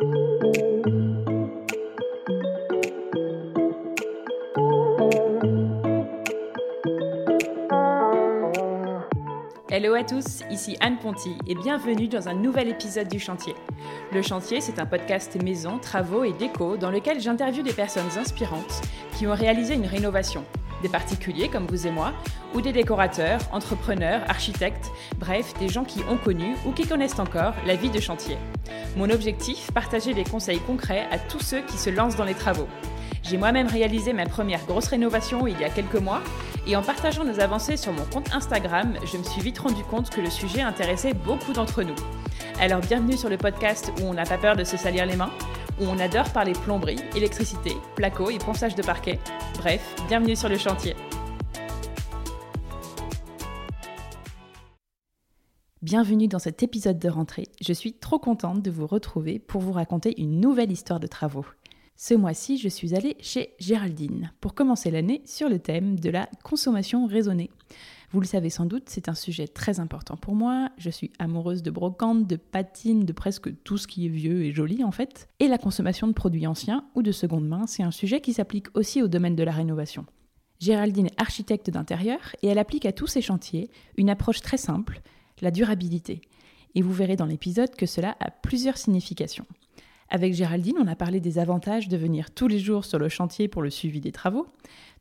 Hello 0.00 0.06
à 9.92 10.02
tous, 10.02 10.40
ici 10.50 10.78
Anne 10.80 10.98
Ponty 10.98 11.36
et 11.46 11.54
bienvenue 11.54 12.08
dans 12.08 12.26
un 12.30 12.32
nouvel 12.32 12.68
épisode 12.68 13.08
du 13.08 13.18
Chantier. 13.18 13.54
Le 14.14 14.22
Chantier, 14.22 14.62
c'est 14.62 14.78
un 14.78 14.86
podcast 14.86 15.36
maison, 15.42 15.78
travaux 15.78 16.24
et 16.24 16.32
déco 16.32 16.78
dans 16.78 16.90
lequel 16.90 17.20
j'interviewe 17.20 17.62
des 17.62 17.74
personnes 17.74 18.16
inspirantes 18.16 18.80
qui 19.18 19.26
ont 19.26 19.34
réalisé 19.34 19.74
une 19.74 19.84
rénovation. 19.84 20.42
Des 20.80 20.88
particuliers 20.88 21.48
comme 21.48 21.66
vous 21.66 21.86
et 21.86 21.90
moi, 21.90 22.14
ou 22.54 22.62
des 22.62 22.72
décorateurs, 22.72 23.40
entrepreneurs, 23.52 24.22
architectes, 24.26 24.90
bref, 25.18 25.52
des 25.60 25.68
gens 25.68 25.84
qui 25.84 26.00
ont 26.08 26.16
connu 26.16 26.56
ou 26.66 26.72
qui 26.72 26.86
connaissent 26.86 27.18
encore 27.18 27.52
la 27.66 27.76
vie 27.76 27.90
de 27.90 28.00
chantier. 28.00 28.38
Mon 28.96 29.08
objectif, 29.08 29.70
partager 29.72 30.12
des 30.12 30.24
conseils 30.24 30.60
concrets 30.60 31.06
à 31.10 31.18
tous 31.18 31.40
ceux 31.40 31.62
qui 31.62 31.78
se 31.78 31.88
lancent 31.88 32.16
dans 32.16 32.24
les 32.24 32.34
travaux. 32.34 32.68
J'ai 33.22 33.38
moi-même 33.38 33.66
réalisé 33.66 34.12
ma 34.12 34.26
première 34.26 34.64
grosse 34.66 34.88
rénovation 34.88 35.46
il 35.46 35.58
y 35.58 35.64
a 35.64 35.70
quelques 35.70 35.94
mois 35.94 36.20
et 36.66 36.76
en 36.76 36.82
partageant 36.82 37.24
nos 37.24 37.40
avancées 37.40 37.76
sur 37.76 37.92
mon 37.92 38.04
compte 38.04 38.34
Instagram, 38.34 38.94
je 39.10 39.16
me 39.16 39.22
suis 39.22 39.40
vite 39.40 39.58
rendu 39.58 39.82
compte 39.84 40.10
que 40.10 40.20
le 40.20 40.28
sujet 40.28 40.60
intéressait 40.60 41.14
beaucoup 41.14 41.52
d'entre 41.52 41.82
nous. 41.82 41.94
Alors 42.60 42.80
bienvenue 42.80 43.16
sur 43.16 43.30
le 43.30 43.38
podcast 43.38 43.92
où 44.00 44.04
on 44.04 44.14
n'a 44.14 44.24
pas 44.24 44.38
peur 44.38 44.56
de 44.56 44.64
se 44.64 44.76
salir 44.76 45.06
les 45.06 45.16
mains, 45.16 45.32
où 45.80 45.86
on 45.86 45.98
adore 45.98 46.30
parler 46.30 46.52
plomberie, 46.52 47.00
électricité, 47.16 47.72
placo 47.96 48.28
et 48.28 48.38
ponçage 48.38 48.74
de 48.74 48.82
parquet. 48.82 49.18
Bref, 49.56 49.80
bienvenue 50.08 50.36
sur 50.36 50.50
le 50.50 50.58
chantier. 50.58 50.94
Bienvenue 55.92 56.26
dans 56.26 56.38
cet 56.38 56.62
épisode 56.62 56.98
de 56.98 57.10
rentrée. 57.10 57.48
Je 57.60 57.74
suis 57.74 57.92
trop 57.92 58.18
contente 58.18 58.62
de 58.62 58.70
vous 58.70 58.86
retrouver 58.86 59.38
pour 59.38 59.60
vous 59.60 59.72
raconter 59.72 60.18
une 60.18 60.40
nouvelle 60.40 60.72
histoire 60.72 61.00
de 61.00 61.06
travaux. 61.06 61.44
Ce 61.96 62.14
mois-ci, 62.14 62.56
je 62.56 62.70
suis 62.70 62.94
allée 62.94 63.14
chez 63.20 63.52
Géraldine 63.58 64.32
pour 64.40 64.54
commencer 64.54 64.90
l'année 64.90 65.20
sur 65.26 65.50
le 65.50 65.58
thème 65.58 66.00
de 66.00 66.08
la 66.08 66.30
consommation 66.44 67.04
raisonnée. 67.04 67.50
Vous 68.10 68.20
le 68.20 68.26
savez 68.26 68.48
sans 68.48 68.64
doute, 68.64 68.84
c'est 68.86 69.10
un 69.10 69.14
sujet 69.14 69.46
très 69.46 69.80
important 69.80 70.16
pour 70.16 70.34
moi. 70.34 70.70
Je 70.78 70.88
suis 70.88 71.12
amoureuse 71.18 71.62
de 71.62 71.70
brocante, 71.70 72.26
de 72.26 72.36
patines, 72.36 73.04
de 73.04 73.12
presque 73.12 73.50
tout 73.62 73.76
ce 73.76 73.86
qui 73.86 74.06
est 74.06 74.08
vieux 74.08 74.44
et 74.44 74.52
joli 74.52 74.84
en 74.84 74.92
fait. 74.92 75.28
Et 75.40 75.46
la 75.48 75.58
consommation 75.58 76.06
de 76.06 76.14
produits 76.14 76.46
anciens 76.46 76.86
ou 76.94 77.02
de 77.02 77.12
seconde 77.12 77.46
main, 77.46 77.66
c'est 77.66 77.82
un 77.82 77.90
sujet 77.90 78.22
qui 78.22 78.32
s'applique 78.32 78.68
aussi 78.74 79.02
au 79.02 79.08
domaine 79.08 79.36
de 79.36 79.44
la 79.44 79.52
rénovation. 79.52 80.06
Géraldine 80.58 81.08
est 81.08 81.20
architecte 81.20 81.68
d'intérieur 81.68 82.34
et 82.42 82.46
elle 82.46 82.58
applique 82.58 82.86
à 82.86 82.92
tous 82.92 83.08
ses 83.08 83.20
chantiers 83.20 83.68
une 83.98 84.08
approche 84.08 84.40
très 84.40 84.56
simple, 84.56 85.02
la 85.42 85.50
durabilité. 85.50 86.22
Et 86.74 86.80
vous 86.80 86.92
verrez 86.92 87.16
dans 87.16 87.26
l'épisode 87.26 87.76
que 87.76 87.84
cela 87.84 88.16
a 88.20 88.30
plusieurs 88.30 88.78
significations. 88.78 89.46
Avec 90.08 90.34
Géraldine, 90.34 90.76
on 90.78 90.86
a 90.86 90.96
parlé 90.96 91.20
des 91.20 91.38
avantages 91.38 91.88
de 91.88 91.96
venir 91.96 92.30
tous 92.30 92.48
les 92.48 92.58
jours 92.58 92.84
sur 92.84 92.98
le 92.98 93.08
chantier 93.08 93.48
pour 93.48 93.62
le 93.62 93.70
suivi 93.70 94.00
des 94.00 94.12
travaux, 94.12 94.46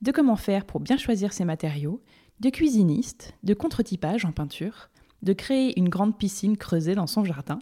de 0.02 0.12
comment 0.12 0.36
faire 0.36 0.66
pour 0.66 0.80
bien 0.80 0.97
choisir 0.97 1.31
ses 1.34 1.45
matériaux, 1.45 2.02
de 2.39 2.50
cuisiniste, 2.50 3.34
de 3.44 3.53
contre-typage 3.53 4.25
en 4.25 4.31
peinture, 4.31 4.89
de 5.22 5.34
créer 5.34 5.78
une 5.78 5.89
grande 5.89 6.17
piscine 6.17 6.58
creusée 6.58 6.95
dans 6.95 7.08
son 7.08 7.23
jardin, 7.23 7.59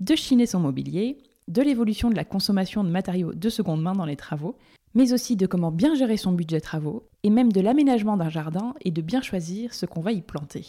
de 0.00 0.14
chiner 0.14 0.46
son 0.46 0.60
mobilier, 0.60 1.18
de 1.48 1.62
l'évolution 1.62 2.10
de 2.10 2.16
la 2.16 2.24
consommation 2.24 2.84
de 2.84 2.90
matériaux 2.90 3.32
de 3.32 3.48
seconde 3.48 3.82
main 3.82 3.94
dans 3.94 4.04
les 4.04 4.16
travaux, 4.16 4.56
mais 4.94 5.12
aussi 5.12 5.36
de 5.36 5.46
comment 5.46 5.72
bien 5.72 5.94
gérer 5.94 6.16
son 6.16 6.32
budget 6.32 6.60
travaux, 6.60 7.08
et 7.22 7.30
même 7.30 7.52
de 7.52 7.60
l'aménagement 7.60 8.16
d'un 8.16 8.30
jardin 8.30 8.74
et 8.82 8.90
de 8.90 9.02
bien 9.02 9.22
choisir 9.22 9.74
ce 9.74 9.86
qu'on 9.86 10.00
va 10.00 10.12
y 10.12 10.22
planter. 10.22 10.64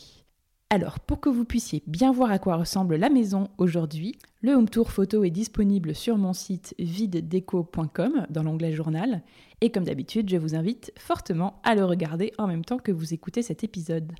Alors, 0.69 0.99
pour 0.99 1.21
que 1.21 1.29
vous 1.29 1.45
puissiez 1.45 1.81
bien 1.87 2.11
voir 2.11 2.29
à 2.29 2.39
quoi 2.39 2.57
ressemble 2.57 2.97
la 2.97 3.09
maison 3.09 3.47
aujourd'hui, 3.57 4.17
le 4.41 4.51
home 4.51 4.69
tour 4.69 4.91
photo 4.91 5.23
est 5.23 5.29
disponible 5.29 5.95
sur 5.95 6.17
mon 6.17 6.33
site 6.33 6.75
videdeco.com 6.77 8.27
dans 8.29 8.43
l'onglet 8.43 8.73
journal. 8.73 9.21
Et 9.61 9.71
comme 9.71 9.85
d'habitude, 9.85 10.29
je 10.29 10.35
vous 10.35 10.55
invite 10.55 10.91
fortement 10.99 11.61
à 11.63 11.73
le 11.73 11.85
regarder 11.85 12.33
en 12.37 12.47
même 12.47 12.65
temps 12.65 12.79
que 12.79 12.91
vous 12.91 13.13
écoutez 13.13 13.43
cet 13.43 13.63
épisode. 13.63 14.11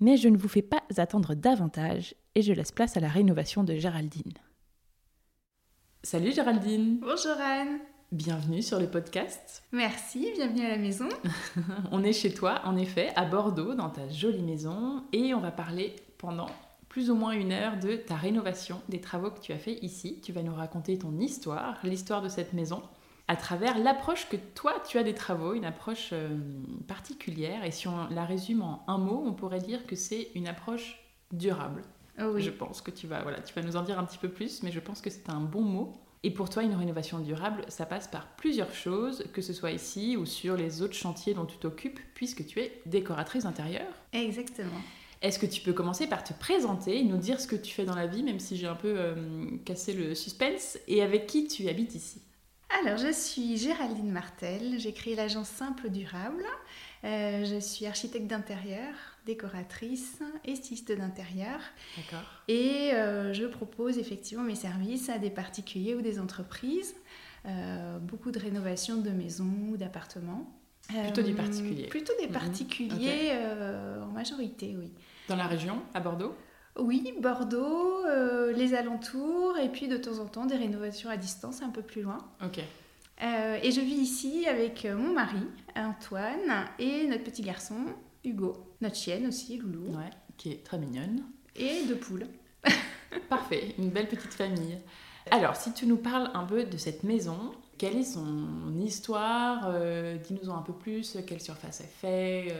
Mais 0.00 0.18
je 0.18 0.28
ne 0.28 0.36
vous 0.36 0.48
fais 0.48 0.62
pas 0.62 0.82
attendre 0.98 1.34
davantage 1.34 2.14
et 2.34 2.42
je 2.42 2.52
laisse 2.52 2.70
place 2.70 2.98
à 2.98 3.00
la 3.00 3.08
rénovation 3.08 3.64
de 3.64 3.74
Géraldine. 3.74 4.34
Salut 6.02 6.32
Géraldine 6.32 6.98
Bonjour 7.00 7.36
Anne 7.40 7.80
Bienvenue 8.10 8.62
sur 8.62 8.80
le 8.80 8.86
podcast. 8.86 9.62
Merci, 9.70 10.32
bienvenue 10.34 10.64
à 10.64 10.70
la 10.70 10.78
maison. 10.78 11.10
on 11.92 12.02
est 12.02 12.14
chez 12.14 12.32
toi, 12.32 12.62
en 12.64 12.74
effet, 12.74 13.12
à 13.16 13.26
Bordeaux, 13.26 13.74
dans 13.74 13.90
ta 13.90 14.08
jolie 14.08 14.40
maison, 14.40 15.04
et 15.12 15.34
on 15.34 15.40
va 15.40 15.50
parler 15.50 15.94
pendant 16.16 16.48
plus 16.88 17.10
ou 17.10 17.14
moins 17.14 17.32
une 17.32 17.52
heure 17.52 17.78
de 17.78 17.96
ta 17.96 18.16
rénovation, 18.16 18.80
des 18.88 19.02
travaux 19.02 19.30
que 19.30 19.40
tu 19.40 19.52
as 19.52 19.58
fait 19.58 19.74
ici. 19.84 20.22
Tu 20.22 20.32
vas 20.32 20.42
nous 20.42 20.54
raconter 20.54 20.96
ton 20.96 21.18
histoire, 21.18 21.76
l'histoire 21.84 22.22
de 22.22 22.30
cette 22.30 22.54
maison, 22.54 22.80
à 23.28 23.36
travers 23.36 23.78
l'approche 23.78 24.26
que 24.30 24.38
toi 24.54 24.72
tu 24.88 24.96
as 24.96 25.02
des 25.02 25.12
travaux, 25.12 25.52
une 25.52 25.66
approche 25.66 26.14
euh, 26.14 26.34
particulière. 26.86 27.62
Et 27.66 27.70
si 27.70 27.88
on 27.88 28.08
la 28.08 28.24
résume 28.24 28.62
en 28.62 28.84
un 28.88 28.96
mot, 28.96 29.22
on 29.26 29.34
pourrait 29.34 29.60
dire 29.60 29.86
que 29.86 29.96
c'est 29.96 30.30
une 30.34 30.48
approche 30.48 30.98
durable. 31.30 31.82
Oh 32.18 32.30
oui. 32.32 32.40
Je 32.40 32.50
pense 32.50 32.80
que 32.80 32.90
tu 32.90 33.06
vas, 33.06 33.20
voilà, 33.20 33.42
tu 33.42 33.52
vas 33.52 33.60
nous 33.60 33.76
en 33.76 33.82
dire 33.82 33.98
un 33.98 34.04
petit 34.04 34.18
peu 34.18 34.30
plus, 34.30 34.62
mais 34.62 34.72
je 34.72 34.80
pense 34.80 35.02
que 35.02 35.10
c'est 35.10 35.28
un 35.28 35.40
bon 35.40 35.60
mot. 35.60 35.92
Et 36.24 36.30
pour 36.30 36.50
toi, 36.50 36.62
une 36.62 36.74
rénovation 36.74 37.20
durable, 37.20 37.64
ça 37.68 37.86
passe 37.86 38.08
par 38.08 38.26
plusieurs 38.36 38.72
choses, 38.74 39.24
que 39.32 39.40
ce 39.40 39.52
soit 39.52 39.70
ici 39.70 40.16
ou 40.16 40.26
sur 40.26 40.56
les 40.56 40.82
autres 40.82 40.94
chantiers 40.94 41.34
dont 41.34 41.46
tu 41.46 41.58
t'occupes, 41.58 42.00
puisque 42.14 42.44
tu 42.46 42.60
es 42.60 42.80
décoratrice 42.86 43.44
intérieure. 43.44 43.92
Exactement. 44.12 44.80
Est-ce 45.20 45.38
que 45.38 45.46
tu 45.46 45.60
peux 45.60 45.72
commencer 45.72 46.06
par 46.06 46.22
te 46.22 46.32
présenter, 46.32 47.02
nous 47.02 47.16
dire 47.16 47.40
ce 47.40 47.46
que 47.46 47.56
tu 47.56 47.72
fais 47.72 47.84
dans 47.84 47.96
la 47.96 48.06
vie, 48.06 48.22
même 48.22 48.38
si 48.38 48.56
j'ai 48.56 48.66
un 48.66 48.76
peu 48.76 48.94
euh, 48.96 49.14
cassé 49.64 49.92
le 49.92 50.14
suspense, 50.14 50.78
et 50.86 51.02
avec 51.02 51.26
qui 51.26 51.48
tu 51.48 51.68
habites 51.68 51.94
ici? 51.94 52.20
Alors, 52.84 52.98
je 52.98 53.10
suis 53.12 53.56
Géraldine 53.56 54.10
Martel, 54.10 54.78
j'ai 54.78 54.92
créé 54.92 55.14
l'agence 55.14 55.48
Simple 55.48 55.88
Durable. 55.88 56.44
Euh, 57.04 57.44
je 57.44 57.58
suis 57.58 57.86
architecte 57.86 58.26
d'intérieur, 58.26 58.92
décoratrice 59.28 60.18
et 60.44 60.56
styliste 60.56 60.90
d'intérieur. 60.90 61.60
D'accord. 61.96 62.26
Et 62.48 62.90
euh, 62.94 63.32
je 63.32 63.44
propose 63.46 63.98
effectivement 63.98 64.42
mes 64.42 64.56
services 64.56 65.08
à 65.08 65.18
des 65.18 65.30
particuliers 65.30 65.94
ou 65.94 66.02
des 66.02 66.18
entreprises. 66.18 66.96
Euh, 67.46 67.98
beaucoup 67.98 68.32
de 68.32 68.38
rénovations 68.38 68.96
de 68.96 69.10
maisons 69.10 69.54
ou 69.70 69.76
d'appartements. 69.76 70.52
Plutôt 70.88 71.22
du 71.22 71.34
particulier. 71.34 71.86
Plutôt 71.86 72.14
des 72.18 72.28
particuliers 72.28 73.32
en 74.02 74.10
majorité, 74.12 74.74
oui. 74.78 74.90
Dans 75.28 75.36
la 75.36 75.46
région, 75.46 75.82
à 75.92 76.00
Bordeaux? 76.00 76.34
Oui, 76.76 77.12
Bordeaux, 77.20 78.04
les 78.56 78.72
alentours, 78.72 79.58
et 79.58 79.68
puis 79.68 79.88
de 79.88 79.98
temps 79.98 80.18
en 80.18 80.26
temps 80.26 80.46
des 80.46 80.56
rénovations 80.56 81.10
à 81.10 81.18
distance 81.18 81.60
un 81.60 81.68
peu 81.68 81.82
plus 81.82 82.00
loin. 82.00 82.18
Ok. 82.42 82.60
Euh, 83.22 83.58
et 83.62 83.72
je 83.72 83.80
vis 83.80 83.96
ici 83.96 84.46
avec 84.46 84.84
euh, 84.84 84.96
mon 84.96 85.12
mari, 85.12 85.42
Antoine, 85.74 86.66
et 86.78 87.06
notre 87.06 87.24
petit 87.24 87.42
garçon, 87.42 87.74
Hugo. 88.28 88.74
Notre 88.80 88.96
chienne 88.96 89.26
aussi, 89.26 89.56
Loulou. 89.58 89.96
Ouais, 89.96 90.10
qui 90.36 90.52
est 90.52 90.64
très 90.64 90.78
mignonne. 90.78 91.22
Et 91.56 91.84
deux 91.86 91.96
poules. 91.96 92.26
Parfait, 93.28 93.74
une 93.78 93.90
belle 93.90 94.08
petite 94.08 94.34
famille. 94.34 94.78
Alors, 95.30 95.56
si 95.56 95.72
tu 95.72 95.86
nous 95.86 95.96
parles 95.96 96.30
un 96.34 96.44
peu 96.44 96.64
de 96.64 96.76
cette 96.76 97.04
maison, 97.04 97.52
quelle 97.76 97.96
est 97.96 98.04
son 98.04 98.78
histoire 98.80 99.66
euh, 99.66 100.16
Dis-nous 100.16 100.48
en 100.48 100.58
un 100.58 100.62
peu 100.62 100.72
plus, 100.72 101.18
quelle 101.26 101.40
surface 101.40 101.80
elle 101.80 101.88
fait 101.88 102.54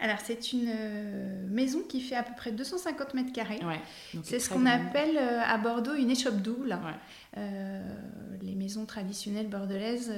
alors, 0.00 0.18
c'est 0.24 0.52
une 0.52 0.68
euh, 0.68 1.46
maison 1.48 1.80
qui 1.88 2.00
fait 2.00 2.14
à 2.14 2.22
peu 2.22 2.32
près 2.36 2.52
250 2.52 3.14
mètres 3.14 3.32
carrés. 3.32 3.58
Ouais, 3.64 3.80
c'est 4.22 4.38
ce 4.38 4.48
qu'on 4.48 4.64
appelle 4.64 5.16
euh, 5.18 5.40
à 5.44 5.58
Bordeaux 5.58 5.94
une 5.94 6.10
échoppe 6.10 6.36
double. 6.36 6.78
Euh, 7.38 7.82
les 8.42 8.54
maisons 8.54 8.84
traditionnelles 8.84 9.48
bordelaises 9.48 10.12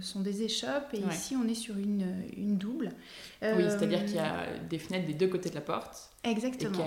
sont 0.00 0.20
des 0.20 0.42
échoppes 0.42 0.94
et 0.94 1.00
ici 1.10 1.36
on 1.36 1.46
est 1.46 1.54
sur 1.54 1.76
une, 1.76 2.06
une 2.36 2.56
double. 2.56 2.90
oui, 3.42 3.64
c'est-à-dire 3.68 4.04
qu'il 4.04 4.16
y 4.16 4.18
a 4.18 4.46
des 4.68 4.78
fenêtres 4.78 5.06
des 5.06 5.14
deux 5.14 5.28
côtés 5.28 5.50
de 5.50 5.54
la 5.54 5.60
porte. 5.60 6.10
Exactement. 6.24 6.86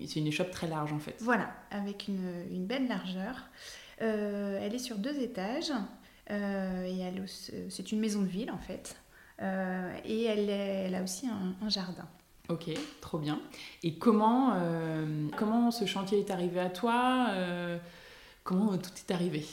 Et 0.00 0.06
c'est 0.06 0.20
une 0.20 0.26
échoppe 0.26 0.50
très 0.50 0.68
large 0.68 0.92
en 0.92 0.98
fait. 0.98 1.16
Voilà, 1.20 1.54
avec 1.70 2.08
une, 2.08 2.28
une 2.50 2.66
belle 2.66 2.88
largeur. 2.88 3.44
elle 3.98 4.74
est 4.74 4.78
sur 4.78 4.98
deux 4.98 5.20
étages. 5.20 5.72
et 6.30 7.12
c'est 7.68 7.92
une 7.92 8.00
maison 8.00 8.22
de 8.22 8.28
ville 8.28 8.50
en 8.50 8.58
fait. 8.58 8.96
Euh, 9.42 9.92
et 10.04 10.24
elle, 10.24 10.48
elle, 10.48 10.94
a 10.94 11.02
aussi 11.02 11.26
un, 11.26 11.68
jardin. 11.68 12.06
Ok, 12.48 12.70
trop 13.00 13.18
bien. 13.18 13.40
Et 13.82 13.94
comment, 13.94 14.52
euh, 14.54 15.28
comment 15.36 15.70
ce 15.70 15.86
chantier 15.86 16.20
est 16.20 16.30
arrivé 16.30 16.60
à 16.60 16.70
toi? 16.70 17.28
Euh, 17.30 17.78
Comment 18.44 18.76
tout 18.76 18.90
est 19.08 19.10
arrivé? 19.10 19.44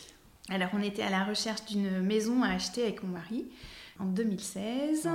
Alors, 0.49 0.69
on 0.73 0.81
était 0.81 1.01
à 1.01 1.09
la 1.09 1.23
recherche 1.23 1.63
d'une 1.65 2.01
maison 2.01 2.43
à 2.43 2.49
acheter 2.49 2.83
avec 2.83 3.03
mon 3.03 3.09
mari 3.09 3.45
en 3.99 4.05
2016. 4.05 5.07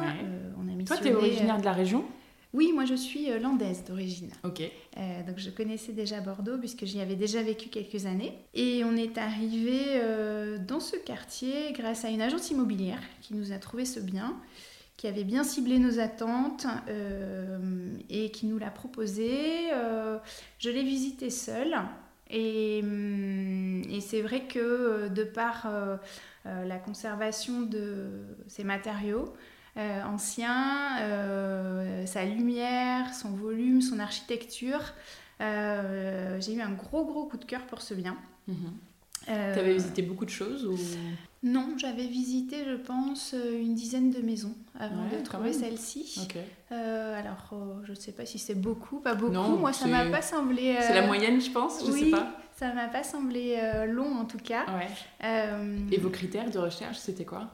on 0.58 0.68
a 0.68 0.72
mis 0.72 0.84
Toi, 0.86 0.96
tu 0.96 1.08
es 1.08 1.14
originaire 1.14 1.58
de 1.58 1.64
la 1.64 1.72
région? 1.72 2.06
Oui, 2.54 2.72
moi 2.72 2.86
je 2.86 2.94
suis 2.94 3.30
euh, 3.30 3.38
landaise 3.38 3.84
d'origine. 3.84 4.30
Ok. 4.42 4.62
Euh, 4.62 5.22
donc 5.24 5.38
je 5.38 5.50
connaissais 5.50 5.92
déjà 5.92 6.20
Bordeaux 6.20 6.56
puisque 6.56 6.86
j'y 6.86 7.00
avais 7.00 7.16
déjà 7.16 7.42
vécu 7.42 7.68
quelques 7.68 8.06
années. 8.06 8.32
Et 8.54 8.82
on 8.82 8.96
est 8.96 9.18
arrivé 9.18 9.82
euh, 9.96 10.56
dans 10.56 10.80
ce 10.80 10.96
quartier 10.96 11.72
grâce 11.72 12.06
à 12.06 12.08
une 12.08 12.22
agence 12.22 12.50
immobilière 12.50 13.02
qui 13.20 13.34
nous 13.34 13.52
a 13.52 13.58
trouvé 13.58 13.84
ce 13.84 14.00
bien, 14.00 14.36
qui 14.96 15.06
avait 15.06 15.24
bien 15.24 15.44
ciblé 15.44 15.78
nos 15.78 15.98
attentes 15.98 16.66
et 18.08 18.30
qui 18.30 18.46
nous 18.46 18.56
l'a 18.56 18.70
proposé. 18.70 19.68
je 20.58 20.70
l'ai 20.70 20.82
visité 20.82 21.28
seule. 21.28 21.76
Et, 22.30 22.80
hum, 22.82 23.82
et 23.90 24.00
c'est 24.00 24.22
vrai 24.22 24.42
que 24.42 24.58
euh, 24.58 25.08
de 25.08 25.24
par 25.24 25.66
euh, 25.66 25.96
euh, 26.46 26.64
la 26.64 26.78
conservation 26.78 27.62
de 27.62 28.10
ces 28.48 28.64
matériaux 28.64 29.34
euh, 29.76 30.02
anciens, 30.04 30.98
euh, 31.00 32.06
sa 32.06 32.24
lumière, 32.24 33.14
son 33.14 33.30
volume, 33.30 33.80
son 33.80 33.98
architecture, 33.98 34.80
j'ai 35.38 36.54
eu 36.54 36.60
un 36.62 36.72
gros 36.72 37.04
gros 37.04 37.26
coup 37.26 37.36
de 37.36 37.44
cœur 37.44 37.66
pour 37.66 37.82
ce 37.82 37.94
bien. 37.94 38.16
Mhm. 38.48 38.56
Euh, 39.28 39.54
T'avais 39.54 39.74
visité 39.74 40.02
beaucoup 40.02 40.24
de 40.24 40.30
choses 40.30 40.64
ou... 40.66 40.76
Non, 41.42 41.74
j'avais 41.76 42.06
visité, 42.06 42.64
je 42.66 42.74
pense, 42.74 43.32
euh, 43.34 43.60
une 43.60 43.74
dizaine 43.74 44.10
de 44.10 44.20
maisons 44.20 44.54
avant 44.78 45.04
Ouais, 45.08 45.18
de 45.18 45.22
trouver 45.24 45.52
celle-ci. 45.52 46.26
Euh, 46.72 47.18
alors, 47.20 47.50
euh, 47.52 47.80
je 47.84 47.90
ne 47.90 47.96
sais 47.96 48.12
pas 48.12 48.26
si 48.26 48.38
c'est 48.38 48.54
beaucoup, 48.54 48.98
pas 49.00 49.14
beaucoup. 49.14 49.32
Non, 49.32 49.56
Moi, 49.56 49.72
ça 49.72 49.86
m'a 49.86 50.06
pas 50.06 50.22
semblé. 50.22 50.76
C'est 50.80 50.94
la 50.94 51.04
euh, 51.04 51.06
moyenne, 51.06 51.40
je 51.40 51.50
pense, 51.50 51.84
je 51.86 51.92
oui, 51.92 52.04
sais 52.06 52.10
pas. 52.10 52.32
ça 52.56 52.72
m'a 52.72 52.88
pas 52.88 53.04
semblé 53.04 53.58
euh, 53.62 53.84
long 53.86 54.16
en 54.16 54.24
tout 54.24 54.38
cas. 54.38 54.64
Ouais. 54.76 54.88
Euh, 55.24 55.78
Et 55.92 55.98
vos 55.98 56.10
critères 56.10 56.50
de 56.50 56.58
recherche, 56.58 56.96
c'était 56.98 57.24
quoi? 57.26 57.50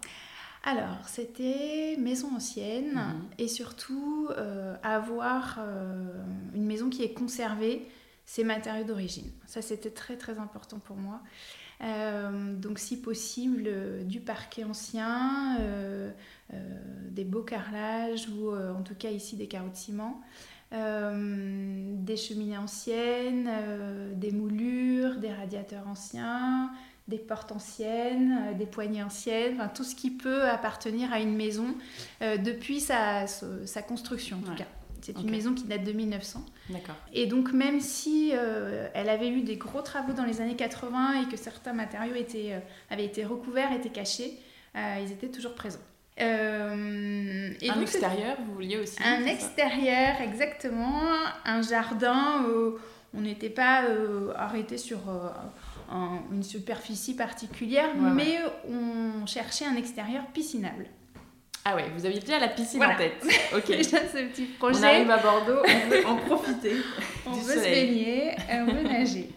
Alors, 0.64 1.06
c'était 1.08 1.96
maison 1.98 2.28
ancienne 2.36 2.94
Mhm. 2.94 3.22
et 3.38 3.48
surtout 3.48 4.28
euh, 4.30 4.76
avoir 4.84 5.56
euh, 5.58 6.06
une 6.54 6.64
maison 6.64 6.88
qui 6.88 7.02
est 7.02 7.12
conservée 7.12 7.86
ses 8.24 8.44
matériaux 8.44 8.84
d'origine. 8.84 9.28
Ça, 9.46 9.60
c'était 9.60 9.90
très 9.90 10.16
très 10.16 10.38
important 10.38 10.78
pour 10.78 10.96
moi. 10.96 11.20
Euh, 11.82 12.54
donc, 12.54 12.78
si 12.78 13.00
possible, 13.00 13.64
euh, 13.66 14.04
du 14.04 14.20
parquet 14.20 14.64
ancien, 14.64 15.58
euh, 15.60 16.10
des 17.10 17.24
beaux 17.24 17.42
carrelages 17.42 18.28
ou 18.28 18.54
en 18.54 18.82
tout 18.82 18.94
cas 18.94 19.10
ici 19.10 19.36
des 19.36 19.46
carreaux 19.46 19.70
de 19.70 19.76
ciment. 19.76 20.20
des 20.70 22.16
cheminées 22.16 22.58
anciennes, 22.58 23.50
des 24.16 24.32
moulures, 24.32 25.16
des 25.16 25.32
radiateurs 25.32 25.88
anciens, 25.88 26.70
des 27.08 27.18
portes 27.18 27.52
anciennes, 27.52 28.56
des 28.58 28.66
poignées 28.66 29.02
anciennes, 29.02 29.54
enfin, 29.54 29.68
tout 29.68 29.84
ce 29.84 29.94
qui 29.94 30.10
peut 30.10 30.44
appartenir 30.44 31.10
à 31.12 31.20
une 31.20 31.34
maison 31.34 31.74
depuis 32.20 32.80
sa, 32.80 33.24
construction 33.88 34.38
en 34.38 34.50
tout 34.50 34.54
cas. 34.54 34.68
C'est 35.02 35.18
une 35.20 35.30
maison 35.30 35.52
qui 35.54 35.64
date 35.64 35.84
de 35.84 35.92
1900. 35.92 36.44
D'accord. 36.70 36.94
Et 37.12 37.26
donc 37.26 37.52
même 37.52 37.80
si 37.80 38.30
euh, 38.32 38.88
elle 38.94 39.08
avait 39.08 39.28
eu 39.28 39.42
des 39.42 39.56
gros 39.56 39.82
travaux 39.82 40.12
dans 40.12 40.24
les 40.24 40.40
années 40.40 40.56
80 40.56 41.22
et 41.22 41.28
que 41.28 41.36
certains 41.36 41.72
matériaux 41.72 42.14
étaient, 42.14 42.52
euh, 42.52 42.58
avaient 42.90 43.04
été 43.04 43.24
recouverts, 43.24 43.72
étaient 43.72 43.88
cachés, 43.90 44.38
euh, 44.76 44.96
ils 45.04 45.10
étaient 45.12 45.28
toujours 45.28 45.54
présents. 45.54 45.80
Euh, 46.20 47.50
et 47.60 47.70
un 47.70 47.74
donc, 47.74 47.82
extérieur, 47.82 48.36
vous 48.46 48.54
vouliez 48.54 48.78
aussi 48.78 48.96
un 49.02 49.24
extérieur, 49.26 50.20
exactement. 50.20 51.00
Un 51.44 51.62
jardin. 51.62 52.44
euh, 52.48 52.72
on 53.14 53.20
n'était 53.20 53.50
pas 53.50 53.84
euh, 53.84 54.32
arrêté 54.36 54.78
sur 54.78 54.98
un- 55.90 56.22
une 56.32 56.42
superficie 56.42 57.14
particulière, 57.14 57.90
Ouais, 57.96 58.04
ouais. 58.04 58.10
mais 58.14 58.38
on 58.70 59.26
cherchait 59.26 59.66
un 59.66 59.76
extérieur 59.76 60.24
piscinable. 60.32 60.86
Ah 61.64 61.76
ouais, 61.76 61.84
vous 61.96 62.04
aviez 62.06 62.18
déjà 62.18 62.38
la 62.40 62.48
piscine 62.48 62.78
Voilà. 62.78 62.94
en 62.94 62.98
tête. 62.98 63.22
Ok. 63.56 63.66
Déjà 63.68 63.98
ce 63.98 64.18
petit 64.28 64.48
On 64.54 64.58
projet. 64.58 64.84
arrive 64.84 65.10
à 65.10 65.18
Bordeaux, 65.18 65.62
on 65.64 65.88
veut 65.90 66.06
en 66.06 66.16
profiter. 66.26 66.74
on 67.26 67.30
veut 67.32 67.54
se 67.54 67.60
baigner, 67.60 68.32
on 68.50 68.64
veut 68.66 68.82
nager. 68.82 69.28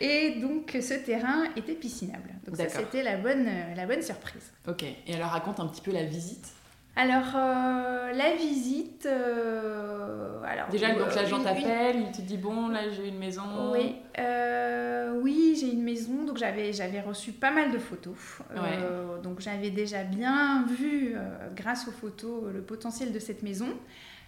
Et 0.00 0.36
donc 0.40 0.76
ce 0.80 0.94
terrain 0.94 1.44
était 1.56 1.74
piscinable. 1.74 2.30
Donc 2.46 2.56
ça 2.56 2.68
c'était 2.68 3.02
la 3.02 3.16
bonne, 3.16 3.48
la 3.76 3.86
bonne 3.86 4.02
surprise. 4.02 4.52
Ok. 4.68 4.82
Et 5.06 5.14
alors 5.14 5.30
raconte 5.30 5.60
un 5.60 5.66
petit 5.66 5.80
peu 5.80 5.92
la 5.92 6.02
visite. 6.04 6.46
Alors 6.96 7.34
euh, 7.36 8.12
la 8.12 8.34
visite, 8.34 9.06
euh, 9.06 10.27
Déjà, 10.70 10.94
donc 10.94 11.14
l'agent 11.14 11.36
une- 11.36 11.42
une- 11.42 11.48
t'appelle, 11.48 11.96
il 12.06 12.12
te 12.12 12.22
dit 12.22 12.36
bon, 12.36 12.68
là 12.68 12.90
j'ai 12.90 13.08
une 13.08 13.18
maison. 13.18 13.42
Oui, 13.72 13.96
euh, 14.18 15.18
oui 15.22 15.56
j'ai 15.60 15.72
une 15.72 15.82
maison, 15.82 16.24
donc 16.24 16.36
j'avais, 16.36 16.72
j'avais 16.72 17.00
reçu 17.00 17.32
pas 17.32 17.50
mal 17.50 17.70
de 17.70 17.78
photos. 17.78 18.16
Euh, 18.56 19.20
donc 19.20 19.40
j'avais 19.40 19.70
déjà 19.70 20.04
bien 20.04 20.64
vu, 20.66 21.14
euh, 21.16 21.48
grâce 21.54 21.88
aux 21.88 21.92
photos, 21.92 22.44
le 22.52 22.62
potentiel 22.62 23.12
de 23.12 23.18
cette 23.18 23.42
maison. 23.42 23.68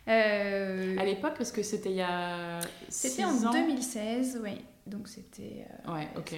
À 0.06 1.04
l'époque, 1.04 1.34
parce 1.36 1.52
que 1.52 1.62
c'était 1.62 1.90
il 1.90 1.96
y 1.96 2.02
a. 2.02 2.58
c'était 2.88 3.24
en 3.24 3.46
ans. 3.46 3.52
2016, 3.52 4.40
oui. 4.42 4.60
Donc 4.86 5.06
c'était... 5.08 5.66
Ouais, 5.86 6.08
ok. 6.16 6.34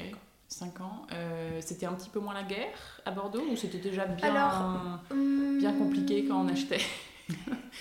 5 0.49 0.81
ans. 0.83 1.07
Euh, 1.15 1.59
c'était 1.63 1.87
un 1.87 1.95
petit 1.95 2.11
peu 2.11 2.21
moins 2.21 2.35
la 2.35 2.43
guerre 2.43 3.01
à 3.07 3.11
Bordeaux 3.11 3.43
ou 3.51 3.57
c'était 3.57 3.79
déjà 3.79 4.05
bien, 4.05 4.29
Alors, 4.29 5.01
bien 5.59 5.73
compliqué 5.73 6.27
quand 6.27 6.45
on 6.45 6.49
achetait? 6.49 6.81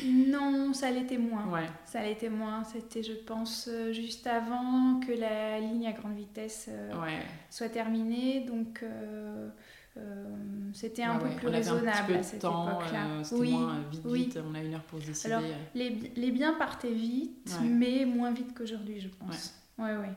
Non, 0.06 0.74
ça 0.74 0.90
l'était 0.92 1.18
moins. 1.18 1.48
Ouais. 1.52 1.68
Ça 1.86 2.02
l'était 2.04 2.30
moins. 2.30 2.64
C'était, 2.64 3.04
je 3.04 3.14
pense, 3.14 3.68
euh, 3.72 3.92
juste 3.92 4.26
avant 4.28 5.00
que 5.06 5.12
la 5.12 5.60
ligne 5.60 5.88
à 5.88 5.92
grande 5.92 6.16
vitesse 6.16 6.68
euh, 6.70 7.02
Ouais. 7.02 7.20
soit 7.50 7.70
terminée. 7.70 8.42
Donc, 8.42 8.82
euh, 8.84 9.50
euh, 9.98 10.26
c'était 10.74 11.04
un 11.04 11.20
Ouais, 11.20 11.30
peu 11.30 11.36
plus 11.36 11.48
on 11.48 11.54
avait 11.54 11.68
un 11.68 11.74
raisonnable 11.74 11.98
petit 12.08 12.14
peu 12.14 12.20
à 12.20 12.24
cette 12.24 12.44
époque-là. 12.44 13.24
c'était 13.24 13.42
oui, 13.42 13.52
moins 13.52 13.80
vite, 13.92 14.02
oui. 14.06 14.20
vite, 14.26 14.40
on 14.50 14.56
a 14.56 14.60
une 14.62 14.74
heure 14.74 14.84
pour 14.84 15.02
se 15.02 15.08
décider. 15.08 15.34
Alors, 15.34 15.46
les, 15.76 15.90
bi- 15.90 16.12
les 16.16 16.32
biens 16.32 16.54
partaient 16.54 16.94
vite, 16.94 17.60
mais 17.62 18.06
moins 18.06 18.32
vite 18.32 18.54
qu'aujourd'hui, 18.58 19.02
je 19.02 19.10
pense. 19.10 19.54
Ouais, 19.78 19.96
ouais. 19.98 20.14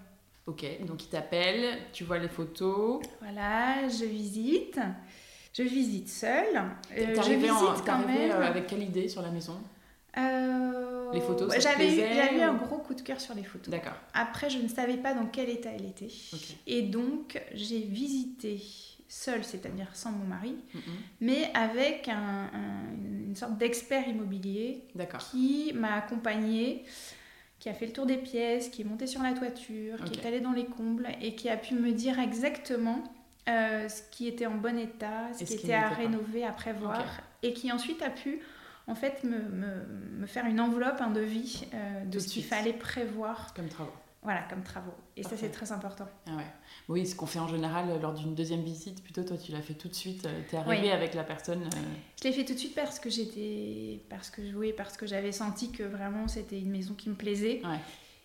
Ok, 0.46 0.64
donc 0.86 1.02
il 1.04 1.08
t'appelle, 1.08 1.78
tu 1.94 2.04
vois 2.04 2.18
les 2.18 2.28
photos. 2.28 3.00
Voilà, 3.20 3.88
je 3.88 4.04
visite. 4.04 4.78
Je 5.56 5.62
visite 5.62 6.08
seule. 6.08 6.56
Euh, 6.98 7.14
je 7.22 7.32
visite 7.32 7.50
en, 7.50 7.74
quand 7.84 8.06
même. 8.06 8.30
euh, 8.32 8.46
avec 8.46 8.66
quelle 8.66 8.82
idée 8.82 9.08
sur 9.08 9.22
la 9.22 9.30
maison? 9.30 9.54
Euh, 10.16 11.12
Les 11.12 11.20
photos, 11.20 11.52
J'avais 11.60 11.96
eu, 11.96 12.40
un 12.40 12.54
gros 12.54 12.78
coup 12.78 12.94
de 12.94 13.00
cœur 13.02 13.20
sur 13.20 13.34
les 13.34 13.44
photos. 13.44 13.68
D'accord. 13.70 13.94
Après, 14.14 14.50
je 14.50 14.58
ne 14.58 14.68
savais 14.68 14.96
pas 14.96 15.14
dans 15.14 15.26
quel 15.26 15.48
état 15.48 15.70
elle 15.76 15.86
était. 15.86 16.08
Et 16.66 16.82
donc, 16.82 17.40
j'ai 17.54 17.80
visité 17.80 18.60
seule, 19.08 19.44
c'est-à-dire 19.44 19.88
sans 19.94 20.10
mon 20.10 20.24
mari, 20.24 20.56
Mhm. 20.74 20.80
mais 21.20 21.50
avec 21.54 22.08
un- 22.08 22.50
un- 22.52 22.94
une 23.28 23.36
sorte 23.36 23.56
d'expert 23.58 24.08
immobilier 24.08 24.84
qui 25.30 25.72
m'a 25.74 25.94
accompagnée, 25.96 26.84
qui 27.60 27.68
a 27.68 27.74
fait 27.74 27.86
le 27.86 27.92
tour 27.92 28.06
des 28.06 28.16
pièces, 28.16 28.68
qui 28.70 28.82
est 28.82 28.84
monté 28.84 29.06
sur 29.06 29.22
la 29.22 29.32
toiture, 29.32 30.02
qui 30.04 30.18
est 30.18 30.26
allé 30.26 30.40
dans 30.40 30.52
les 30.52 30.64
combles 30.66 31.08
et 31.22 31.34
qui 31.36 31.48
a 31.48 31.56
pu 31.56 31.74
me 31.74 31.92
dire 31.92 32.18
exactement 32.18 33.02
euh, 33.48 33.88
ce 33.88 34.02
qui 34.10 34.26
était 34.28 34.46
en 34.46 34.54
bon 34.56 34.78
état, 34.78 35.32
ce 35.38 35.44
qui 35.44 35.54
était 35.54 35.74
à 35.74 35.88
pas. 35.88 35.94
rénover, 35.96 36.44
à 36.44 36.52
prévoir, 36.52 37.02
et 37.42 37.52
qui 37.52 37.70
ensuite 37.72 38.00
a 38.02 38.10
pu 38.10 38.40
en 38.86 38.94
fait 38.94 39.24
me, 39.24 39.38
me- 39.38 39.86
me 40.20 40.26
faire 40.26 40.46
une 40.46 40.60
enveloppe, 40.60 41.00
un 41.00 41.10
devis 41.10 41.66
euh, 41.74 42.04
de 42.04 42.18
Tout 42.18 42.24
ce 42.24 42.28
qu'il 42.28 42.44
fallait 42.44 42.72
prévoir, 42.74 43.52
Comme 43.54 43.68
travaux. 43.68 43.92
voilà, 44.22 44.42
comme 44.48 44.62
travaux. 44.62 44.92
Et 45.16 45.22
ça 45.22 45.36
c'est 45.36 45.50
très 45.50 45.72
important. 45.72 46.06
Ah 46.26 46.36
ouais. 46.36 46.44
Oui, 46.88 47.06
ce 47.06 47.14
qu'on 47.14 47.24
fait 47.26 47.38
en 47.38 47.48
général 47.48 47.88
euh, 47.90 47.98
lors 47.98 48.12
d'une 48.14 48.34
deuxième 48.34 48.62
visite, 48.62 49.02
plutôt 49.02 49.22
toi 49.24 49.36
tu 49.38 49.52
l'as 49.52 49.62
fait 49.62 49.74
tout 49.74 49.88
de 49.88 49.94
suite, 49.94 50.26
euh, 50.26 50.40
t'es 50.50 50.56
arrivé 50.58 50.82
Oui. 50.86 50.90
avec 50.90 51.14
la 51.14 51.24
personne. 51.24 51.62
euh, 51.64 51.78
Je 52.22 52.28
l'ai 52.28 52.34
fait 52.34 52.44
tout 52.44 52.52
de 52.54 52.58
suite 52.58 52.74
parce 52.74 52.98
que 52.98 53.08
j'étais, 53.10 54.00
parce 54.10 54.28
que 54.30 54.42
oui, 54.54 54.72
parce 54.76 54.96
que 54.98 55.06
j'avais 55.06 55.32
senti 55.32 55.70
que 55.72 55.82
vraiment 55.82 56.28
c'était 56.28 56.58
une 56.58 56.70
maison 56.70 56.92
qui 56.94 57.08
me 57.10 57.14
plaisait 57.14 57.60
Ouais. 57.64 57.78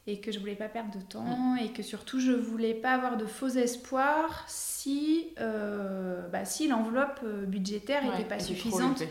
Et 0.09 0.19
que 0.19 0.31
je 0.31 0.39
voulais 0.39 0.55
pas 0.55 0.69
perdre 0.69 0.91
de 0.97 1.01
temps 1.01 1.55
et 1.55 1.71
que 1.71 1.83
surtout 1.83 2.19
je 2.19 2.31
voulais 2.31 2.73
pas 2.73 2.93
avoir 2.93 3.15
de 3.17 3.25
faux 3.25 3.47
espoirs 3.47 4.43
si, 4.47 5.27
euh, 5.39 6.27
bah, 6.29 6.45
si 6.45 6.67
l'enveloppe 6.67 7.19
euh, 7.23 7.45
budgétaire 7.45 8.03
ouais, 8.03 8.17
n'était 8.17 8.27
pas 8.27 8.39
suffisante, 8.39 9.03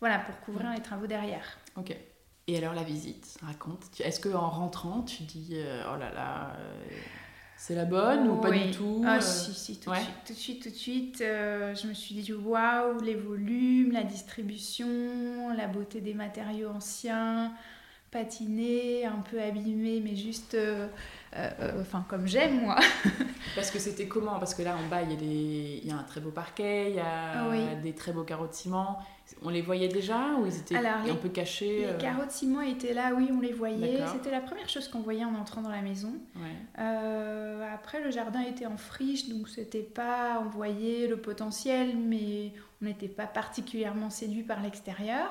voilà, 0.00 0.18
pour 0.20 0.38
couvrir 0.40 0.72
les 0.72 0.80
travaux 0.80 1.06
derrière. 1.06 1.58
Ok. 1.76 1.94
Et 2.46 2.56
alors 2.56 2.72
la 2.72 2.82
visite, 2.82 3.36
raconte. 3.42 3.84
Est-ce 4.00 4.20
qu'en 4.20 4.48
rentrant, 4.48 5.02
tu 5.02 5.24
dis 5.24 5.50
euh, 5.52 5.82
oh 5.92 5.98
là 5.98 6.10
là, 6.14 6.56
euh, 6.58 6.76
c'est 7.58 7.74
la 7.74 7.84
bonne 7.84 8.26
ou 8.26 8.36
pas 8.36 8.48
Oui. 8.48 8.68
du 8.68 8.70
tout 8.70 9.02
Ah 9.06 9.20
si, 9.20 9.52
si, 9.52 9.78
tout 9.78 9.90
ouais. 9.90 9.98
de 9.98 10.02
suite, 10.02 10.16
tout 10.24 10.32
de 10.32 10.38
suite, 10.38 10.62
tout 10.62 10.70
de 10.70 10.74
suite. 10.74 11.18
je 11.18 11.86
me 11.86 11.92
suis 11.92 12.14
dit 12.14 12.32
waouh, 12.32 13.00
les 13.02 13.16
volumes, 13.16 13.92
la 13.92 14.02
distribution, 14.04 15.52
la 15.54 15.66
beauté 15.66 16.00
des 16.00 16.14
matériaux 16.14 16.70
anciens, 16.70 17.52
patinés, 18.10 19.04
un 19.04 19.22
peu 19.30 19.40
abîmés, 19.40 20.00
mais 20.02 20.16
juste, 20.16 20.54
euh, 20.54 20.86
euh, 21.36 21.50
euh, 21.60 21.80
enfin 21.82 22.04
comme 22.08 22.26
j'aime 22.26 22.60
moi. 22.60 22.76
Parce 23.54 23.70
que 23.70 23.78
c'était 23.78 24.06
comment? 24.08 24.38
Parce 24.38 24.54
que 24.54 24.62
là 24.62 24.76
en 24.76 24.88
bas, 24.88 25.02
il 25.02 25.10
y, 25.10 25.14
a 25.14 25.16
des... 25.16 25.80
il 25.82 25.86
y 25.88 25.90
a 25.90 25.96
un 25.96 26.02
très 26.04 26.20
beau 26.20 26.30
parquet, 26.30 26.90
il 26.90 26.96
y 26.96 27.00
a 27.00 27.04
Ah 27.44 27.48
oui. 27.50 27.60
des 27.82 27.92
très 27.94 28.12
beaux 28.12 28.24
carreaux 28.24 28.46
de 28.46 28.52
ciment. 28.54 28.98
On 29.42 29.50
les 29.50 29.60
voyait 29.60 29.88
déjà 29.88 30.36
ou 30.40 30.46
ils 30.46 30.56
étaient 30.56 30.74
Alors, 30.76 31.02
un 31.02 31.04
les- 31.04 31.12
peu 31.14 31.28
cachés 31.28 31.80
Les 31.80 31.84
euh, 31.84 31.98
carreaux 31.98 32.24
de 32.24 32.30
ciment 32.30 32.62
étaient 32.62 32.94
là, 32.94 33.12
oui, 33.14 33.28
on 33.30 33.40
les 33.40 33.52
voyait. 33.52 34.00
C'était 34.14 34.30
la 34.30 34.40
première 34.40 34.68
chose 34.70 34.88
qu'on 34.88 35.00
voyait 35.00 35.24
en 35.26 35.34
entrant 35.34 35.60
dans 35.60 35.68
la 35.70 35.82
maison. 35.82 36.12
ouais. 36.36 36.82
Après, 37.74 38.02
le 38.02 38.10
jardin 38.10 38.40
était 38.40 38.66
en 38.66 38.76
friche, 38.76 39.28
donc 39.28 39.48
c'était 39.48 39.82
pas, 39.82 40.42
on 40.44 40.48
voyait 40.48 41.06
le 41.06 41.16
potentiel, 41.18 41.96
mais 41.96 42.52
on 42.82 42.86
n'était 42.86 43.08
pas 43.08 43.26
particulièrement 43.26 44.10
séduit 44.10 44.42
par 44.42 44.60
l'extérieur. 44.62 45.30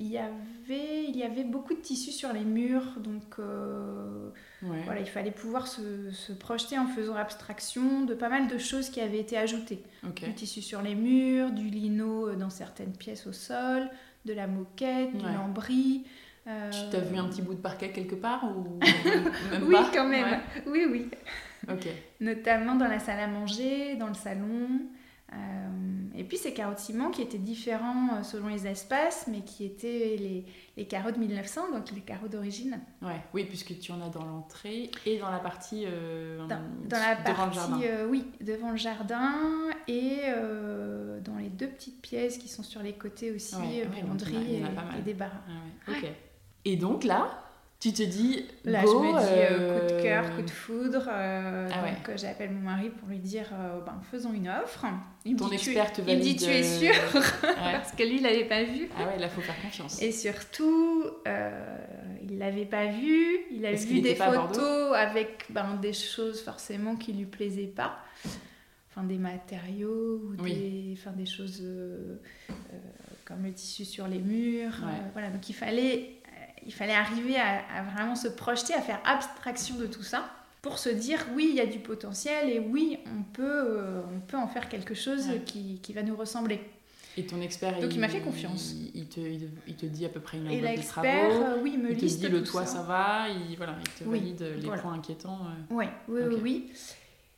Il 0.00 0.06
y 0.06 0.16
avait, 0.18 1.04
il 1.08 1.16
y 1.16 1.24
avait 1.24 1.42
beaucoup 1.44 1.74
de 1.74 1.80
tissus 1.80 2.12
sur 2.12 2.32
les 2.32 2.44
murs, 2.44 3.00
donc 3.00 3.38
euh, 3.40 4.30
Ouais. 4.62 4.82
voilà, 4.84 5.00
il 5.00 5.06
fallait 5.08 5.30
pouvoir 5.30 5.66
se, 5.68 6.10
se 6.10 6.32
projeter 6.32 6.78
en 6.78 6.86
faisant 6.86 7.14
abstraction 7.14 8.04
de 8.04 8.14
pas 8.14 8.28
mal 8.28 8.48
de 8.48 8.58
choses 8.58 8.90
qui 8.90 9.00
avaient 9.00 9.20
été 9.20 9.36
ajoutées. 9.36 9.82
Du 10.22 10.34
tissu 10.34 10.62
sur 10.62 10.82
les 10.82 10.94
murs, 10.94 11.50
du 11.50 11.64
lino 11.68 12.32
dans 12.34 12.50
certaines 12.50 12.92
pièces 12.92 13.26
au 13.26 13.32
sol, 13.32 13.88
de 14.24 14.32
la 14.32 14.46
moquette, 14.46 15.16
du 15.16 15.24
lambris. 15.24 16.04
euh, 16.48 16.70
Tu 16.70 16.78
t'as 16.90 17.00
vu 17.00 17.16
un 17.16 17.28
petit 17.28 17.42
bout 17.42 17.54
de 17.54 17.60
parquet 17.60 17.90
quelque 17.90 18.14
part 18.16 18.44
ou 18.44 18.78
même 19.50 19.64
Oui, 19.64 19.74
pas 19.74 19.90
quand 19.94 20.08
même. 20.08 20.24
Ouais. 20.24 20.62
Oui, 20.66 20.86
oui. 20.90 21.08
Ok. 21.70 21.86
notamment 22.20 22.74
dans 22.76 22.88
la 22.88 22.98
salle 22.98 23.20
à 23.20 23.26
manger, 23.26 23.96
dans 23.96 24.08
le 24.08 24.14
salon. 24.14 24.68
Euh, 25.32 25.36
et 26.16 26.24
puis 26.24 26.38
ces 26.38 26.54
carreaux 26.54 26.74
de 26.74 26.78
ciment 26.78 27.10
qui 27.10 27.20
étaient 27.22 27.36
différents 27.38 28.14
euh, 28.18 28.22
selon 28.22 28.48
les 28.48 28.66
espaces, 28.66 29.26
mais 29.30 29.42
qui 29.42 29.64
étaient 29.66 30.16
les, 30.18 30.46
les 30.76 30.86
carreaux 30.86 31.10
de 31.10 31.18
1900, 31.18 31.70
donc 31.72 31.90
les 31.90 32.00
carreaux 32.00 32.28
d'origine. 32.28 32.80
Ouais, 33.02 33.20
oui, 33.34 33.44
puisque 33.44 33.78
tu 33.78 33.92
en 33.92 34.00
as 34.00 34.08
dans 34.08 34.24
l'entrée 34.24 34.90
et 35.04 35.18
dans 35.18 35.30
la 35.30 35.38
partie 35.38 35.84
euh, 35.86 36.38
Dans, 36.46 36.60
dans 36.88 36.98
la 36.98 37.14
devant 37.16 37.30
le 37.30 37.36
partie, 37.36 37.54
jardin. 37.56 37.80
euh, 37.82 38.06
oui, 38.08 38.24
devant 38.40 38.70
le 38.70 38.76
jardin 38.78 39.34
et 39.86 40.20
euh, 40.28 41.20
dans 41.20 41.36
les 41.36 41.50
deux 41.50 41.68
petites 41.68 42.00
pièces 42.00 42.38
qui 42.38 42.48
sont 42.48 42.62
sur 42.62 42.82
les 42.82 42.94
côtés 42.94 43.30
aussi, 43.30 43.54
Ouais, 43.56 43.62
ouais, 43.62 44.02
a 44.02 44.40
et, 44.40 44.98
et 44.98 45.02
des. 45.02 45.16
Ah 45.22 45.90
ouais, 45.90 45.96
ok. 45.98 46.10
Et 46.64 46.76
donc 46.76 47.04
là, 47.04 47.44
tu 47.80 47.92
te 47.92 48.02
dis, 48.02 48.44
Là, 48.64 48.82
go, 48.84 48.90
je 48.90 48.96
me 49.06 49.20
dis 49.20 49.26
euh, 49.38 49.80
coup 49.80 49.86
de 49.88 49.92
euh, 49.94 50.02
cœur, 50.02 50.34
coup 50.34 50.42
de 50.42 50.50
foudre. 50.50 51.06
euh, 51.08 51.68
Ah 51.72 51.88
donc, 51.88 52.08
euh, 52.08 52.16
j'appelle 52.16 52.50
mon 52.50 52.60
mari 52.68 52.90
pour 52.90 53.08
lui 53.08 53.18
dire 53.18 53.46
euh, 53.52 53.80
ben, 53.86 54.00
faisons 54.10 54.32
une 54.32 54.48
offre. 54.48 54.84
Il 55.24 55.34
me 55.34 55.38
Ton 55.38 55.48
dit, 55.48 55.58
tu- 55.58 55.70
expert 55.70 55.92
te 55.92 56.00
il 56.00 56.16
me 56.16 56.20
dit 56.20 56.34
valide, 56.34 56.38
tu 56.40 56.50
es 56.50 56.64
euh, 56.64 56.78
sûr 56.92 57.20
Ouais. 57.44 57.52
Parce 57.72 57.92
que 57.92 58.02
lui, 58.02 58.16
il 58.16 58.22
l'avait 58.22 58.46
pas 58.48 58.64
vu. 58.64 58.88
Ah 58.98 59.06
ouais, 59.06 59.18
là, 59.20 59.28
faut 59.28 59.40
faire 59.40 59.60
confiance. 59.62 60.02
Et 60.02 60.10
surtout, 60.10 61.04
euh, 61.28 61.76
il 62.28 62.38
l'avait 62.38 62.64
pas 62.66 62.86
vu. 62.86 63.44
Il 63.52 63.64
a 63.64 63.72
vu 63.72 64.00
des 64.00 64.16
photos 64.16 64.94
avec 64.96 65.44
ben, 65.50 65.76
des 65.80 65.92
choses 65.92 66.40
forcément 66.42 66.96
qui 66.96 67.12
lui 67.12 67.26
plaisaient 67.26 67.66
pas. 67.68 67.98
Enfin, 68.90 69.06
des 69.06 69.18
matériaux 69.18 70.20
ou 70.24 70.34
Oui. 70.42 70.52
des, 70.52 70.94
enfin, 70.98 71.12
des 71.16 71.26
choses 71.26 71.60
euh, 71.62 72.16
euh, 72.50 72.52
comme 73.24 73.44
le 73.44 73.52
tissu 73.52 73.84
sur 73.84 74.08
les 74.08 74.18
murs. 74.18 74.72
Ouais. 74.82 74.88
euh, 74.88 75.08
voilà, 75.12 75.30
donc 75.30 75.48
il 75.48 75.52
fallait, 75.54 76.14
euh, 76.17 76.17
il 76.68 76.72
fallait 76.74 76.94
arriver 76.94 77.36
à, 77.36 77.62
à 77.76 77.82
vraiment 77.82 78.14
se 78.14 78.28
projeter, 78.28 78.74
à 78.74 78.80
faire 78.82 79.00
abstraction 79.04 79.74
de 79.76 79.86
tout 79.86 80.02
ça 80.04 80.30
pour 80.62 80.78
se 80.78 80.90
dire 80.90 81.24
oui, 81.34 81.46
il 81.50 81.56
y 81.56 81.60
a 81.60 81.66
du 81.66 81.78
potentiel 81.78 82.50
et 82.50 82.58
oui, 82.60 82.98
on 83.06 83.22
peut, 83.22 83.42
euh, 83.42 84.02
on 84.14 84.20
peut 84.20 84.36
en 84.36 84.46
faire 84.48 84.68
quelque 84.68 84.94
chose 84.94 85.26
Ouais. 85.28 85.40
qui, 85.44 85.80
qui 85.82 85.92
va 85.94 86.02
nous 86.02 86.14
ressembler. 86.14 86.60
Et 87.16 87.26
ton 87.26 87.40
expert, 87.40 87.80
Donc, 87.80 87.92
il 87.94 88.00
m'a 88.00 88.08
fait 88.08 88.20
confiance. 88.20 88.72
Il, 88.72 89.00
il 89.00 89.06
te, 89.08 89.18
il, 89.66 89.74
te 89.74 89.86
dit 89.86 90.04
à 90.04 90.08
peu 90.08 90.20
près 90.20 90.36
une 90.38 90.46
enveloppe 90.46 90.76
de 90.76 90.82
travaux. 90.86 91.08
euh, 91.08 91.56
oui, 91.62 91.76
me 91.76 91.90
Il 91.90 91.96
te 91.96 92.02
liste 92.02 92.20
dit 92.20 92.28
le 92.28 92.44
toit, 92.44 92.64
ça 92.66 92.82
va. 92.82 93.26
Il, 93.28 93.56
voilà, 93.56 93.74
il 93.80 93.90
te 93.90 94.04
Oui, 94.08 94.18
valide 94.20 94.40
les 94.60 94.66
voilà. 94.66 94.82
points 94.82 94.92
inquiétants. 94.92 95.40
euh. 95.46 95.74
Oui, 95.74 95.86
oui, 96.08 96.22
oui. 96.42 96.72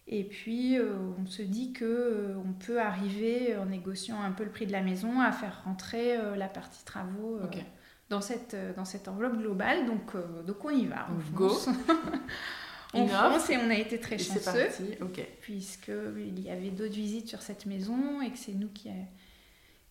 Et 0.09 0.25
puis, 0.25 0.77
euh, 0.77 0.97
on 1.23 1.27
se 1.27 1.41
dit 1.41 1.73
que 1.73 1.85
euh, 1.85 2.35
on 2.45 2.53
peut 2.53 2.81
arriver, 2.81 3.57
en 3.57 3.67
négociant 3.67 4.21
un 4.21 4.33
peu 4.33 4.45
le 4.45 4.51
prix 4.51 4.67
de 4.67 4.73
la 4.73 4.83
maison, 4.83 5.21
à 5.21 5.31
faire 5.33 5.63
rentrer 5.65 6.17
euh, 6.19 6.37
la 6.37 6.49
partie 6.49 6.85
travaux 6.85 7.37
euh, 7.41 7.45
Ok. 7.45 7.65
Dans, 8.11 8.21
cette, 8.21 8.55
euh, 8.55 8.73
dans 8.75 8.85
cette 8.85 9.09
enveloppe 9.09 9.39
globale. 9.39 9.87
Donc, 9.87 10.15
euh, 10.15 10.43
donc 10.43 10.65
on 10.65 10.71
y 10.71 10.87
va. 10.87 11.07
on 11.11 11.33
go. 11.35 11.49
fonce. 11.49 11.69
on 12.95 13.07
fonce 13.07 13.49
et 13.51 13.57
on 13.57 13.71
a 13.71 13.75
été 13.75 13.99
très 13.99 14.17
Et 14.17 14.19
chanceux, 14.19 14.41
parti. 14.43 14.83
Ok. 15.01 15.25
puisque 15.41 15.91
il 16.17 16.41
y 16.41 16.51
avait 16.51 16.71
d'autres 16.71 16.95
visites 16.95 17.29
sur 17.29 17.41
cette 17.43 17.67
maison 17.67 18.21
et 18.21 18.31
que 18.31 18.39
c'est 18.39 18.53
nous 18.53 18.69
qui, 18.69 18.89
a- 18.89 18.93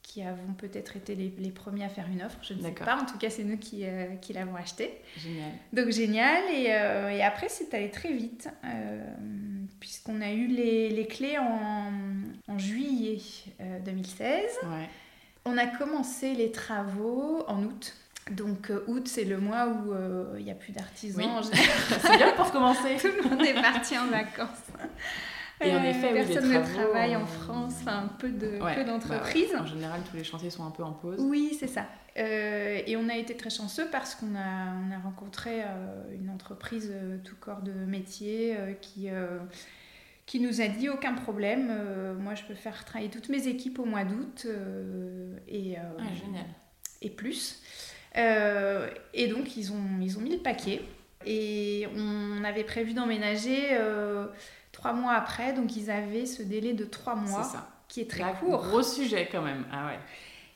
qui 0.03 0.21
avons 0.23 0.53
peut-être 0.57 0.97
été 0.97 1.15
les, 1.15 1.33
les 1.37 1.51
premiers 1.51 1.85
à 1.85 1.89
faire 1.89 2.07
une 2.11 2.21
offre. 2.23 2.37
Je 2.41 2.53
ne 2.55 2.61
sais 2.61 2.71
pas. 2.71 2.97
En 3.01 3.05
tout 3.05 3.17
cas, 3.17 3.29
c'est 3.29 3.43
nous 3.43 3.57
qui, 3.57 3.85
euh, 3.85 4.15
qui 4.15 4.33
l'avons 4.33 4.55
acheté. 4.55 5.01
Génial. 5.17 5.51
Donc 5.71 5.89
génial, 5.91 6.43
et, 6.53 6.67
euh, 6.71 7.09
et 7.11 7.21
après 7.23 7.47
c'est 7.47 7.73
allé 7.73 7.89
très 7.91 8.11
vite, 8.11 8.49
euh, 8.65 9.03
puisqu'on 9.79 10.19
a 10.21 10.31
eu 10.31 10.47
les, 10.47 10.89
les 10.89 11.07
clés 11.07 11.37
en, 11.37 11.91
en 12.47 12.57
juillet 12.57 13.19
euh, 13.61 13.79
2016. 13.81 14.41
Ouais. 14.63 14.89
On 15.45 15.57
a 15.57 15.67
commencé 15.67 16.33
les 16.33 16.51
travaux 16.51 17.43
en 17.47 17.63
août. 17.63 17.95
Donc 18.31 18.69
euh, 18.69 18.83
août 18.87 19.07
c'est 19.07 19.25
le 19.25 19.37
mois 19.39 19.67
où 19.67 19.93
euh, 19.93 20.35
il 20.37 20.45
n'y 20.45 20.51
a 20.51 20.55
plus 20.55 20.71
d'artisans. 20.71 21.23
Oui. 21.23 21.29
En 21.29 21.41
général, 21.43 21.67
C'est 22.01 22.17
bien 22.17 22.31
pour 22.33 22.51
commencer. 22.51 22.97
tout 23.01 23.07
le 23.07 23.29
monde 23.29 23.41
est 23.45 23.53
parti 23.61 23.97
en 23.97 24.07
vacances. 24.07 24.47
Et 25.61 25.75
en 25.75 25.83
effet, 25.83 26.13
oui, 26.13 26.25
personne 26.25 26.53
ne 26.53 26.63
travaille 26.63 27.17
en 27.17 27.25
France, 27.25 27.73
enfin 27.81 28.09
peu 28.17 28.29
de 28.29 28.61
Ouais, 28.61 28.75
peu 28.75 28.83
bah 28.85 28.91
d'entreprises. 28.91 29.53
En 29.59 29.65
général, 29.65 29.99
tous 30.09 30.15
les 30.15 30.23
chantiers 30.23 30.49
sont 30.49 30.65
un 30.65 30.71
peu 30.71 30.83
en 30.83 30.93
pause. 30.93 31.17
Oui, 31.19 31.53
c'est 31.59 31.67
ça. 31.67 31.85
Euh, 32.17 32.79
et 32.87 32.95
on 32.95 33.09
a 33.09 33.15
été 33.17 33.35
très 33.35 33.49
chanceux 33.49 33.87
parce 33.91 34.15
qu'on 34.15 34.35
a, 34.37 34.73
on 34.87 34.91
a 34.95 34.99
rencontré 35.03 35.61
euh, 35.63 36.15
une 36.17 36.29
entreprise 36.29 36.89
euh, 36.93 37.17
tout 37.25 37.35
corps 37.37 37.61
de 37.61 37.73
métier 37.73 38.57
qui, 38.81 39.09
qui 40.25 40.39
nous 40.39 40.61
a 40.61 40.67
dit 40.69 40.87
aucun 40.87 41.13
problème, 41.13 41.71
moi 42.19 42.35
je 42.35 42.43
peux 42.43 42.55
faire 42.55 42.85
travailler 42.85 43.09
toutes 43.11 43.27
mes 43.29 43.47
équipes 43.49 43.79
au 43.79 43.85
mois 43.85 44.05
d'août 44.05 44.47
et, 45.49 45.75
Ah, 45.77 46.03
génial. 46.25 46.45
et 47.01 47.09
plus. 47.09 47.61
Euh, 48.17 48.89
et 49.13 49.27
donc 49.27 49.55
ils 49.57 49.71
ont, 49.71 49.99
ils 50.01 50.17
ont 50.17 50.21
mis 50.21 50.31
le 50.31 50.39
paquet 50.39 50.81
et 51.25 51.87
on 51.95 52.43
avait 52.43 52.63
prévu 52.63 52.93
d'emménager 52.93 53.69
euh, 53.73 54.27
trois 54.71 54.93
mois 54.93 55.13
après, 55.13 55.53
donc 55.53 55.75
ils 55.75 55.91
avaient 55.91 56.25
ce 56.25 56.41
délai 56.41 56.73
de 56.73 56.85
trois 56.85 57.15
mois 57.15 57.43
ça. 57.43 57.69
qui 57.87 58.01
est 58.01 58.09
très 58.09 58.21
Là, 58.21 58.33
court 58.33 58.61
Gros 58.67 58.81
sujet 58.83 59.27
quand 59.31 59.41
même. 59.41 59.65
Ah 59.71 59.87
ouais. 59.87 59.99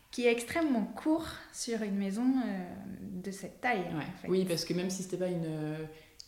qui 0.10 0.26
est 0.26 0.32
extrêmement 0.32 0.84
court 0.96 1.28
sur 1.52 1.82
une 1.84 1.96
maison 1.98 2.24
euh, 2.24 2.64
de 3.24 3.32
cette 3.32 3.62
taille. 3.62 3.82
Ouais. 3.82 4.04
en 4.08 4.22
fait. 4.22 4.28
Oui, 4.28 4.46
parce 4.46 4.66
que 4.66 4.74
même 4.74 4.90
si 4.90 5.04
c'était 5.04 5.18
pas 5.18 5.28
une 5.28 5.46
euh, 5.46 5.86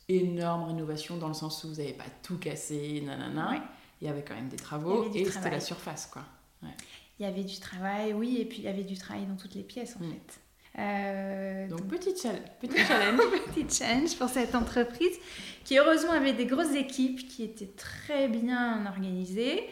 énorme 0.10 0.65
rénovation 0.65 1.17
dans 1.17 1.27
le 1.29 1.34
sens 1.34 1.63
où 1.63 1.70
vous 1.70 1.75
n'avez 1.75 1.94
pas 1.94 2.03
tout 2.22 2.38
cassé, 2.38 3.01
nanana, 3.05 3.51
Ouais. 3.51 3.62
il 4.01 4.08
y 4.08 4.12
avait 4.12 4.22
quand 4.24 4.36
même 4.36 4.50
des 4.50 4.58
travaux 4.58 5.10
et 5.13 5.25
c'était 5.25 5.50
la 5.50 5.60
surface, 5.60 6.05
quoi. 6.08 6.24
Il 7.20 7.24
y 7.25 7.29
avait 7.29 7.44
du 7.46 7.58
travail, 7.60 8.13
oui, 8.13 8.38
et 8.41 8.46
puis 8.46 8.58
il 8.60 8.65
y 8.65 8.67
avait 8.67 8.84
du 8.84 8.98
travail 8.98 9.25
dans 9.25 9.36
toutes 9.38 9.55
les 9.55 9.63
pièces 9.63 9.96
en 9.96 10.03
Mm. 10.03 10.12
fait. 10.12 10.39
Euh, 10.77 11.67
Donc, 11.67 11.79
donc, 11.79 11.88
petit, 11.88 12.15
chal- 12.22 12.41
petit 12.60 12.77
challenge. 12.86 13.20
petit 13.55 13.65
challenge 13.77 14.15
pour 14.17 14.29
cette 14.29 14.55
entreprise 14.55 15.17
qui 15.63 15.77
heureusement 15.77 16.12
avait 16.12 16.34
des 16.34 16.46
grosses 16.46 16.75
équipes 16.75 17.27
qui 17.27 17.44
étaient 17.44 17.72
très 17.77 18.27
bien 18.27 18.86
organisées. 18.86 19.63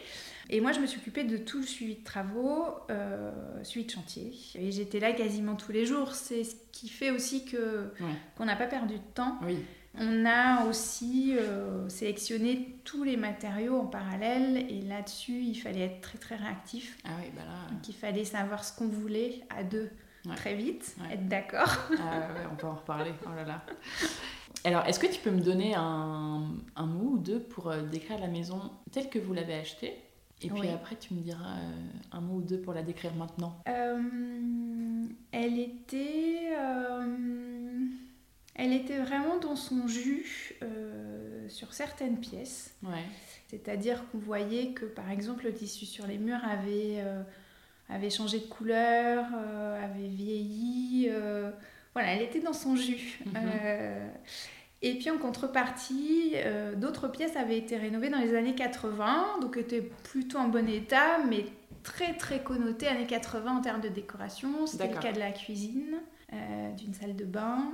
Et 0.50 0.60
moi, 0.60 0.72
je 0.72 0.80
me 0.80 0.86
suis 0.86 0.98
occupée 1.00 1.24
de 1.24 1.38
tout 1.38 1.58
le 1.58 1.66
suivi 1.66 1.94
de 1.96 2.04
travaux, 2.04 2.66
euh, 2.90 3.30
suivi 3.62 3.86
de 3.86 3.90
chantier. 3.92 4.32
Et 4.56 4.72
j'étais 4.72 5.00
là 5.00 5.12
quasiment 5.12 5.54
tous 5.54 5.72
les 5.72 5.86
jours. 5.86 6.14
C'est 6.14 6.44
ce 6.44 6.54
qui 6.72 6.88
fait 6.88 7.10
aussi 7.10 7.44
que 7.46 7.90
Ouais. 8.00 8.12
qu'on 8.36 8.44
n'a 8.44 8.56
pas 8.56 8.66
perdu 8.66 8.94
de 8.94 9.12
temps. 9.14 9.38
oui. 9.44 9.58
On 9.96 10.26
a 10.26 10.66
aussi 10.66 11.36
euh, 11.38 11.88
sélectionné 11.88 12.74
tous 12.82 13.04
les 13.04 13.16
matériaux 13.16 13.76
en 13.78 13.86
parallèle 13.86 14.66
et 14.68 14.80
là-dessus, 14.82 15.38
il 15.40 15.54
fallait 15.54 15.82
être 15.82 16.00
très 16.00 16.18
très 16.18 16.34
réactif. 16.34 16.98
Ah 17.04 17.10
oui, 17.22 17.30
bah 17.36 17.42
là. 17.46 17.70
Donc 17.72 17.88
il 17.88 17.94
fallait 17.94 18.24
savoir 18.24 18.64
ce 18.64 18.76
qu'on 18.76 18.88
voulait 18.88 19.42
à 19.56 19.62
deux 19.62 19.88
Ouais. 20.26 20.34
très 20.36 20.54
vite, 20.54 20.96
Ouais. 21.00 21.14
être 21.14 21.28
d'accord. 21.28 21.70
Ah 21.98 22.28
on 22.50 22.56
peut 22.56 22.66
en 22.66 22.74
reparler. 22.74 23.12
Oh 23.26 23.34
là 23.36 23.44
là. 23.44 23.64
Alors, 24.64 24.84
est-ce 24.86 24.98
que 24.98 25.06
tu 25.06 25.20
peux 25.20 25.30
me 25.30 25.40
donner 25.42 25.74
un, 25.74 26.42
un 26.76 26.86
mot 26.86 27.10
ou 27.12 27.18
deux 27.18 27.40
pour 27.40 27.70
euh, 27.70 27.82
décrire 27.82 28.18
la 28.18 28.28
maison 28.28 28.70
telle 28.90 29.10
que 29.10 29.18
vous 29.18 29.34
l'avez 29.34 29.54
achetée? 29.54 29.94
Et 30.42 30.48
puis 30.48 30.60
Oui. 30.62 30.68
après, 30.68 30.96
tu 30.96 31.12
me 31.14 31.20
diras 31.20 31.56
euh, 31.58 31.72
un 32.12 32.20
mot 32.20 32.36
ou 32.36 32.42
deux 32.42 32.58
pour 32.60 32.72
la 32.74 32.82
décrire 32.82 33.14
maintenant. 33.14 33.58
Euh, 33.68 35.04
elle 35.32 35.58
était, 35.58 36.52
elle 38.54 38.72
était 38.72 38.98
vraiment 38.98 39.38
dans 39.38 39.56
son 39.56 39.86
jus 39.88 40.54
euh, 40.62 41.48
sur 41.48 41.72
certaines 41.74 42.18
pièces. 42.18 42.74
Ouais. 42.82 43.04
C'est-à-dire 43.48 44.04
qu'on 44.10 44.18
voyait 44.18 44.72
que 44.72 44.84
par 44.86 45.10
exemple 45.10 45.44
le 45.44 45.52
tissu 45.54 45.86
sur 45.86 46.06
les 46.06 46.18
murs 46.18 46.42
avait, 46.44 46.96
euh, 47.00 47.22
avait 47.88 48.10
changé 48.10 48.38
de 48.40 48.46
couleur, 48.46 49.24
euh, 49.36 49.84
avait 49.84 50.08
vieilli. 50.08 51.08
euh, 51.10 51.50
voilà, 51.92 52.12
elle 52.14 52.22
était 52.22 52.40
dans 52.40 52.52
son 52.52 52.76
jus. 52.76 53.20
Mhm. 53.26 53.32
Euh, 53.36 54.08
et 54.82 54.94
puis 54.98 55.10
en 55.10 55.16
contrepartie, 55.18 56.34
d'autres 56.76 57.08
pièces 57.08 57.36
avaient 57.36 57.56
été 57.56 57.76
rénovées 57.78 58.10
dans 58.10 58.18
les 58.18 58.34
années 58.36 58.54
80, 58.54 59.38
donc 59.40 59.56
étaient 59.56 59.80
plutôt 59.80 60.36
en 60.38 60.48
bon 60.48 60.68
état, 60.68 61.18
mais 61.26 61.46
très 61.82 62.14
très 62.14 62.42
connotées 62.42 62.88
années 62.88 63.06
80 63.06 63.58
en 63.58 63.60
termes 63.62 63.80
de 63.80 63.88
décoration. 63.88 64.66
C'était 64.66 64.88
le 64.88 64.98
cas 64.98 65.12
de 65.12 65.20
la 65.20 65.30
cuisine, 65.32 65.96
d'une 66.76 66.92
salle 66.92 67.16
de 67.16 67.24
bain. 67.24 67.70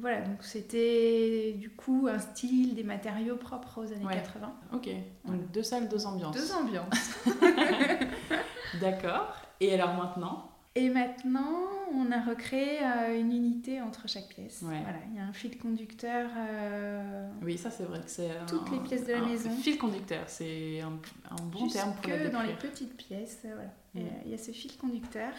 Voilà, 0.00 0.20
donc 0.20 0.42
c'était 0.42 1.56
du 1.58 1.70
coup 1.70 2.08
un 2.08 2.18
style, 2.18 2.74
des 2.74 2.84
matériaux 2.84 3.36
propres 3.36 3.82
aux 3.84 3.92
années 3.92 4.04
Ouais. 4.06 4.14
80. 4.14 4.52
Ok. 4.72 4.88
Donc, 5.26 5.50
deux 5.50 5.62
salles, 5.62 5.88
deux 5.88 6.06
ambiances. 6.06 6.36
Deux 6.36 6.52
ambiances. 6.52 7.20
D'accord. 8.80 9.34
Et 9.60 9.72
alors 9.74 9.94
maintenant? 9.94 10.46
Et 10.76 10.88
maintenant, 10.88 11.58
on 11.92 12.12
a 12.12 12.20
recréé 12.22 12.78
euh, 12.82 13.20
une 13.20 13.32
unité 13.32 13.80
entre 13.82 14.08
chaque 14.08 14.28
pièce. 14.28 14.62
Ouais. 14.62 14.80
Voilà, 14.82 14.98
il 15.10 15.16
y 15.16 15.18
a 15.18 15.24
un 15.24 15.32
fil 15.32 15.58
conducteur. 15.58 16.30
euh, 16.36 17.28
Oui, 17.42 17.58
ça 17.58 17.70
c'est 17.70 17.82
vrai 17.84 18.00
que 18.00 18.08
c'est. 18.10 18.30
Toutes 18.46 18.68
un- 18.68 18.72
les 18.76 18.78
pièces 18.80 19.04
de 19.06 19.12
la 19.12 19.18
un 19.18 19.26
maison. 19.26 19.50
Fil 19.50 19.76
conducteur, 19.78 20.22
c'est 20.28 20.80
un, 20.80 20.92
un 21.30 21.42
bon 21.46 21.66
terme 21.68 21.92
pour 22.00 22.04
jusque 22.12 22.30
dans 22.30 22.42
les 22.42 22.54
petites 22.54 22.96
pièces. 22.96 23.40
euh, 23.44 23.54
voilà. 23.54 23.70
Mm. 23.94 23.98
Euh, 23.98 24.20
Il 24.26 24.30
y 24.30 24.34
a 24.34 24.38
ce 24.38 24.52
fil 24.52 24.76
conducteur. 24.76 25.32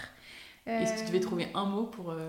Et 0.68 0.86
si 0.86 0.96
tu 0.98 1.08
devais 1.08 1.20
trouver 1.22 1.48
un 1.56 1.66
mot 1.66 1.86
pour. 1.86 2.12
Alors, 2.12 2.28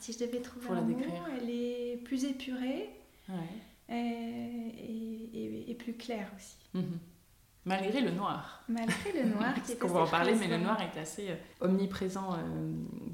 si 0.00 0.12
je 0.14 0.18
devais 0.18 0.40
trouver 0.40 0.64
pour 0.66 0.74
la 0.74 0.80
un 0.80 0.84
mot, 0.84 0.94
décrire. 0.96 1.22
elle 1.40 1.48
est 1.50 1.96
plus 2.04 2.24
épurée 2.24 2.90
Ouais. 3.28 3.94
et, 3.94 5.34
et- 5.34 5.70
et 5.70 5.74
plus 5.74 5.92
claire 5.92 6.28
aussi. 6.36 6.56
Mhm. 6.74 6.98
Malgré 7.68 8.00
le 8.00 8.10
noir. 8.10 8.62
Malgré 8.68 9.12
le 9.12 9.28
noir. 9.28 9.54
qui 9.54 9.60
Parce 9.60 9.74
qu'on 9.74 9.88
va 9.88 10.00
en 10.00 10.06
parler, 10.06 10.34
mais 10.34 10.48
le 10.48 10.56
noir 10.56 10.80
est 10.80 10.98
assez 10.98 11.30
euh, 11.30 11.34
omniprésent 11.60 12.32
euh, 12.32 12.36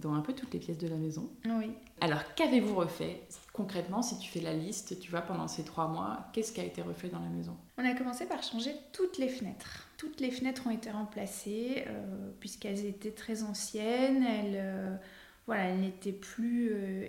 dans 0.00 0.14
un 0.14 0.20
peu 0.20 0.32
toutes 0.32 0.52
les 0.54 0.60
pièces 0.60 0.78
de 0.78 0.88
la 0.88 0.96
maison. 0.96 1.28
Oui. 1.44 1.72
Alors, 2.00 2.20
qu'avez-vous 2.34 2.74
refait 2.74 3.22
concrètement 3.52 4.02
si 4.02 4.18
tu 4.18 4.30
fais 4.30 4.40
la 4.40 4.52
liste, 4.52 5.00
tu 5.00 5.10
vois, 5.10 5.22
pendant 5.22 5.48
ces 5.48 5.64
trois 5.64 5.88
mois 5.88 6.26
Qu'est-ce 6.32 6.52
qui 6.52 6.60
a 6.60 6.64
été 6.64 6.82
refait 6.82 7.08
dans 7.08 7.20
la 7.20 7.28
maison? 7.28 7.56
On 7.78 7.84
a 7.84 7.94
commencé 7.94 8.26
par 8.26 8.42
changer 8.42 8.74
toutes 8.92 9.18
les 9.18 9.28
fenêtres. 9.28 9.88
Toutes 9.96 10.20
les 10.20 10.30
fenêtres 10.30 10.66
ont 10.66 10.70
été 10.70 10.90
remplacées 10.90 11.84
euh, 11.88 12.30
puisqu'elles 12.40 12.86
étaient 12.86 13.12
très 13.12 13.42
anciennes. 13.42 14.22
Elles 14.22 14.98
voilà, 15.46 15.64
elle 15.64 15.80
n'était 15.80 16.12
plus 16.12 16.70
euh, 16.72 17.06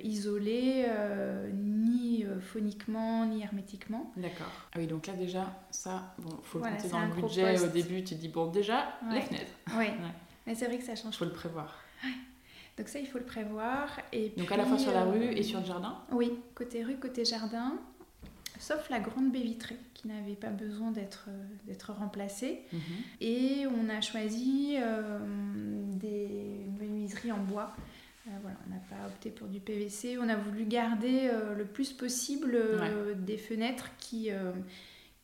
euh, 2.67 3.25
ni 3.25 3.41
euh, 3.41 3.43
hermétiquement. 3.43 4.12
D'accord. 4.17 4.51
Ah 4.74 4.77
oui, 4.77 4.88
donc 4.88 5.07
là 5.07 5.13
déjà, 5.13 5.53
ça, 5.72 6.15
bon, 6.17 6.38
faut 6.43 6.60
le 6.60 6.65
compter 6.65 6.88
dans 6.89 7.05
le 7.05 7.13
budget 7.13 7.60
au 7.60 7.67
début. 7.67 8.03
Tu 8.03 8.15
dis, 8.15 8.27
bon, 8.29 8.48
déjà, 8.48 8.98
les 9.12 9.22
fenêtres. 9.22 9.51
Oui, 9.77 9.88
mais 10.45 10.55
c'est 10.55 10.67
vrai 10.67 10.77
que 10.77 10.84
ça 10.84 10.95
change. 10.95 11.15
Il 11.15 11.17
faut 11.17 11.25
le 11.25 11.31
prévoir. 11.31 11.79
Donc 12.77 12.89
ça, 12.89 13.00
il 13.00 13.07
faut 13.07 13.17
le 13.17 13.25
prévoir. 13.25 13.88
Et 14.12 14.34
donc 14.38 14.51
à 14.51 14.57
la 14.57 14.65
fois 14.65 14.77
sur 14.77 14.91
la 14.91 15.05
rue 15.05 15.24
et 15.24 15.43
sur 15.43 15.60
le 15.60 15.65
jardin 15.65 15.98
Oui, 16.12 16.34
côté 16.53 16.84
rue, 16.84 16.98
côté 16.98 17.24
jardin. 17.24 17.74
Sauf 18.60 18.89
la 18.89 19.00
grande 19.00 19.31
baie 19.31 19.41
vitrée 19.41 19.77
qui 19.93 20.07
n'avait 20.07 20.36
pas 20.36 20.50
besoin 20.50 20.91
d'être 20.91 21.29
remplacée. 21.91 22.62
Mhm. 22.72 22.79
Et 23.22 23.65
on 23.67 23.89
a 23.89 24.01
choisi 24.01 24.75
des 25.95 26.65
menuiseries 26.79 27.31
en 27.31 27.39
bois 27.39 27.74
euh, 27.77 27.81
voilà, 28.41 28.58
on 28.65 28.70
n'a 28.70 28.82
pas 28.89 29.08
opté 29.08 29.29
pour 29.29 29.48
du 29.48 29.60
PVC. 29.60 30.17
On 30.20 30.27
a 30.29 30.36
voulu 30.36 30.65
garder 30.65 31.29
euh, 31.32 31.55
le 31.55 31.65
plus 31.65 31.94
possible 31.94 32.55
euh, 32.55 33.13
des 33.13 33.38
fenêtres 33.38 33.91
qui, 33.98 34.29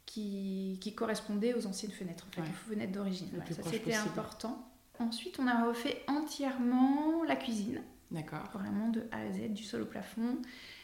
qui, 0.05 0.77
qui, 0.79 0.93
correspondaient 0.93 1.53
aux 1.53 1.65
anciennes 1.65 1.91
fenêtres, 1.91 2.27
en 2.29 2.35
fait, 2.35 2.41
les 2.41 2.75
fenêtres 2.75 2.91
d'origine. 2.91 3.29
ça, 3.49 3.63
c'était 3.63 3.95
important. 3.95 4.67
Ensuite, 4.99 5.39
on 5.39 5.47
a 5.47 5.65
refait 5.65 6.03
entièrement 6.07 7.23
la 7.23 7.35
cuisine. 7.35 7.81
D'accord. 8.11 8.49
Vraiment 8.53 8.89
de 8.89 9.03
A 9.11 9.21
à 9.21 9.31
Z, 9.31 9.49
du 9.49 9.63
sol 9.63 9.81
au 9.81 9.85
plafond. 9.85 10.37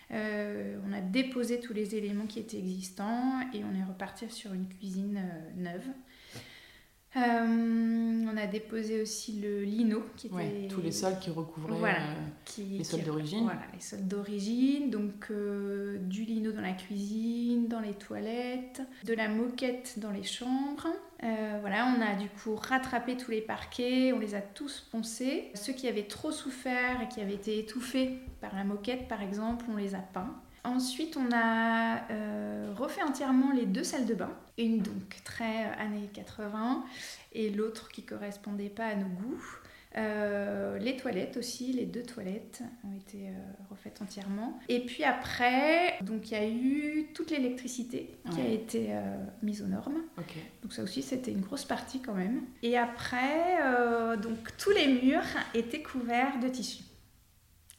on 0.10 0.94
a 0.94 1.02
déposé 1.02 1.60
tous 1.60 1.74
les 1.74 1.96
éléments 1.96 2.26
qui 2.26 2.40
étaient 2.40 2.58
existants 2.58 3.42
et 3.54 3.64
on 3.64 3.76
est 3.76 3.84
reparti 3.84 4.30
sur 4.30 4.54
une 4.54 4.68
cuisine 4.68 5.22
neuve. 5.56 5.88
Euh, 7.16 8.26
on 8.32 8.38
a 8.38 8.48
déposé 8.48 9.02
aussi 9.02 9.40
le 9.40 9.64
lino, 9.64 10.04
qui 10.18 10.28
était... 10.28 10.68
tous 10.70 10.82
les 10.82 10.92
sols 10.92 11.18
qui 11.20 11.30
recouvraient 11.30 11.96
euh, 11.96 12.64
les 12.70 12.84
sols 12.84 13.04
d'origine. 13.04 13.44
Voilà, 13.44 13.62
les 13.74 13.80
sols 13.80 14.08
d'origine. 14.08 14.90
Donc 14.90 15.32
euh, 15.32 15.98
du 16.00 16.24
lino 16.24 16.52
dans 16.52 16.62
la 16.62 16.74
cuisine, 16.74 17.68
dans 17.68 17.80
les 17.80 17.94
toilettes, 17.94 18.82
de 19.06 19.14
la 19.14 19.30
moquette 19.30 20.00
dans 20.00 20.12
les 20.12 20.24
chambres. 20.24 20.88
voilà, 21.22 21.94
on 21.98 22.02
a 22.02 22.16
du 22.16 22.30
coup 22.30 22.56
rattrapé 22.56 23.16
tous 23.16 23.32
les 23.32 23.42
parquets, 23.42 24.12
on 24.14 24.20
les 24.20 24.36
a 24.36 24.42
tous 24.42 24.88
poncés. 24.92 25.52
Ceux 25.56 25.74
qui 25.74 25.88
avaient 25.88 26.08
trop 26.08 26.32
souffert 26.32 27.02
et 27.02 27.08
qui 27.08 27.22
avaient 27.22 27.36
été 27.36 27.58
étouffés 27.58 28.20
par 28.42 28.54
la 28.54 28.66
moquette, 28.66 29.08
par 29.08 29.22
exemple, 29.22 29.66
on 29.72 29.78
les 29.78 29.96
a 29.96 30.00
peints. 30.00 30.36
Ensuite, 30.68 31.16
on 31.16 31.30
a 31.34 32.12
euh, 32.12 32.74
refait 32.76 33.02
entièrement 33.02 33.54
les 33.54 33.66
deux 33.66 33.86
salles 33.86 34.06
de 34.06 34.14
bain. 34.14 34.32
Une 34.58 34.80
donc 34.80 35.16
très 35.24 35.66
euh, 35.66 35.80
années 35.80 36.10
80 36.14 36.84
et 37.32 37.50
l'autre 37.50 37.88
qui 37.90 38.04
correspondait 38.04 38.70
pas 38.70 38.86
à 38.88 38.96
nos 38.96 39.08
goûts. 39.08 39.44
Euh, 39.96 40.78
les 40.78 40.98
toilettes 40.98 41.38
aussi, 41.38 41.72
les 41.72 41.86
deux 41.86 42.04
toilettes 42.04 42.64
ont 42.84 42.94
été 42.98 43.30
refaites 43.72 44.02
entièrement. 44.02 44.60
Et 44.68 44.82
puis 44.82 45.06
après, 45.06 45.98
donc 46.02 46.30
il 46.30 46.34
y 46.34 46.36
a 46.38 46.48
eu 46.48 47.08
toute 47.14 47.32
l'électricité 47.32 48.12
qui 48.32 48.42
a 48.42 48.48
été 48.48 48.90
mise 49.42 49.64
aux 49.64 49.68
normes. 49.68 50.02
Donc 50.62 50.74
ça 50.74 50.84
aussi 50.84 51.02
c'était 51.02 51.32
une 51.32 51.42
grosse 51.42 51.66
partie 51.66 52.02
quand 52.02 52.14
même. 52.14 52.44
Et 52.62 52.78
après, 52.78 53.58
donc 54.22 54.38
tous 54.58 54.72
les 54.72 55.02
murs 55.02 55.24
étaient 55.56 55.82
couverts 55.82 56.40
de 56.42 56.50
tissu, 56.50 56.84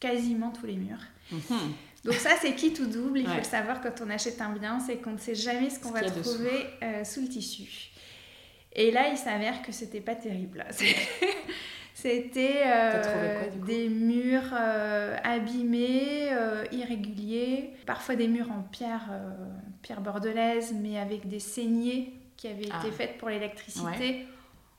quasiment 0.00 0.50
tous 0.50 0.66
les 0.66 0.76
murs. 0.76 1.04
Mhm. 1.30 1.75
Donc 2.08 2.16
ça, 2.16 2.30
c'est 2.40 2.54
qui 2.54 2.72
tout 2.72 2.86
double. 2.86 3.18
Il 3.18 3.26
faut 3.26 3.36
le 3.36 3.42
savoir 3.42 3.82
quand 3.82 4.00
on 4.02 4.08
achète 4.08 4.40
un 4.40 4.50
bien, 4.52 4.80
c'est 4.80 4.96
qu'on 4.96 5.10
ne 5.10 5.18
sait 5.18 5.34
jamais 5.34 5.68
ce 5.68 5.78
qu'on 5.78 5.90
va 5.90 6.00
trouver 6.00 6.66
euh, 6.82 7.04
sous 7.04 7.20
le 7.20 7.28
tissu. 7.28 7.90
Et 8.72 8.90
là, 8.90 9.08
il 9.10 9.18
s'avère 9.18 9.60
que 9.60 9.72
c'était 9.72 10.00
pas 10.00 10.14
terrible. 10.14 10.64
C'était 11.94 12.62
euh, 12.64 13.50
des 13.66 13.88
murs 13.88 14.52
euh, 14.52 15.16
abîmés, 15.24 16.30
irréguliers, 16.70 17.72
parfois 17.87 18.14
des 18.14 18.28
murs 18.28 18.52
en 18.52 18.62
pierre, 18.62 19.11
pierre 19.83 20.00
bordelaise, 20.00 20.72
mais 20.80 20.96
avec 20.96 21.28
des 21.28 21.40
saignées 21.40 22.12
qui 22.37 22.46
avaient 22.46 22.66
été 22.66 22.72
ah. 22.72 22.92
faites 22.96 23.18
pour 23.18 23.28
l'électricité. 23.28 24.26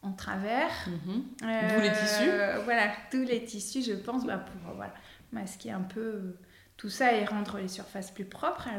en 0.01 0.13
travers. 0.13 0.71
Mhm. 0.88 1.23
D'où 1.41 1.82
les 1.82 1.91
tissus. 1.91 2.32
Voilà, 2.63 2.88
tous 3.12 3.25
les 3.25 3.43
tissus, 3.43 3.84
je 3.84 3.95
pense, 3.95 4.25
bah, 4.25 4.38
pour 4.38 4.73
voilà, 4.75 4.93
masquer 5.34 5.71
un 5.71 5.82
peu 5.82 6.38
tout 6.80 6.89
ça 6.89 7.13
et 7.13 7.26
rendre 7.26 7.58
les 7.58 7.68
surfaces 7.68 8.10
plus 8.10 8.24
propres 8.24 8.70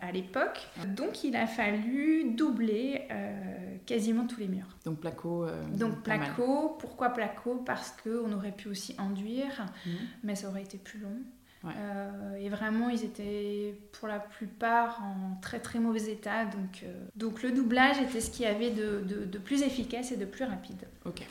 à, 0.00 0.12
l'époque. 0.12 0.66
Donc 0.96 1.24
il 1.24 1.36
a 1.36 1.46
fallu 1.46 2.32
doubler 2.32 3.02
euh, 3.10 3.76
quasiment 3.84 4.26
tous 4.26 4.40
les 4.40 4.48
murs. 4.48 4.78
Donc 4.86 5.00
placo. 5.00 5.44
Euh, 5.44 5.62
Donc 5.74 6.02
placo. 6.02 6.74
Pourquoi 6.78 7.10
placo? 7.10 7.56
Parce 7.66 7.94
qu'on 8.02 8.32
aurait 8.32 8.52
pu 8.52 8.68
aussi 8.68 8.96
enduire, 8.98 9.66
mhm. 9.84 9.92
mais 10.24 10.36
ça 10.36 10.48
aurait 10.48 10.62
été 10.62 10.78
plus 10.78 11.00
long. 11.00 11.18
Euh, 11.66 12.34
et 12.36 12.48
vraiment, 12.48 12.88
ils 12.88 13.04
étaient 13.04 13.74
pour 13.92 14.08
la 14.08 14.20
plupart 14.20 15.02
en 15.02 15.38
très 15.42 15.60
très 15.60 15.80
mauvais 15.80 16.10
état. 16.10 16.46
Donc, 16.46 16.86
donc 17.14 17.42
le 17.42 17.50
doublage 17.50 17.98
était 17.98 18.22
ce 18.22 18.30
qu'il 18.30 18.46
y 18.46 18.48
avait 18.48 18.70
de, 18.70 19.02
de, 19.06 19.26
de, 19.26 19.38
plus 19.38 19.60
efficace 19.60 20.12
et 20.12 20.16
de 20.16 20.24
plus 20.24 20.46
rapide. 20.46 20.88
Ok. 21.04 21.26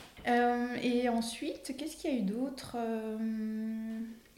et 0.80 1.08
ensuite, 1.08 1.74
qu'est-ce 1.76 1.96
qu'il 1.96 2.14
y 2.14 2.16
a 2.16 2.18
eu 2.20 2.22
d'autre? 2.22 2.76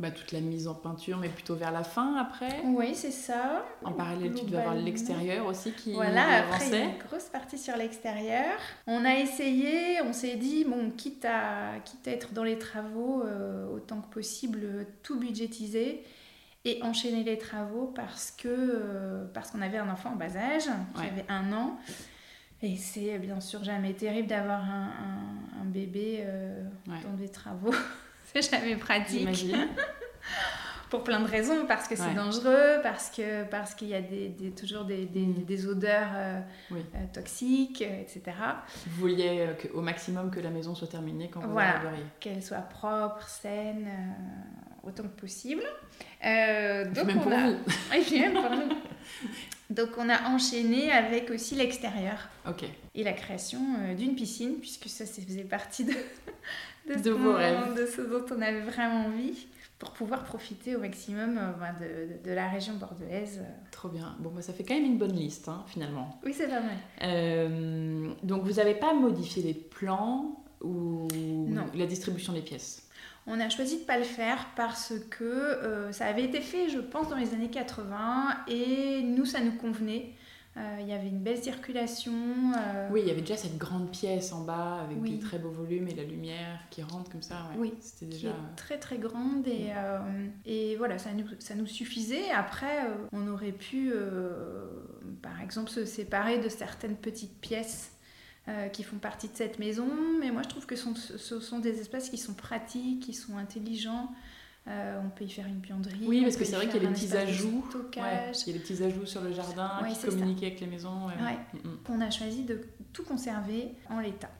Bah, 0.03 0.11
toute 0.11 0.33
la 0.33 0.41
mise 0.41 0.67
en 0.67 0.75
peinture, 0.75 1.17
mais 1.19 1.29
plutôt 1.29 1.55
vers 1.55 1.71
la 1.71 1.85
fin 1.85 2.17
après. 2.17 2.61
Oui, 2.65 2.93
c'est 2.93 3.13
ça. 3.13 3.65
En 3.85 3.93
parallèle, 3.93 4.35
tu 4.35 4.45
dois 4.47 4.59
avoir 4.59 4.75
l'extérieur 4.75 5.47
aussi 5.47 5.71
qui 5.73 5.93
Voilà, 5.93 6.41
après, 6.41 6.67
il 6.67 6.73
y 6.73 6.77
a 6.77 6.85
une 6.87 6.99
grosse 6.99 7.27
partie 7.27 7.57
sur 7.57 7.77
l'extérieur. 7.77 8.59
On 8.89 9.05
a 9.05 9.15
essayé, 9.15 10.03
on 10.03 10.13
s'est 10.13 10.35
dit, 10.35 10.65
bon, 10.65 10.91
quitte 10.91 11.25
à, 11.25 11.79
quitte 11.85 12.09
à 12.09 12.11
être 12.11 12.33
dans 12.33 12.43
les 12.43 12.59
travaux, 12.59 13.23
euh, 13.23 13.73
autant 13.73 14.01
que 14.01 14.13
possible, 14.13 14.87
tout 15.05 15.21
budgétiser 15.21 16.03
et 16.65 16.83
enchaîner 16.83 17.23
les 17.23 17.39
travaux 17.39 17.87
parce 17.95 18.33
que 18.33 18.49
euh, 18.49 19.25
parce 19.33 19.53
qu'on 19.53 19.63
avait 19.63 19.79
un 19.79 19.89
enfant 19.89 20.11
en 20.11 20.17
bas 20.17 20.37
âge, 20.37 20.69
qui 20.97 21.07
avait 21.07 21.25
un 21.29 21.53
an. 21.53 21.79
Et 22.61 22.77
c'est 22.77 23.19
bien 23.19 23.41
sûr 23.41 23.63
jamais 23.63 23.93
terrible 23.93 24.27
d'avoir 24.27 24.65
un, 24.65 24.91
un, 25.61 25.65
bébé 25.65 26.25
euh, 26.27 26.65
dans 26.87 27.15
des 27.17 27.29
travaux. 27.29 27.75
c'est 28.35 28.51
jamais 28.51 28.77
pratique. 28.77 29.29
Pour 30.91 31.05
plein 31.05 31.21
de 31.21 31.27
raisons, 31.27 31.65
parce 31.67 31.89
que 31.89 31.97
c'est 31.97 32.15
dangereux, 32.15 32.81
parce 32.83 33.09
que 33.09 33.45
parce 33.45 33.75
qu'il 33.75 33.89
y 33.89 33.95
a 33.95 34.03
des, 34.03 34.29
des 34.29 34.51
toujours 34.51 34.85
des, 34.85 35.07
des, 35.07 35.23
mm. 35.23 35.45
des 35.45 35.67
odeurs 35.67 36.11
euh, 36.15 36.41
euh, 36.71 36.77
toxiques, 37.15 37.81
etc. 37.81 38.23
Vous 38.89 39.01
vouliez 39.01 39.47
euh, 39.49 39.69
au 39.73 39.81
maximum 39.81 40.31
que 40.31 40.39
la 40.39 40.51
maison 40.51 40.75
soit 40.75 40.89
terminée 40.89 41.31
quand 41.33 41.41
vous 41.41 41.53
voilà, 41.53 41.81
qu'elle 42.21 42.43
soit 42.43 42.59
propre, 42.59 43.27
saine, 43.27 43.89
autant 44.83 45.05
que 45.05 45.19
possible. 45.19 45.63
donc 46.23 47.07
même 47.07 47.21
pour 47.23 47.33
vous. 47.33 47.57
Et 48.15 48.21
même 48.21 48.35
pour 48.35 48.51
nous. 48.51 48.69
Donc 49.71 49.97
on 49.97 50.11
a 50.11 50.29
enchaîné 50.29 50.93
avec 50.93 51.31
aussi 51.31 51.55
l'extérieur. 51.55 52.29
Ok. 52.47 52.65
Et 52.95 53.03
la 53.03 53.15
création 53.15 53.61
d'une 53.97 54.15
piscine, 54.15 54.57
puisque 54.61 54.91
ça, 54.91 55.07
ça 55.07 55.23
faisait 55.23 55.45
partie 55.45 55.87
de, 55.87 55.95
de, 56.89 56.95
de 56.95 57.11
vos 57.11 57.35
rêves. 57.35 57.75
De 57.75 57.87
ce 57.87 58.03
dont 58.03 58.25
on 58.35 58.41
avait 58.41 58.63
vraiment 58.63 59.07
envie 59.07 59.47
pour 59.79 59.91
pouvoir 59.91 60.23
profiter 60.23 60.77
au 60.77 60.79
maximum 60.79 61.39
euh, 61.39 61.53
ben, 61.59 61.75
de, 61.81 62.29
de, 62.31 62.35
la 62.35 62.49
région 62.49 62.75
bordelaise. 62.75 63.43
Trop 63.73 63.89
bien. 63.89 64.15
Bon, 64.21 64.31
bah, 64.31 64.41
ça 64.41 64.53
fait 64.53 64.63
quand 64.63 64.75
même 64.75 64.85
une 64.85 64.99
bonne 64.99 65.15
liste, 65.17 65.49
hein, 65.49 65.65
finalement. 65.67 66.21
Oui, 66.25 66.33
c'est 66.33 66.47
pas 66.47 66.61
mal. 66.61 66.77
Euh, 67.03 68.13
donc, 68.23 68.45
vous 68.45 68.55
n'avez 68.55 68.75
pas 68.75 68.95
modifié 68.95 69.43
les 69.43 69.55
plans 69.55 70.45
ou 70.61 71.09
la 71.75 71.87
distribution 71.87 72.33
des 72.33 72.43
pièces? 72.43 72.89
On 73.27 73.39
a 73.39 73.49
choisi 73.49 73.77
de 73.77 73.81
ne 73.83 73.87
pas 73.87 73.99
le 73.99 74.05
faire 74.05 74.49
parce 74.57 74.95
que 75.11 75.25
euh, 75.25 75.93
ça 75.93 76.07
avait 76.07 76.25
été 76.25 76.41
fait, 76.41 76.69
je 76.69 76.79
pense, 76.79 77.09
dans 77.09 77.17
les 77.17 77.35
années 77.35 77.51
80 77.51 78.45
et 78.49 79.03
nous, 79.03 79.25
ça 79.25 79.41
nous 79.41 79.53
convenait. 79.53 80.13
Euh, 80.59 80.79
il 80.81 80.87
y 80.87 80.93
avait 80.93 81.09
une 81.09 81.21
belle 81.21 81.43
circulation. 81.43 82.13
Euh, 82.13 82.89
oui, 82.91 83.01
il 83.01 83.09
y 83.09 83.11
avait 83.11 83.23
déjà 83.23 83.39
cette 83.39 83.57
grande 83.57 83.91
pièce 83.91 84.33
en 84.33 84.43
bas 84.43 84.81
avec 84.83 85.01
des 85.03 85.19
très 85.19 85.39
beaux 85.39 85.51
volumes 85.51 85.89
et 85.89 85.95
la 85.95 86.05
lumière 86.05 86.61
qui 86.71 86.83
rentre 86.83 87.11
comme 87.11 87.23
ça. 87.23 87.49
Oui, 87.57 87.73
c'était 87.81 88.13
déjà 88.13 88.35
très 88.57 88.79
très 88.79 88.99
grande 88.99 89.47
et, 89.47 89.71
euh, 89.75 90.27
et 90.45 90.77
voilà, 90.77 90.99
ça 90.99 91.13
nous, 91.13 91.25
ça 91.39 91.55
nous 91.55 91.67
suffisait. 91.67 92.31
Après, 92.31 92.87
on 93.13 93.29
aurait 93.29 93.53
pu, 93.53 93.93
par 95.23 95.41
exemple, 95.41 95.71
se 95.71 95.87
séparer 95.87 96.39
de 96.39 96.49
certaines 96.49 96.97
petites 96.97 97.39
pièces. 97.41 97.91
qui 98.73 98.83
font 98.83 98.99
partie 98.99 99.29
de 99.29 99.37
cette 99.37 99.61
maison, 99.61 99.87
mais 100.19 100.33
moi 100.33 100.43
je 100.43 100.49
trouve 100.49 100.67
que 100.67 100.75
ce 100.75 101.41
sont 101.41 101.59
des 101.61 101.79
espaces 101.81 102.11
qui 102.11 102.19
sont 102.19 102.35
pratiques, 102.35 103.05
qui 103.05 103.15
sont 103.15 103.37
intelligents, 103.37 104.11
on 104.67 105.11
peut 105.11 105.25
y 105.25 105.31
faire 105.31 105.47
une 105.47 105.59
buanderie. 105.61 106.05
Oui, 106.07 106.23
parce 106.23 106.37
que 106.37 106.45
c'est 106.45 106.57
vrai 106.57 106.67
qu'il 106.69 106.83
y 106.83 106.85
a 106.87 106.89
des 106.89 106.95
petits 106.95 107.17
ajouts. 107.17 107.65
Ouais, 107.97 108.33
il 108.47 108.47
y 108.47 108.51
a 108.51 108.59
des 108.59 108.59
petits 108.65 108.83
ajouts 108.83 109.07
sur 109.07 109.21
le 109.23 109.33
jardin 109.33 109.71
Ouais, 109.83 109.91
qui 109.93 110.07
communiquent 110.07 110.43
avec 110.45 110.61
les 110.61 110.67
maisons. 110.67 111.07
ouais. 111.07 111.15
Mm, 111.63 111.69
mm. 111.69 111.79
On 111.91 112.01
a 112.01 112.11
choisi 112.11 112.45
de 112.45 112.61
tout 112.93 113.03
conserver 113.05 113.73
en 113.91 113.99
l'état. 114.01 114.31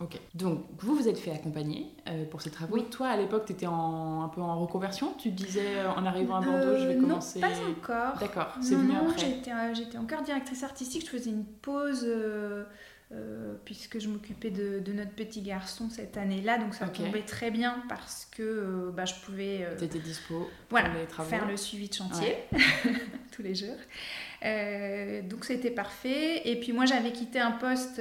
Ok. 0.00 0.18
Donc, 0.34 0.64
vous 0.80 0.96
vous 0.96 1.06
êtes 1.08 1.18
fait 1.18 1.30
accompagner 1.30 1.86
euh, 2.08 2.24
pour 2.24 2.42
ces 2.42 2.50
travaux. 2.50 2.74
Oui. 2.74 2.84
Toi, 2.90 3.08
à 3.08 3.16
l'époque, 3.16 3.44
tu 3.46 3.52
étais 3.52 3.68
en, 3.68 4.22
un 4.24 4.28
peu 4.28 4.40
en 4.40 4.58
reconversion. 4.60 5.14
Tu 5.18 5.30
disais, 5.30 5.78
euh, 5.78 5.90
en 5.92 6.04
arrivant 6.04 6.34
à 6.36 6.40
Bordeaux, 6.40 6.76
je 6.78 6.86
vais 6.88 6.96
Euh, 6.96 7.00
commencer. 7.00 7.40
Non, 7.40 7.48
pas 7.48 7.54
encore. 8.10 8.18
D'accord, 8.18 8.56
c'est 8.60 8.74
venu 8.74 8.92
non, 8.92 9.08
après. 9.08 9.18
J'étais, 9.20 9.52
euh, 9.52 9.72
j'étais 9.72 9.96
encore 9.98 10.22
directrice 10.22 10.64
artistique. 10.64 11.04
Je 11.06 11.10
faisais 11.10 11.30
une 11.30 11.44
pause 11.44 12.04
euh, 13.14 13.54
puisque 13.64 14.00
je 14.00 14.08
m'occupais 14.08 14.50
de, 14.50 14.80
de 14.80 14.92
notre 14.92 15.12
petit 15.12 15.40
garçon 15.40 15.88
cette 15.88 16.16
année-là. 16.16 16.58
Donc 16.58 16.74
ça 16.74 16.86
Ok. 16.86 16.94
tombait 16.94 17.22
très 17.22 17.50
bien 17.50 17.82
parce 17.88 18.26
que 18.26 18.42
euh, 18.42 18.90
bah, 18.92 19.04
je 19.04 19.14
pouvais 19.24 19.60
euh, 19.62 19.78
étais 19.78 20.00
dispo 20.00 20.50
voilà, 20.70 20.90
pour 20.90 20.98
les 20.98 21.06
travaux. 21.06 21.30
faire 21.30 21.46
le 21.46 21.56
suivi 21.56 21.88
de 21.88 21.94
chantier 21.94 22.36
tous 23.32 23.42
les 23.42 23.54
jours. 23.54 23.76
Euh, 24.44 25.22
donc 25.22 25.44
c'était 25.44 25.70
parfait. 25.70 26.48
Et 26.48 26.58
puis 26.58 26.72
moi 26.72 26.86
j'avais 26.86 27.12
quitté 27.12 27.38
un 27.38 27.52
poste 27.52 28.00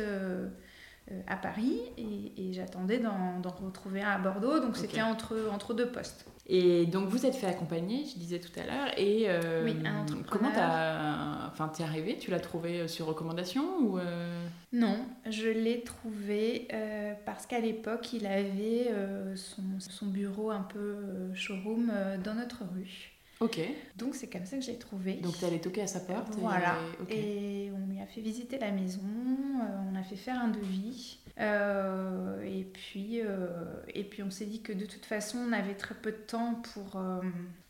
à 1.28 1.36
Paris 1.36 1.80
et, 1.98 2.32
et 2.50 2.54
j'attendais 2.54 2.98
d'en, 2.98 3.42
retrouver 3.42 4.02
un 4.02 4.12
à 4.12 4.18
Bordeaux. 4.18 4.60
Donc 4.60 4.78
c'était 4.78 5.02
entre, 5.02 5.50
entre 5.52 5.74
deux 5.74 5.92
postes. 5.92 6.26
Et 6.46 6.86
donc, 6.88 7.08
vous 7.08 7.26
êtes 7.26 7.36
fait 7.36 7.48
accompagner, 7.48 8.04
je 8.06 8.20
disais 8.20 8.40
tout 8.40 8.52
à 8.60 8.66
l'heure. 8.66 9.00
Et 9.00 9.26
euh, 9.30 9.64
Oui, 9.64 9.76
un 9.86 10.02
entrepreneur. 10.02 10.26
comment 10.30 10.52
t'as. 10.54 11.48
Enfin, 11.48 11.70
t'es 11.70 11.84
arrivé 11.84 12.18
Tu 12.20 12.32
l'as 12.32 12.42
trouvé 12.42 12.88
sur 12.90 13.06
recommandation 13.06 13.64
ou 13.80 13.98
euh, 13.98 14.46
Non, 14.74 14.98
je 15.30 15.48
l'ai 15.48 15.82
trouvé 15.84 16.68
euh, 16.74 17.14
parce 17.26 17.46
qu'à 17.46 17.60
l'époque, 17.62 18.12
il 18.12 18.26
avait 18.26 18.88
euh, 18.92 19.36
son, 19.38 19.62
son 19.80 20.08
bureau 20.08 20.52
un 20.52 20.62
peu 20.64 20.80
euh, 20.80 21.34
showroom 21.34 21.90
euh, 21.94 22.18
dans 22.18 22.34
notre 22.36 22.64
rue. 22.76 23.12
Ok. 23.40 23.60
Donc 23.98 24.14
c'est 24.16 24.28
comme 24.28 24.46
ça 24.46 24.58
que 24.58 24.64
je 24.64 24.72
l'ai 24.72 24.78
trouvé. 24.78 25.14
Donc, 25.16 25.38
t'es 25.40 25.46
allé 25.48 25.60
toquer 25.60 25.82
à 25.82 25.88
sa 25.88 26.00
porte 26.02 26.34
et- 26.36 26.40
Voilà. 26.42 26.76
Et 27.10 27.72
on 27.74 27.92
lui 27.92 28.00
a 28.02 28.06
fait 28.06 28.22
visiter 28.22 28.58
la 28.60 28.72
maison, 28.72 29.02
euh, 29.02 29.92
on 29.92 29.96
a 29.98 30.04
fait 30.04 30.16
faire 30.18 30.40
un 30.40 30.50
devis. 30.50 31.20
Euh, 31.40 32.42
et, 32.44 32.64
puis, 32.64 33.22
euh, 33.22 33.48
et 33.94 34.04
puis 34.04 34.22
on 34.24 34.30
s'est 34.32 34.46
dit 34.46 34.62
que 34.62 34.74
de 34.74 34.86
toute 34.86 35.06
façon, 35.06 35.40
on 35.40 35.52
avait 35.52 35.76
très 35.76 35.96
peu 35.96 36.12
de 36.12 36.18
temps 36.18 36.62
pour, 36.74 37.00
euh, 37.00 37.22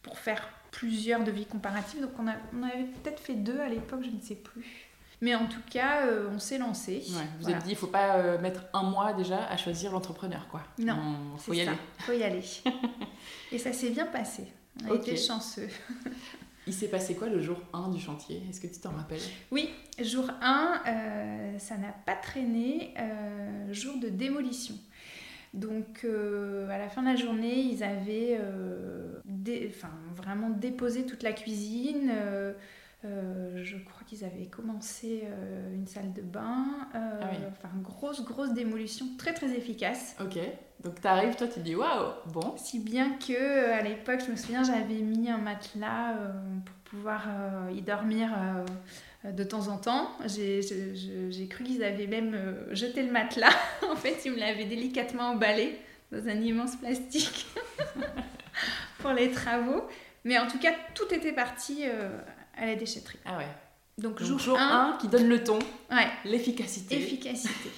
pour 0.02 0.18
faire 0.20 0.48
plusieurs 0.72 1.24
devis 1.24 1.46
comparatifs. 1.46 2.02
Donc 2.02 2.12
on, 2.20 2.28
a, 2.28 2.34
on 2.58 2.64
avait 2.64 2.86
peut-être 3.02 3.20
fait 3.20 3.36
deux 3.36 3.60
à 3.60 3.70
l'époque, 3.70 4.02
je 4.04 4.10
ne 4.16 4.22
sais 4.22 4.36
plus. 4.36 4.66
Mais 5.22 5.36
en 5.36 5.46
tout 5.48 5.62
cas, 5.72 6.02
on 6.34 6.40
s'est 6.40 6.58
lancé. 6.58 6.96
Ouais, 6.96 7.02
vous 7.38 7.44
Voilà. 7.44 7.58
êtes 7.58 7.64
dit, 7.64 7.70
il 7.72 7.78
faut 7.78 7.88
pas 7.88 8.38
mettre 8.40 8.64
un 8.74 8.84
mois 8.84 9.14
déjà 9.14 9.46
à 9.48 9.56
choisir 9.56 9.94
l'entrepreneur, 9.94 10.48
quoi. 10.50 10.62
Non, 10.80 10.98
On- 11.34 11.38
faut 11.38 11.54
y 11.54 11.64
ça, 11.64 11.72
aller. 11.72 11.80
faut 12.00 12.12
y 12.12 12.24
aller. 12.24 12.44
et 13.54 13.58
ça 13.58 13.72
s'est 13.72 13.92
bien 13.92 14.06
passé. 14.08 14.44
On 14.86 14.92
a 14.92 14.96
été 14.96 15.16
chanceux. 15.16 15.70
Il 16.66 16.74
s'est 16.74 16.88
passé 16.88 17.16
quoi 17.16 17.28
le 17.30 17.42
jour 17.42 17.58
1 17.74 17.90
du 17.90 18.00
chantier? 18.00 18.42
Est-ce 18.50 18.62
que 18.62 18.68
tu 18.68 18.80
t'en 18.80 18.92
rappelles? 18.92 19.20
Oui, 19.52 19.70
jour 20.02 20.30
1, 20.42 20.82
euh, 20.88 21.60
ça 21.60 21.78
n'a 21.78 21.92
pas 22.06 22.16
traîné, 22.16 22.94
euh, 23.00 23.74
jour 23.74 23.98
de 24.00 24.08
démolition. 24.10 24.76
Donc 25.54 26.02
euh, 26.04 26.68
à 26.70 26.78
la 26.78 26.90
fin 26.90 27.02
de 27.04 27.08
la 27.08 27.16
journée, 27.16 27.60
ils 27.60 27.84
avaient 27.84 28.40
dé- 29.26 29.72
vraiment 30.16 30.50
déposé 30.50 31.06
toute 31.06 31.22
la 31.24 31.34
cuisine. 31.34 32.12
je 33.04 33.78
crois 33.84 34.04
qu'ils 34.08 34.24
avaient 34.24 34.46
commencé 34.48 35.24
une 35.76 35.86
salle 35.86 36.14
de 36.14 36.22
bain. 36.22 36.66
Ah 36.94 37.30
oui. 37.32 37.38
Enfin, 37.52 37.70
grosse, 37.84 38.24
grosse 38.24 38.54
démolition, 38.54 39.06
très 39.18 39.34
très 39.34 39.52
efficace. 39.52 40.16
Ok. 40.22 40.40
Donc, 40.84 41.00
t'arrives, 41.00 41.36
toi, 41.36 41.48
tu 41.48 41.62
dis, 41.62 41.76
waouh, 41.76 42.12
bon. 42.26 42.56
Si 42.58 42.80
bien 42.80 43.12
que 43.14 43.32
euh, 43.34 43.74
à 43.74 43.82
l'époque, 43.82 44.20
je 44.26 44.32
me 44.32 44.36
souviens, 44.36 44.64
j'avais 44.64 45.02
mis 45.02 45.30
un 45.30 45.38
matelas 45.38 46.12
euh, 46.18 46.32
pour 46.66 46.76
pouvoir 46.92 47.24
euh, 47.28 47.72
y 47.72 47.82
dormir 47.82 48.30
euh, 49.26 49.32
de 49.32 49.44
temps 49.46 49.70
en 49.70 49.78
temps. 49.78 50.12
J'ai 50.26 51.48
cru 51.50 51.64
qu'ils 51.64 51.84
avaient 51.84 52.08
même 52.08 52.38
jeté 52.72 53.02
le 53.02 53.12
matelas. 53.12 53.54
en 53.90 53.96
fait, 53.96 54.26
ils 54.26 54.34
me 54.34 54.40
l'avaient 54.40 54.66
délicatement 54.66 55.30
emballé 55.30 55.80
dans 56.12 56.28
un 56.28 56.42
immense 56.42 56.76
plastique 56.76 57.48
pour 59.00 59.12
les 59.12 59.32
travaux. 59.32 59.88
Mais 60.26 60.38
en 60.38 60.48
tout 60.48 60.60
cas, 60.60 60.74
tout 60.96 61.14
était 61.14 61.34
parti 61.34 61.86
à 62.58 62.66
la 62.66 62.76
déchetterie. 62.76 63.20
Ah 63.26 63.38
ouais. 63.38 63.48
Donc, 63.98 64.20
Donc, 64.20 64.24
jour, 64.28 64.40
jour 64.40 64.60
1, 64.60 64.96
1 64.96 64.98
qui 64.98 65.08
donne 65.08 65.30
le 65.30 65.44
ton, 65.44 65.60
ouais, 65.92 66.08
l'efficacité. 66.26 66.98
efficacité. 66.98 67.70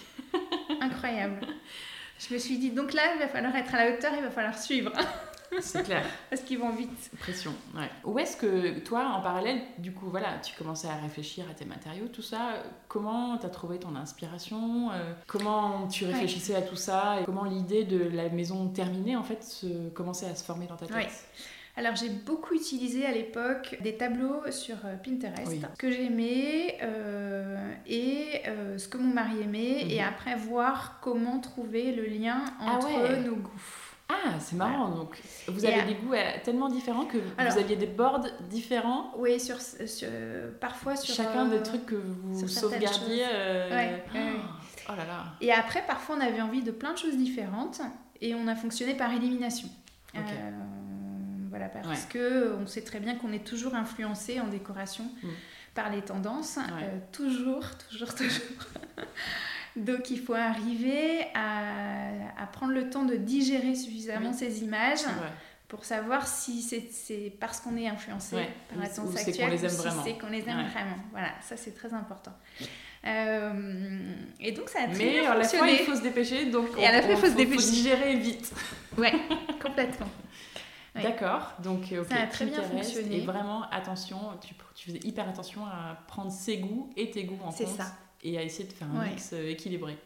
Incroyable. 0.81 1.41
Je 2.19 2.33
me 2.33 2.39
suis 2.39 2.57
dit, 2.57 2.71
donc 2.71 2.93
là, 2.93 3.13
il 3.15 3.19
va 3.19 3.27
falloir 3.27 3.55
être 3.55 3.73
à 3.75 3.85
la 3.85 3.93
hauteur, 3.93 4.13
il 4.15 4.23
va 4.23 4.29
falloir 4.29 4.57
suivre, 4.57 4.91
C'est 5.59 5.83
clair. 5.83 6.05
parce 6.29 6.41
qu'ils 6.41 6.59
vont 6.59 6.71
vite. 6.71 7.11
Pression. 7.19 7.53
Ouais. 7.75 7.89
Où 8.03 8.17
est-ce 8.19 8.35
que 8.37 8.79
toi, 8.79 9.13
en 9.15 9.21
parallèle, 9.21 9.61
du 9.77 9.93
coup, 9.93 10.09
voilà, 10.09 10.39
tu 10.39 10.55
commençais 10.55 10.87
à 10.87 10.95
réfléchir 10.95 11.45
à 11.49 11.53
tes 11.53 11.65
matériaux, 11.65 12.07
tout 12.07 12.21
ça. 12.21 12.63
Comment 12.87 13.37
t'as 13.37 13.49
trouvé 13.49 13.79
ton 13.79 13.95
inspiration 13.95 14.91
euh, 14.91 15.13
Comment 15.27 15.87
tu 15.87 16.05
réfléchissais 16.05 16.55
à 16.55 16.61
tout 16.61 16.75
ça 16.75 17.21
et 17.21 17.25
Comment 17.25 17.43
l'idée 17.43 17.83
de 17.83 18.03
la 18.03 18.29
maison 18.29 18.67
terminée, 18.69 19.15
en 19.15 19.23
fait, 19.23 19.43
se, 19.43 19.89
commençait 19.89 20.27
à 20.27 20.35
se 20.35 20.43
former 20.43 20.67
dans 20.67 20.77
ta 20.77 20.87
tête? 20.87 20.95
Ouais. 20.95 21.09
Alors 21.77 21.95
j'ai 21.95 22.09
beaucoup 22.09 22.53
utilisé 22.53 23.05
à 23.05 23.11
l'époque 23.11 23.77
des 23.81 23.95
tableaux 23.97 24.41
sur 24.49 24.77
euh, 24.85 24.95
Pinterest, 24.95 25.45
Oui. 25.47 25.59
ce 25.61 25.77
que 25.77 25.91
j'aimais 25.91 26.77
euh, 26.81 27.73
et 27.85 28.41
euh, 28.47 28.77
ce 28.77 28.87
que 28.87 28.97
mon 28.97 29.13
mari 29.13 29.41
aimait, 29.41 29.81
Mhm. 29.83 29.91
et 29.91 30.01
après 30.01 30.35
voir 30.35 30.99
comment 31.01 31.39
trouver 31.39 31.91
le 31.93 32.05
lien 32.05 32.43
Ah 32.61 32.75
entre 32.77 32.87
ouais. 32.87 33.19
nos 33.19 33.35
goûts. 33.35 33.51
Ah, 34.07 34.33
c'est 34.39 34.55
marrant. 34.55 34.89
Donc, 34.89 35.19
vous 35.47 35.65
avez 35.65 35.81
des 35.81 35.95
goûts 35.95 36.13
tellement 36.43 36.69
différents 36.69 37.05
que 37.05 37.17
Alors- 37.39 37.51
vous 37.53 37.59
aviez 37.59 37.75
des 37.75 37.87
boards 37.87 38.27
différents. 38.51 39.11
Oui, 39.17 39.39
sur, 39.39 39.59
sur, 39.59 40.07
parfois 40.61 40.95
sur... 40.95 41.13
Chacun 41.15 41.47
euh, 41.49 41.57
des 41.57 41.63
trucs 41.63 41.87
que 41.87 41.95
vous 41.95 42.47
sauvegardiez. 42.47 43.23
euh, 43.33 43.69
Ouais, 43.71 44.03
ouais. 44.13 44.31
Oh 44.87 44.91
là 44.91 45.05
là. 45.07 45.23
Et 45.41 45.51
après, 45.51 45.83
parfois, 45.87 46.17
on 46.17 46.21
avait 46.21 46.39
envie 46.41 46.61
de 46.61 46.69
plein 46.69 46.93
de 46.93 46.99
choses 46.99 47.17
différentes 47.17 47.81
et 48.21 48.35
on 48.35 48.47
a 48.47 48.55
fonctionné 48.55 48.93
par 48.93 49.11
élimination. 49.11 49.67
Voilà, 51.55 51.69
parce 51.69 51.87
Ouais. 51.87 52.07
que 52.09 52.53
on 52.61 52.67
sait 52.67 52.81
très 52.81 52.99
bien 52.99 53.15
qu'on 53.15 53.31
est 53.31 53.45
toujours 53.47 53.75
influencé 53.75 54.41
en 54.41 54.47
décoration 54.47 55.05
Mm. 55.23 55.27
par 55.73 55.89
les 55.89 56.01
tendances, 56.01 56.57
Ouais. 56.57 56.63
euh, 56.83 56.97
toujours, 57.13 57.63
toujours, 57.89 58.13
toujours. 58.15 58.65
Donc 59.77 60.09
il 60.09 60.19
faut 60.19 60.33
arriver 60.33 61.27
à, 61.33 62.09
à 62.37 62.45
prendre 62.47 62.73
le 62.73 62.89
temps 62.89 63.05
de 63.05 63.15
digérer 63.15 63.75
suffisamment 63.75 64.31
Oui. 64.31 64.37
ces 64.37 64.63
images 64.63 65.05
pour 65.69 65.83
savoir 65.85 66.27
si 66.27 66.61
c'est 66.61 67.33
parce 67.39 67.59
qu'on 67.61 67.75
est 67.77 67.87
influencé 67.87 68.35
Ouais. 68.35 68.49
par 68.69 68.79
la 68.83 68.89
tendance 68.89 69.15
actuelle 69.17 69.53
ou 69.53 69.57
si 69.57 69.87
c'est 70.03 70.17
qu'on 70.17 70.29
les 70.29 70.47
aime 70.47 70.57
Ouais. 70.57 70.69
vraiment. 70.73 70.97
Voilà, 71.11 71.29
ça 71.41 71.55
c'est 71.57 71.73
très 71.73 71.93
important. 71.93 72.33
Euh, 73.05 74.13
et 74.39 74.51
donc 74.51 74.67
ça 74.69 74.79
a 74.83 74.87
très 74.87 74.97
Mais 74.97 75.11
bien 75.21 75.31
à 75.31 75.35
la 75.37 75.43
fois, 75.47 75.67
il 75.69 75.77
faut 75.79 75.95
se 75.95 76.01
dépêcher, 76.01 76.45
donc 76.47 76.69
Et 76.77 76.85
à 76.85 76.91
la 76.91 77.01
fois, 77.01 77.11
il 77.11 77.17
faut 77.17 77.27
se 77.27 77.35
dépêcher. 77.35 77.69
digérer 77.71 78.15
vite. 78.15 78.51
Ouais, 78.97 79.13
complètement. 79.61 80.07
Ouais. 80.95 81.03
D'accord, 81.03 81.53
donc 81.61 81.81
ok, 81.91 82.05
Ça 82.07 82.15
a 82.21 82.27
très 82.27 82.45
bien 82.45 82.61
fonctionné. 82.61 83.17
Et 83.17 83.21
vraiment, 83.25 83.63
attention, 83.69 84.17
tu, 84.41 84.53
tu 84.75 84.87
faisais 84.91 84.99
hyper 85.05 85.27
attention 85.27 85.65
à 85.65 85.97
prendre 86.07 86.31
ses 86.31 86.57
goûts 86.57 86.89
et 86.95 87.11
tes 87.11 87.25
goûts 87.25 87.37
en 87.43 87.51
C'est 87.51 87.65
compte. 87.65 87.75
ça. 87.77 87.91
Et 88.23 88.37
à 88.37 88.43
essayer 88.43 88.67
de 88.67 88.73
faire 88.73 88.87
un 88.95 89.01
Ouais. 89.01 89.09
mix 89.09 89.31
euh, 89.33 89.49
équilibré. 89.51 89.97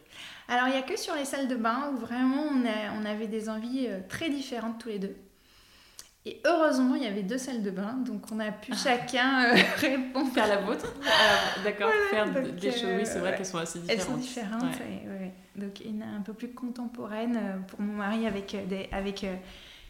Alors 0.48 0.68
il 0.68 0.72
n'y 0.72 0.78
a 0.78 0.82
que 0.82 0.98
sur 0.98 1.14
les 1.16 1.26
salles 1.26 1.48
de 1.48 1.56
bain 1.56 1.92
où 1.94 1.98
vraiment 1.98 2.42
on, 2.52 2.66
a- 2.66 2.92
on 3.00 3.06
avait 3.06 3.28
des 3.28 3.48
envies 3.50 3.86
euh, 3.88 4.00
très 4.10 4.30
différentes 4.30 4.80
tous 4.80 4.90
les 4.90 5.00
deux. 5.00 5.16
Et 6.26 6.42
heureusement, 6.46 6.96
il 6.96 7.04
y 7.04 7.08
avait 7.08 7.24
deux 7.24 7.38
salles 7.38 7.64
de 7.64 7.72
bain, 7.72 7.94
donc 8.06 8.24
on 8.32 8.40
a 8.42 8.52
pu 8.52 8.74
chacun 8.76 9.46
euh, 9.46 9.56
répondre. 9.78 10.32
Faire 10.34 10.48
la 10.48 10.58
vôtre 10.58 10.92
Ah, 11.06 11.62
D'accord, 11.64 11.92
faire 12.10 12.26
donc, 12.34 12.56
des 12.56 12.72
choses, 12.72 12.84
oui, 12.98 13.06
c'est 13.06 13.18
euh, 13.18 13.20
vrai 13.22 13.32
ouais. 13.32 13.38
qu'elles 13.38 13.46
sont 13.46 13.58
assez 13.58 13.80
Elles 13.88 13.98
différentes. 13.98 14.16
sont 14.16 14.18
différentes. 14.18 14.64
Ouais. 14.80 15.32
Donc 15.56 15.80
une 15.86 16.04
un 16.04 16.22
peu 16.22 16.34
plus 16.34 16.52
contemporaine 16.52 17.38
euh, 17.38 17.58
pour 17.68 17.80
mon 17.80 17.94
mari 17.94 18.28
avec, 18.28 18.54
euh, 18.54 18.66
des, 18.66 18.90
avec 18.92 19.24
euh, 19.24 19.36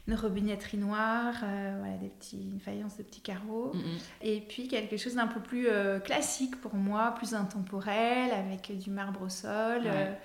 une 0.10 0.15
robinetterie 0.15 0.78
noire, 0.78 1.36
euh, 1.43 1.76
voilà, 1.80 1.98
des 1.98 2.10
petits, 2.10 2.41
une 2.52 2.60
faïence 2.60 2.98
de 2.98 3.04
petits 3.04 3.22
carreaux. 3.22 3.72
Mm, 3.74 3.78
mm. 3.78 3.98
Et 4.24 4.41
puis 4.41 4.67
quelque 4.67 4.98
chose 4.98 5.15
d'un 5.15 5.28
peu 5.28 5.39
plus 5.39 5.67
euh, 5.67 6.00
classique 6.00 6.60
pour 6.62 6.74
moi, 6.74 7.13
plus 7.15 7.36
intemporel, 7.36 8.32
avec 8.32 8.76
du 8.78 8.89
marbre 8.89 9.22
au 9.22 9.30
sol, 9.30 9.84
Ouais. 9.84 10.17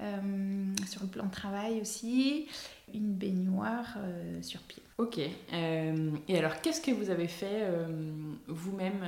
Euh, 0.00 0.20
sur 0.86 1.02
le 1.02 1.08
plan 1.08 1.26
de 1.26 1.30
travail 1.30 1.80
aussi, 1.80 2.46
une 2.94 3.14
baignoire 3.14 3.96
euh, 3.98 4.40
sur 4.42 4.60
pied. 4.60 4.82
Ok. 4.98 5.18
euh, 5.52 6.10
et 6.28 6.38
alors, 6.38 6.60
qu'est-ce 6.60 6.80
que 6.80 6.90
vous 6.90 7.10
avez 7.10 7.28
fait 7.28 7.68
vous-même 8.48 9.04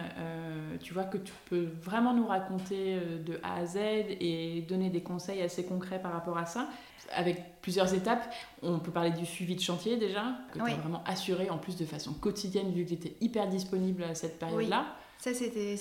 Tu 0.81 0.93
vois 0.95 1.05
que 1.05 1.19
tu 1.19 1.33
peux 1.49 1.69
vraiment 1.83 2.15
nous 2.15 2.27
raconter 2.27 2.99
de 3.25 3.41
A 3.43 3.57
à 3.57 3.67
Z 3.67 3.77
et 3.79 4.65
donner 4.69 4.91
des 4.91 5.03
conseils 5.03 5.43
assez 5.43 5.65
concrets 5.65 6.01
par 6.01 6.13
rapport 6.13 6.39
à 6.39 6.47
ça? 6.47 6.69
Avec 7.13 7.61
plusieurs 7.61 7.93
étapes. 7.93 8.33
On 8.63 8.79
peut 8.79 8.93
parler 8.93 9.11
du 9.11 9.27
suivi 9.27 9.57
de 9.57 9.61
chantier 9.61 9.97
déjà, 9.97 10.25
que 10.53 10.59
tu 10.59 10.65
Oui. 10.65 10.73
as 10.73 10.77
vraiment 10.77 11.03
assuré 11.07 11.51
en 11.51 11.59
plus 11.59 11.77
de 11.77 11.85
façon 11.85 12.13
quotidienne 12.15 12.71
vu 12.73 12.85
que 12.85 12.91
tu 12.91 12.95
étais 12.95 13.17
hyper 13.21 13.49
disponible 13.49 14.05
à 14.05 14.15
cette 14.15 14.39
période-là. 14.39 14.87
Ça, 15.23 15.35
c'était, 15.35 15.77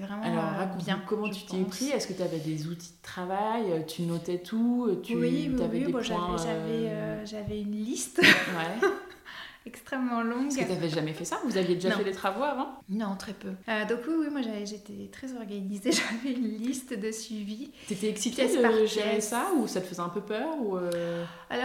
vraiment 0.00 0.22
Alors, 0.22 0.44
euh, 0.44 0.56
raconte 0.56 0.84
bien. 0.84 1.02
comment 1.06 1.28
tu 1.28 1.44
t'y 1.44 1.56
es 1.56 1.64
pense. 1.64 1.76
pris 1.76 1.90
Est-ce 1.90 2.06
que 2.08 2.14
tu 2.14 2.22
avais 2.22 2.38
des 2.38 2.66
outils 2.66 2.92
de 2.92 3.02
travail 3.02 3.64
euh, 3.70 3.80
Tu 3.86 4.02
notais 4.02 4.38
tout 4.38 4.88
tu 5.02 5.16
oui, 5.16 5.50
oui, 5.54 5.62
avais 5.62 5.78
oui, 5.80 5.84
des 5.86 5.92
bon, 5.92 5.98
points 6.02 6.36
j'avais, 6.38 6.88
euh, 6.88 7.24
euh, 7.30 7.48
une 7.50 7.72
liste 7.72 8.20
Ouais, 8.22 8.88
extrêmement 9.66 10.22
longue. 10.22 10.44
Parce 10.44 10.56
que 10.56 10.62
tu 10.64 10.68
n'avais 10.72 10.88
jamais 10.88 11.12
fait 11.12 11.24
ça? 11.24 11.40
Vous 11.44 11.56
aviez 11.56 11.74
déjà 11.74 11.90
Non. 11.90 11.96
fait 11.96 12.04
des 12.04 12.12
travaux 12.12 12.42
avant? 12.42 12.68
Non, 12.88 13.16
très 13.18 13.32
peu. 13.32 13.48
Euh, 13.68 13.84
donc 13.86 14.00
oui, 14.08 14.14
oui, 14.20 14.26
moi 14.30 14.40
j'étais 14.64 15.08
très 15.12 15.34
organisée, 15.34 15.90
j'avais 16.22 16.34
une 16.34 16.58
liste 16.58 16.98
de 16.98 17.10
suivi. 17.10 17.70
T'étais 17.86 18.08
excitée 18.08 18.46
de 18.46 18.86
gérer 18.86 19.20
ça 19.20 19.48
ou 19.58 19.66
ça 19.66 19.80
te 19.80 19.86
faisait 19.86 20.00
un 20.00 20.08
peu 20.08 20.20
peur 20.20 20.48
ou 20.60 20.76
euh, 20.76 21.24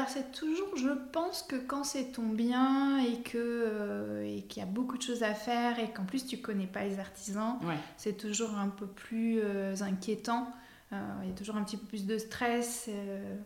c'est 0.10 0.32
toujours, 0.34 0.76
je 0.76 0.90
pense 1.14 1.44
que 1.44 1.56
quand 1.56 1.84
c'est 1.84 2.12
ton 2.12 2.28
bien 2.28 2.98
et 3.00 3.22
que 3.22 3.38
euh, 3.38 4.24
et 4.26 4.42
qu'il 4.44 4.62
y 4.62 4.66
a 4.66 4.70
beaucoup 4.70 4.98
de 4.98 5.02
choses 5.04 5.24
à 5.24 5.34
faire 5.34 5.80
et 5.80 5.90
qu'en 5.92 6.04
plus 6.06 6.26
tu 6.26 6.40
connais 6.40 6.68
pas 6.68 6.84
les 6.84 7.00
artisans, 7.00 7.58
Ouais. 7.64 7.76
c'est 7.98 8.18
toujours 8.18 8.56
un 8.58 8.68
peu 8.70 8.88
plus 8.88 9.40
euh, 9.42 9.74
inquiétant. 9.82 10.50
Euh, 10.92 10.98
Il 11.24 11.30
y 11.30 11.32
a 11.32 11.36
toujours 11.36 11.56
un 11.56 11.64
petit 11.64 11.78
peu 11.78 11.86
plus 11.86 12.08
de 12.08 12.18
stress 12.18 12.90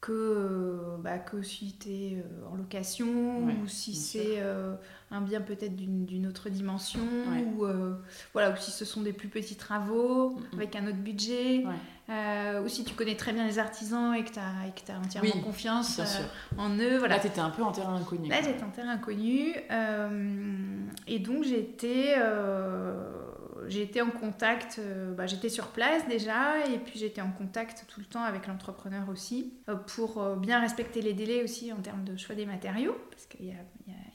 que, 0.01 0.79
bah, 0.99 1.17
que 1.19 1.41
si 1.41 1.75
tu 1.77 1.89
es 1.89 2.23
en 2.51 2.55
location 2.55 3.45
Ouais, 3.45 3.55
ou 3.61 3.67
si 3.67 3.95
c'est 3.95 4.41
un 5.11 5.21
bien 5.21 5.41
peut-être 5.41 5.75
d'une 5.75 6.25
autre 6.27 6.49
dimension 6.49 7.01
Ouais. 7.29 7.43
ou, 7.43 7.65
voilà, 8.33 8.51
ou 8.51 8.55
si 8.57 8.71
ce 8.71 8.85
sont 8.85 9.01
des 9.01 9.13
plus 9.13 9.27
petits 9.27 9.55
travaux 9.57 10.31
Mhm. 10.31 10.43
avec 10.53 10.75
un 10.77 10.87
autre 10.87 10.97
budget. 10.97 11.65
Euh, 12.09 12.61
ou 12.61 12.67
si 12.67 12.83
tu 12.83 12.93
connais 12.95 13.15
très 13.15 13.31
bien 13.31 13.45
les 13.45 13.59
artisans 13.59 14.13
et 14.13 14.23
que 14.23 14.31
tu 14.31 14.39
as, 14.39 14.99
entièrement 14.99 15.29
Oui, 15.33 15.41
confiance 15.41 15.99
euh, 15.99 16.03
en 16.57 16.69
eux. 16.77 16.97
Voilà. 16.97 17.15
Là, 17.15 17.21
t'étais 17.21 17.39
un 17.39 17.49
peu 17.49 17.63
en 17.63 17.71
terrain 17.71 17.95
inconnu. 17.95 18.27
Là, 18.27 18.41
j'étais 18.43 18.63
en 18.63 18.69
terrain 18.69 18.91
inconnu. 18.91 19.55
euh, 19.71 20.85
et 21.07 21.19
donc, 21.19 21.43
j'étais 21.43 22.15
j'étais 23.67 24.01
en 24.01 24.09
contact. 24.09 24.81
bah, 25.15 25.25
j'étais 25.27 25.47
sur 25.49 25.67
place 25.67 26.05
déjà. 26.07 26.67
Et 26.67 26.77
puis, 26.77 26.99
j'étais 26.99 27.21
en 27.21 27.31
contact 27.31 27.85
tout 27.87 28.01
le 28.01 28.05
temps 28.05 28.23
avec 28.23 28.47
l'entrepreneur 28.47 29.07
aussi. 29.09 29.53
pour 29.95 30.21
bien 30.35 30.59
respecter 30.59 31.01
les 31.01 31.13
délais 31.13 31.43
aussi 31.43 31.71
en 31.71 31.77
termes 31.77 32.03
de 32.03 32.17
choix 32.17 32.35
des 32.35 32.45
matériaux. 32.45 32.97
Parce 33.11 33.25
qu'il 33.27 33.45
y 33.45 33.51
a, 33.51 33.55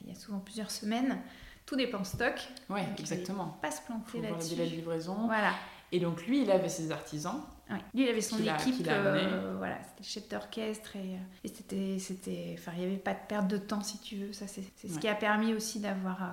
y 0.07 0.11
y 0.11 0.15
souvent 0.15 0.39
plusieurs 0.39 0.69
semaines. 0.71 1.17
Tout 1.65 1.75
dépend 1.75 2.03
stock. 2.03 2.33
Ouais, 2.69 2.81
Donc, 2.81 2.89
il 2.97 3.01
exactement. 3.01 3.57
Pas 3.61 3.71
se 3.71 3.81
planter 3.81 4.21
là-dessus. 4.21 4.55
de 4.55 4.63
livraison. 4.63 5.15
Voilà. 5.25 5.53
Et 5.91 5.99
donc 5.99 6.25
lui, 6.27 6.41
il 6.43 6.51
avait 6.51 6.69
ses 6.69 6.91
artisans. 6.91 7.41
Ouais. 7.69 7.77
Lui, 7.93 8.03
il 8.03 8.09
avait 8.09 8.21
son 8.21 8.35
a- 8.47 8.55
équipe, 8.55 8.85
euh, 8.87 9.55
voilà, 9.57 9.77
c'était 9.83 10.03
chef 10.09 10.27
d'orchestre 10.29 10.95
et, 10.95 10.99
euh, 11.15 11.17
et 11.43 11.47
c'était, 11.47 11.97
c'était, 11.99 12.55
enfin, 12.57 12.71
il 12.75 12.79
n'y 12.79 12.85
avait 12.87 12.97
pas 12.97 13.13
de 13.13 13.19
perte 13.27 13.47
de 13.47 13.57
temps 13.57 13.81
si 13.81 13.99
tu 13.99 14.15
veux. 14.15 14.33
Ça, 14.33 14.47
c'est, 14.47 14.63
c'est 14.75 14.87
ce 14.87 14.97
qui 14.99 15.07
a 15.07 15.13
permis 15.15 15.53
aussi 15.53 15.79
d'avoir 15.79 16.23
euh, 16.23 16.27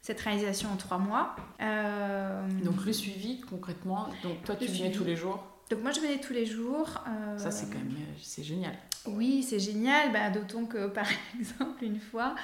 cette 0.00 0.20
réalisation 0.20 0.70
en 0.72 0.76
trois 0.76 0.98
mois. 0.98 1.36
Euh, 1.60 2.46
Donc 2.64 2.84
le 2.86 2.92
suivi 2.92 3.40
concrètement. 3.42 4.08
Donc 4.22 4.42
toi, 4.44 4.54
tu 4.56 4.62
Le 4.64 4.68
venais 4.68 4.78
suivi. 4.84 4.96
tous 4.98 5.04
les 5.04 5.16
jours. 5.16 5.44
donc 5.70 5.82
moi, 5.82 5.90
je 5.92 6.00
venais 6.00 6.18
tous 6.18 6.32
les 6.32 6.46
jours. 6.46 6.88
Ça, 7.36 7.50
c'est 7.50 7.66
quand 7.66 7.78
même, 7.78 7.94
c'est 8.22 8.42
génial. 8.42 8.74
Oui, 9.06 9.42
c'est 9.42 9.58
génial. 9.60 10.12
Bah, 10.12 10.30
d'autant 10.30 10.64
que, 10.64 10.86
par 10.88 11.06
exemple, 11.38 11.84
une 11.84 12.00
fois, 12.00 12.34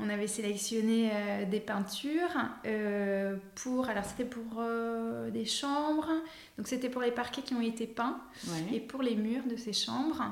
on 0.00 0.08
avait 0.08 0.28
sélectionné 0.28 1.10
euh, 1.12 1.44
des 1.44 1.60
peintures 1.60 2.36
euh, 2.66 3.36
pour. 3.56 3.88
Alors, 3.88 4.04
c'était 4.04 4.24
pour 4.28 4.60
euh, 4.60 5.30
des 5.30 5.44
chambres. 5.44 6.12
Donc, 6.56 6.68
c'était 6.68 6.88
pour 6.88 7.02
les 7.02 7.10
parquets 7.10 7.42
qui 7.42 7.54
ont 7.54 7.60
été 7.60 7.86
peints. 7.86 8.20
Ouais. 8.46 8.76
et 8.76 8.80
pour 8.80 9.02
les 9.02 9.16
murs 9.16 9.46
de 9.50 9.56
ces 9.56 9.72
chambres. 9.72 10.22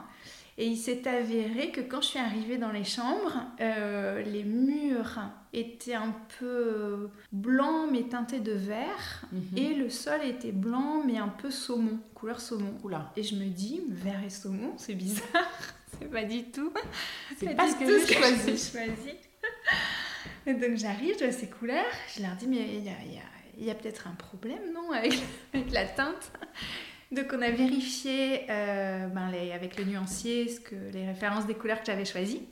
Et 0.59 0.67
il 0.67 0.77
s'est 0.77 1.07
avéré 1.07 1.71
que 1.71 1.83
quand 1.83 2.01
je 2.01 2.07
suis 2.07 2.19
arrivée 2.19 2.57
dans 2.57 2.73
les 2.73 2.85
chambres, 2.85 3.43
les 3.59 4.43
murs 4.43 5.21
étaient 5.53 5.93
un 5.93 6.15
peu 6.39 7.11
blancs 7.31 7.91
mais 7.93 8.05
teintés 8.05 8.41
de 8.41 8.53
vert. 8.53 9.27
Mhm. 9.33 9.59
Et 9.59 9.75
le 9.75 9.91
sol 9.91 10.25
était 10.25 10.53
blanc 10.53 11.03
mais 11.05 11.19
un 11.19 11.29
peu 11.29 11.51
saumon, 11.51 11.99
couleur 12.15 12.41
saumon. 12.41 12.73
Oula, 12.85 13.13
Et 13.17 13.23
je 13.23 13.35
me 13.35 13.45
dis, 13.51 13.83
vert 13.87 14.25
et 14.25 14.31
saumon, 14.31 14.73
c'est 14.79 14.95
bizarre. 14.95 15.27
c'est 15.99 16.11
pas 16.11 16.25
du 16.25 16.45
tout. 16.45 16.73
c'est 17.37 17.55
pas 17.55 17.65
pas 17.65 17.67
du 17.67 17.73
ce 17.73 18.07
que 18.07 18.17
j'ai 18.47 18.57
choisi. 18.57 19.13
Donc 20.47 20.77
j'arrive, 20.77 21.15
je 21.19 21.25
vois 21.25 21.33
ces 21.33 21.49
couleurs, 21.49 21.85
je 22.17 22.23
leur 22.23 22.33
dis, 22.37 22.47
mais 22.47 22.67
il 23.59 23.65
y 23.65 23.71
a, 23.71 23.75
peut-être 23.75 24.07
un 24.07 24.15
problème, 24.15 24.73
non, 24.75 24.93
avec, 24.93 25.15
avec 25.55 25.71
la 25.73 25.87
teinte? 25.87 26.31
Donc 27.13 27.27
on 27.33 27.41
a 27.43 27.51
vérifié 27.51 28.43
euh, 28.51 29.07
ben, 29.07 29.31
les- 29.31 29.53
avec 29.53 29.77
le 29.79 29.85
nuancier 29.85 30.49
ce 30.49 30.59
que, 30.61 30.75
les 30.93 31.07
références 31.07 31.47
des 31.47 31.55
couleurs 31.55 31.81
que 31.81 31.87
j'avais 31.87 32.05
choisies. 32.05 32.43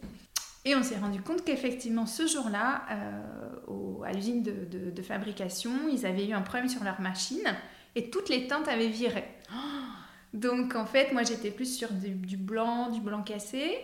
Et 0.64 0.74
on 0.74 0.82
s'est 0.82 0.96
rendu 0.96 1.20
compte 1.20 1.44
qu'effectivement, 1.44 2.06
ce 2.06 2.26
jour-là, 2.26 2.84
euh, 2.90 4.02
à 4.04 4.12
l'usine 4.12 4.42
de, 4.42 4.52
de- 4.64 4.90
de 4.90 5.02
fabrication, 5.02 5.72
ils 5.92 6.06
avaient 6.06 6.26
eu 6.26 6.32
un 6.32 6.40
problème 6.40 6.68
sur 6.68 6.84
leur 6.84 7.00
machine 7.00 7.42
et 7.96 8.10
toutes 8.10 8.28
les 8.28 8.46
teintes 8.46 8.68
avaient 8.68 8.88
viré. 8.88 9.24
Donc 10.32 10.74
en 10.74 10.86
fait, 10.86 11.12
moi 11.12 11.22
j'étais 11.22 11.50
plus 11.50 11.76
sur 11.76 11.92
du, 11.92 12.10
du 12.10 12.36
blanc, 12.36 12.90
du 12.90 13.00
blanc 13.00 13.22
cassé. 13.22 13.76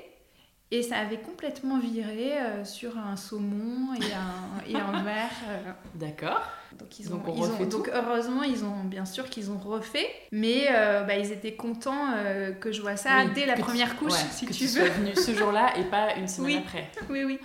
Et 0.72 0.82
ça 0.84 0.98
avait 0.98 1.18
complètement 1.18 1.78
viré 1.80 2.38
euh, 2.38 2.64
sur 2.64 2.96
un 2.96 3.16
saumon 3.16 3.92
et 3.94 4.12
un, 4.14 4.68
et 4.68 4.76
un 4.80 5.02
vert. 5.02 5.30
euh. 5.48 5.70
D'accord. 5.96 6.42
Donc, 6.78 7.00
ils 7.00 7.08
ont, 7.12 7.16
Donc, 7.16 7.28
on 7.28 7.34
ils 7.34 7.40
ont- 7.40 7.42
refait 7.52 7.64
tout 7.68 7.78
donc 7.78 7.90
heureusement, 7.92 8.42
ils 8.44 8.64
ont 8.64 8.84
bien 8.84 9.04
sûr 9.04 9.28
qu'ils 9.28 9.50
ont 9.50 9.58
refait, 9.58 10.06
mais 10.30 10.68
euh, 10.70 11.02
bah, 11.02 11.16
ils 11.16 11.32
étaient 11.32 11.54
contents 11.54 12.06
que 12.60 12.70
je 12.70 12.80
vois 12.80 12.96
ça 12.96 13.24
Oui, 13.24 13.32
dès 13.34 13.46
la 13.46 13.54
tu- 13.56 13.62
première 13.62 13.96
couche, 13.96 14.12
ouais, 14.12 14.18
si 14.30 14.46
que 14.46 14.52
tu 14.52 14.58
tu 14.60 14.66
veux. 14.66 14.86
sois 14.86 14.88
venu 14.94 15.14
ce 15.16 15.34
jour-là 15.34 15.76
et 15.76 15.82
pas 15.84 16.14
une 16.14 16.28
semaine 16.28 16.46
Oui. 16.58 16.62
après. 16.64 16.88
Oui, 17.10 17.24
oui. 17.24 17.38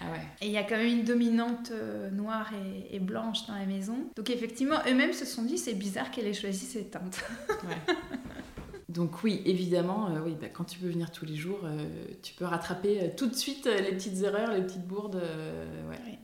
Ah 0.00 0.06
ouais. 0.12 0.18
Et 0.42 0.46
il 0.46 0.52
y 0.52 0.58
a 0.58 0.64
quand 0.64 0.76
même 0.76 0.86
une 0.88 1.04
dominante 1.04 1.70
euh, 1.70 2.10
noire 2.10 2.50
et, 2.52 2.96
et 2.96 2.98
blanche 2.98 3.46
dans 3.46 3.54
la 3.54 3.64
maison. 3.64 3.96
Donc 4.16 4.28
effectivement, 4.28 4.76
eux-mêmes 4.88 5.12
se 5.12 5.24
sont 5.24 5.42
dit, 5.42 5.56
c'est 5.56 5.72
bizarre 5.74 6.10
qu'elle 6.10 6.26
ait 6.26 6.34
choisi 6.34 6.66
ces 6.66 6.84
teintes. 6.86 7.24
Ouais. 7.62 7.94
Donc 8.94 9.22
oui, 9.24 9.42
évidemment, 9.44 10.08
euh, 10.10 10.20
oui, 10.24 10.34
bah, 10.40 10.48
quand 10.48 10.64
tu 10.64 10.78
peux 10.78 10.86
venir 10.88 11.10
tous 11.10 11.24
les 11.26 11.34
jours, 11.34 11.60
euh, 11.64 11.84
tu 12.22 12.32
peux 12.34 12.44
rattraper 12.44 13.00
euh, 13.02 13.08
tout 13.16 13.26
de 13.26 13.34
suite 13.34 13.66
les 13.66 13.92
petites 13.92 14.22
erreurs, 14.22 14.52
les 14.52 14.62
petites 14.62 14.86
bourdes. 14.86 15.16
ouais. 15.90 16.18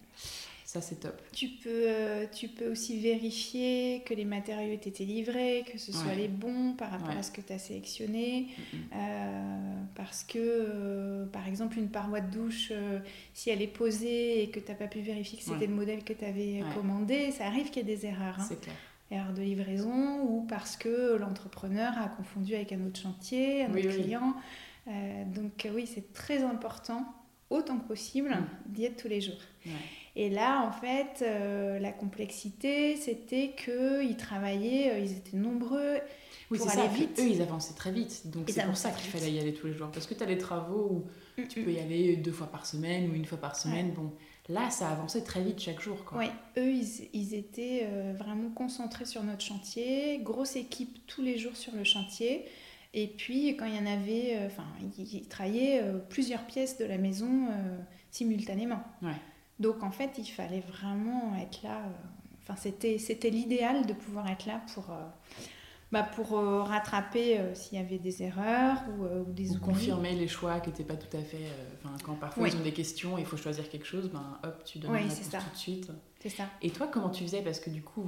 Ça, 0.64 0.80
c'est 0.80 1.00
top. 1.00 1.20
Tu 1.32 1.48
peux, 1.48 1.88
tu 2.32 2.46
peux 2.46 2.70
aussi 2.70 3.00
vérifier 3.00 4.04
que 4.06 4.14
les 4.14 4.24
matériaux 4.24 4.70
aient 4.70 4.74
été 4.88 5.04
livrés, 5.04 5.64
que 5.72 5.78
ce 5.78 5.90
soit 5.90 6.10
Ouais. 6.10 6.14
les 6.14 6.28
bons 6.28 6.74
par 6.74 6.92
rapport 6.92 7.08
Ouais. 7.08 7.16
à 7.16 7.22
ce 7.24 7.32
que 7.32 7.40
tu 7.40 7.52
as 7.52 7.58
sélectionné. 7.58 8.46
Mm, 8.72 8.76
parce 9.96 10.22
que, 10.22 11.24
par 11.32 11.48
exemple, 11.48 11.76
une 11.76 11.88
paroi 11.88 12.20
de 12.20 12.30
douche, 12.30 12.72
si 13.34 13.50
elle 13.50 13.62
est 13.62 13.66
posée 13.66 14.44
et 14.44 14.50
que 14.50 14.60
tu 14.60 14.68
n'as 14.70 14.76
pas 14.76 14.86
pu 14.86 15.00
vérifier 15.00 15.38
que 15.38 15.44
c'était 15.44 15.66
le 15.66 15.74
modèle 15.74 16.04
que 16.04 16.12
tu 16.12 16.24
avais 16.24 16.62
commandé, 16.74 17.32
ça 17.32 17.46
arrive 17.46 17.70
qu'il 17.70 17.86
y 17.88 17.90
ait 17.92 17.96
des 17.96 18.06
erreurs. 18.06 18.36
hein. 18.38 18.46
C'est 18.48 18.60
clair. 18.60 18.76
Erreurs 19.10 19.32
de 19.32 19.42
livraison 19.42 20.22
ou 20.22 20.42
parce 20.48 20.76
que 20.76 21.16
l'entrepreneur 21.16 21.92
a 21.98 22.08
confondu 22.08 22.54
avec 22.54 22.72
un 22.72 22.86
autre 22.86 23.00
chantier, 23.00 23.64
un 23.64 23.72
Oui, 23.72 23.80
autre 23.86 23.96
oui. 23.96 24.02
client. 24.04 24.34
Euh, 24.88 25.24
donc 25.26 25.66
euh, 25.66 25.70
oui, 25.74 25.86
c'est 25.92 26.12
très 26.12 26.42
important, 26.44 27.04
autant 27.50 27.78
que 27.78 27.88
possible, 27.88 28.30
Mm. 28.30 28.72
d'y 28.72 28.84
être 28.84 29.02
tous 29.02 29.08
les 29.08 29.20
jours. 29.20 29.34
Ouais. 29.66 29.72
Et 30.16 30.30
là, 30.30 30.62
en 30.66 30.72
fait, 30.72 31.22
euh, 31.22 31.78
la 31.78 31.92
complexité, 31.92 32.96
c'était 32.96 33.54
qu'ils 33.56 34.16
travaillaient, 34.16 34.92
euh, 34.92 34.98
ils 35.00 35.12
étaient 35.12 35.36
nombreux. 35.36 35.98
Oui, 36.50 36.58
Pour 36.58 36.68
c'est 36.68 36.76
ça. 36.76 36.80
aller 36.82 36.90
puis 36.90 37.00
vite. 37.02 37.18
Eux, 37.20 37.28
ils 37.30 37.42
avançaient 37.42 37.74
très 37.74 37.92
vite. 37.92 38.28
Donc 38.30 38.48
c'est 38.50 38.64
pour 38.64 38.76
ça 38.76 38.90
qu'il 38.90 39.08
fallait 39.10 39.30
y 39.32 39.38
aller 39.38 39.54
tous 39.54 39.66
les 39.68 39.72
jours. 39.74 39.90
Parce 39.92 40.06
que 40.06 40.14
tu 40.14 40.22
as 40.22 40.26
les 40.26 40.38
travaux 40.38 41.04
où 41.38 41.42
tu 41.48 41.60
Mm, 41.60 41.64
peux 41.64 41.72
y 41.72 41.78
aller 41.80 42.16
deux 42.16 42.32
fois 42.32 42.48
par 42.48 42.66
semaine 42.66 43.10
ou 43.10 43.14
une 43.14 43.24
fois 43.24 43.38
par 43.38 43.54
semaine. 43.56 43.90
Bon, 43.92 44.12
là, 44.50 44.70
ça 44.70 44.90
avançait 44.90 45.22
très 45.22 45.42
vite 45.42 45.60
chaque 45.60 45.80
jour. 45.80 46.04
Quoi. 46.04 46.18
Oui, 46.18 46.26
eux, 46.58 46.72
ils, 46.72 47.08
ils 47.12 47.34
étaient 47.34 47.82
euh, 47.84 48.12
vraiment 48.16 48.50
concentrés 48.50 49.06
sur 49.06 49.22
notre 49.22 49.42
chantier, 49.42 50.18
grosse 50.18 50.56
équipe 50.56 51.06
tous 51.06 51.22
les 51.22 51.38
jours 51.38 51.56
sur 51.56 51.74
le 51.74 51.84
chantier. 51.84 52.44
Et 52.92 53.06
puis, 53.06 53.56
quand 53.56 53.66
il 53.66 53.76
y 53.76 53.78
en 53.78 53.86
avait, 53.86 54.36
euh, 54.36 54.46
enfin, 54.46 54.66
ils, 54.98 55.14
ils 55.14 55.28
travaillaient 55.28 55.80
euh, 55.82 55.98
plusieurs 55.98 56.44
pièces 56.46 56.76
de 56.78 56.84
la 56.84 56.98
maison 56.98 57.48
simultanément. 58.10 58.82
Ouais. 59.02 59.14
Donc, 59.58 59.82
en 59.82 59.90
fait, 59.90 60.10
il 60.18 60.26
fallait 60.26 60.64
vraiment 60.72 61.36
être 61.40 61.62
là. 61.62 61.82
Enfin, 62.42 62.56
c'était, 62.56 62.98
c'était 62.98 63.30
l'idéal 63.30 63.86
de 63.86 63.92
pouvoir 63.92 64.28
être 64.30 64.46
là 64.46 64.60
pour, 64.74 64.86
bah, 65.92 66.02
pour 66.04 66.38
euh, 66.38 66.62
rattraper 66.62 67.38
euh, 67.38 67.54
s'il 67.54 67.78
y 67.78 67.80
avait 67.80 67.98
des 67.98 68.22
erreurs 68.22 68.78
ou, 68.96 69.04
euh, 69.04 69.22
ou 69.26 69.32
des 69.32 69.50
Ou 69.50 69.58
confirmer 69.58 70.14
les 70.14 70.28
choix 70.28 70.60
qui 70.60 70.68
n'étaient 70.70 70.84
pas 70.84 70.96
tout 70.96 71.16
à 71.16 71.20
fait. 71.22 71.38
euh, 71.38 71.88
quand 72.04 72.14
parfois 72.14 72.44
Oui. 72.44 72.50
ils 72.52 72.58
ont 72.58 72.62
des 72.62 72.72
questions, 72.72 73.18
il 73.18 73.24
faut 73.26 73.36
choisir 73.36 73.68
quelque 73.68 73.86
chose, 73.86 74.08
ben 74.10 74.38
hop, 74.44 74.62
tu 74.64 74.78
donnes 74.78 74.92
Oui, 74.92 74.98
la 75.02 75.08
réponse 75.08 75.24
ça. 75.30 75.38
tout 75.38 75.50
de 75.52 75.56
suite. 75.56 75.90
C'est 76.20 76.28
ça. 76.28 76.44
Et 76.62 76.70
toi, 76.70 76.86
comment 76.86 77.08
tu 77.08 77.24
faisais? 77.24 77.40
Parce 77.42 77.58
que 77.60 77.70
du 77.70 77.82
coup, 77.82 78.04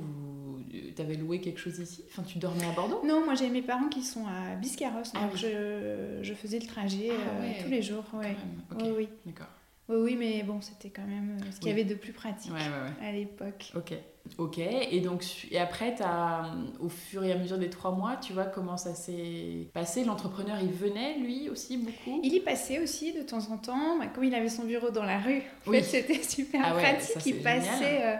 tu 0.94 1.00
avais 1.02 1.14
loué 1.14 1.40
quelque 1.40 1.58
chose 1.58 1.78
ici? 1.78 2.04
Enfin, 2.10 2.22
tu 2.22 2.38
dormais 2.38 2.66
à 2.66 2.72
Bordeaux? 2.72 3.00
Non, 3.04 3.24
moi 3.24 3.34
j'ai 3.34 3.48
mes 3.48 3.62
parents 3.62 3.88
qui 3.88 4.02
sont 4.02 4.26
à 4.26 4.54
Biscarrosse, 4.56 5.12
Ah 5.14 5.22
donc 5.22 5.32
oui. 5.34 5.38
je, 5.40 6.18
je 6.22 6.34
faisais 6.34 6.58
le 6.58 6.66
trajet 6.66 7.10
Ah 7.10 7.40
ouais, 7.40 7.58
tous 7.64 7.70
les 7.70 7.82
jours. 7.82 8.04
Ouais. 8.12 8.36
Oui, 8.76 8.90
oui. 8.96 9.08
d'accord. 9.26 9.48
Oui, 9.92 10.12
oui, 10.12 10.16
mais 10.18 10.42
bon, 10.42 10.60
c'était 10.60 10.90
quand 10.90 11.06
même 11.06 11.38
euh, 11.40 11.50
ce 11.52 11.58
qu'il 11.60 11.68
y 11.68 11.72
avait 11.72 11.84
de 11.84 11.94
plus 11.94 12.12
pratique 12.12 12.52
Ouais, 12.52 12.58
ouais, 12.58 12.64
ouais. 13.02 13.08
à 13.08 13.12
l'époque. 13.12 13.72
Ok. 13.76 13.92
Ok. 14.38 14.58
Et 14.58 15.00
donc, 15.00 15.24
et 15.50 15.58
après, 15.58 15.94
as, 16.00 16.44
au 16.80 16.88
fur 16.88 17.24
et 17.24 17.32
à 17.32 17.36
mesure 17.38 17.58
des 17.58 17.70
trois 17.70 17.90
mois, 17.90 18.16
tu 18.16 18.32
vois 18.32 18.44
comment 18.44 18.76
ça 18.76 18.94
s'est 18.94 19.68
passé? 19.74 20.04
L'entrepreneur, 20.04 20.58
il 20.62 20.70
venait, 20.70 21.18
lui 21.18 21.48
aussi, 21.48 21.76
beaucoup? 21.76 22.20
Il 22.22 22.32
y 22.32 22.40
passait 22.40 22.80
aussi 22.80 23.12
de 23.12 23.22
temps 23.22 23.50
en 23.50 23.56
temps, 23.58 23.98
bah, 23.98 24.06
comme 24.14 24.24
il 24.24 24.34
avait 24.34 24.48
son 24.48 24.64
bureau 24.64 24.90
dans 24.90 25.04
la 25.04 25.18
rue, 25.18 25.42
en 25.66 25.70
Oui. 25.70 25.82
fait, 25.82 26.02
c'était 26.02 26.22
super 26.22 26.60
Ah 26.64 26.72
pratique. 26.72 27.26
il, 27.26 27.42
passait, 27.42 28.04
euh, 28.04 28.16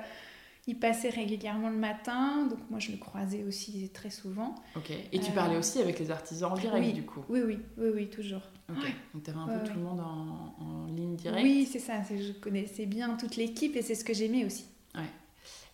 Il 0.68 0.78
passait 0.78 1.08
régulièrement 1.10 1.70
le 1.70 1.76
matin, 1.76 2.46
donc 2.48 2.58
moi 2.70 2.78
je 2.78 2.92
le 2.92 2.96
croisais 2.98 3.42
aussi 3.42 3.90
très 3.92 4.10
souvent. 4.10 4.54
Ok. 4.76 4.92
Et 5.12 5.18
tu 5.18 5.32
parlais 5.32 5.56
aussi 5.56 5.80
avec 5.80 5.98
les 5.98 6.10
artisans 6.12 6.52
en 6.52 6.56
direct 6.56 6.94
du 6.94 7.02
coup 7.04 7.24
Oui, 7.28 7.40
oui, 7.44 7.58
oui, 7.78 7.88
oui, 7.92 8.08
toujours. 8.08 8.42
Ok. 8.70 8.84
Donc 9.12 9.24
tu 9.24 9.30
avais 9.30 9.40
un 9.40 9.58
peu 9.58 9.68
tout 9.68 9.74
le 9.74 9.82
monde 9.82 10.00
en, 10.00 10.54
en 10.64 10.86
ligne 10.86 11.16
directe 11.16 11.42
Oui, 11.42 11.68
c'est 11.70 11.80
ça. 11.80 11.94
Je 12.08 12.32
connaissais 12.32 12.86
bien 12.86 13.16
toute 13.16 13.34
l'équipe 13.34 13.74
et 13.74 13.82
c'est 13.82 13.96
ce 13.96 14.04
que 14.04 14.14
j'aimais 14.14 14.44
aussi. 14.44 14.66
Ouais. 14.94 15.02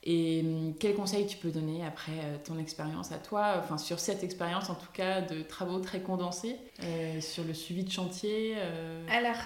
Et 0.04 0.40
hum, 0.42 0.74
quel 0.78 0.94
conseil 0.94 1.26
tu 1.26 1.36
peux 1.36 1.50
donner 1.50 1.84
après 1.84 2.12
euh, 2.24 2.36
ton 2.42 2.58
expérience 2.58 3.12
à 3.12 3.18
toi, 3.18 3.56
enfin 3.58 3.76
sur 3.76 3.98
cette 3.98 4.22
expérience 4.24 4.70
en 4.70 4.74
tout 4.74 4.90
cas 4.94 5.20
de 5.20 5.42
travaux 5.42 5.80
très 5.80 6.00
condensés, 6.00 6.56
euh, 6.82 7.20
sur 7.20 7.44
le 7.44 7.52
suivi 7.52 7.84
de 7.84 7.90
chantier 7.90 8.54
euh? 8.56 9.04
Alors, 9.10 9.36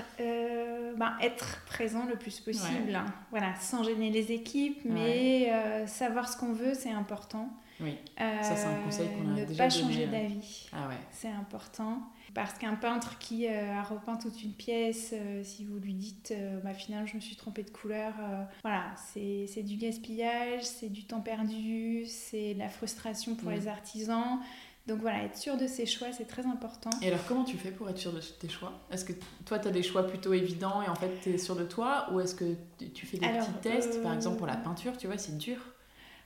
ben, 0.97 1.15
être 1.21 1.63
présent 1.67 2.07
le 2.07 2.17
plus 2.17 2.41
possible, 2.41 2.99
voilà, 3.31 3.55
sans 3.57 3.83
gêner 3.83 4.11
les 4.11 4.33
équipes, 4.33 4.81
mais 4.85 5.53
savoir 5.87 6.29
ce 6.29 6.37
qu'on 6.37 6.53
veut, 6.53 6.75
c'est 6.75 6.93
important. 6.93 7.49
Oui, 7.81 7.97
ça 8.17 8.55
c'est 8.57 8.67
un 8.67 8.83
conseil 8.83 9.09
qu'on 9.09 9.33
a 9.33 9.41
ne 9.41 9.45
déjà 9.45 9.45
donné. 9.45 9.53
Ne 9.53 9.59
pas 9.59 9.71
changer 9.71 10.07
d'avis, 10.07 10.69
ah 10.73 10.89
ouais. 10.89 10.99
c'est 11.11 11.31
important. 11.31 12.03
Parce 12.35 12.55
qu'un 12.55 12.75
peintre 12.75 13.19
qui 13.19 13.47
euh, 13.47 13.73
a 13.75 13.83
repeint 13.83 14.17
toute 14.17 14.43
une 14.43 14.53
pièce, 14.53 15.11
euh, 15.13 15.43
si 15.45 15.65
vous 15.65 15.79
lui 15.79 15.93
dites 15.93 16.33
euh, 16.35 16.61
bah, 16.61 16.73
finalement 16.73 17.07
je 17.07 17.17
me 17.17 17.21
suis 17.21 17.37
trompée 17.37 17.63
de 17.63 17.71
couleur, 17.71 18.15
voilà, 18.63 18.85
c'est 19.13 19.63
du 19.63 19.77
gaspillage, 19.77 20.63
c'est 20.63 20.89
du 20.89 21.05
temps 21.05 21.21
perdu, 21.21 22.05
c'est 22.07 22.55
de 22.55 22.59
la 22.59 22.69
frustration 22.69 23.35
pour 23.35 23.51
mm. 23.51 23.55
les 23.55 23.69
artisans. 23.69 24.41
Donc 24.87 25.01
voilà, 25.01 25.23
être 25.25 25.37
sûr 25.37 25.57
de 25.57 25.67
ses 25.67 25.87
choix, 25.87 26.09
c'est 26.13 26.27
très 26.27 26.45
important. 26.45 26.91
Et 27.03 27.09
alors 27.09 27.25
comment 27.29 27.45
tu 27.45 27.57
fais 27.57 27.71
pour 27.71 27.89
être 27.89 27.99
sûr 27.99 28.13
de 28.13 28.21
tes 28.21 28.49
choix? 28.49 28.73
Est-ce 28.91 29.05
que 29.05 29.13
toi, 29.45 29.59
tu 29.59 29.69
as 29.69 29.71
des 29.71 29.83
choix 29.83 30.07
plutôt 30.07 30.33
évidents 30.33 30.83
et 30.83 30.89
en 30.89 30.97
fait, 30.97 31.11
tu 31.23 31.31
es 31.31 31.39
sûr 31.39 31.55
de 31.55 31.65
toi? 31.65 32.09
Ou 32.13 32.21
est-ce 32.21 32.35
que 32.35 32.57
tu 32.95 33.07
fais 33.07 33.19
des 33.19 33.29
petits 33.29 33.53
tests 33.63 34.03
Par 34.03 34.13
exemple, 34.13 34.39
pour 34.39 34.47
la 34.47 34.57
peinture, 34.57 34.97
tu 34.97 35.07
vois, 35.07 35.19
c'est 35.19 35.39
dur 35.39 35.59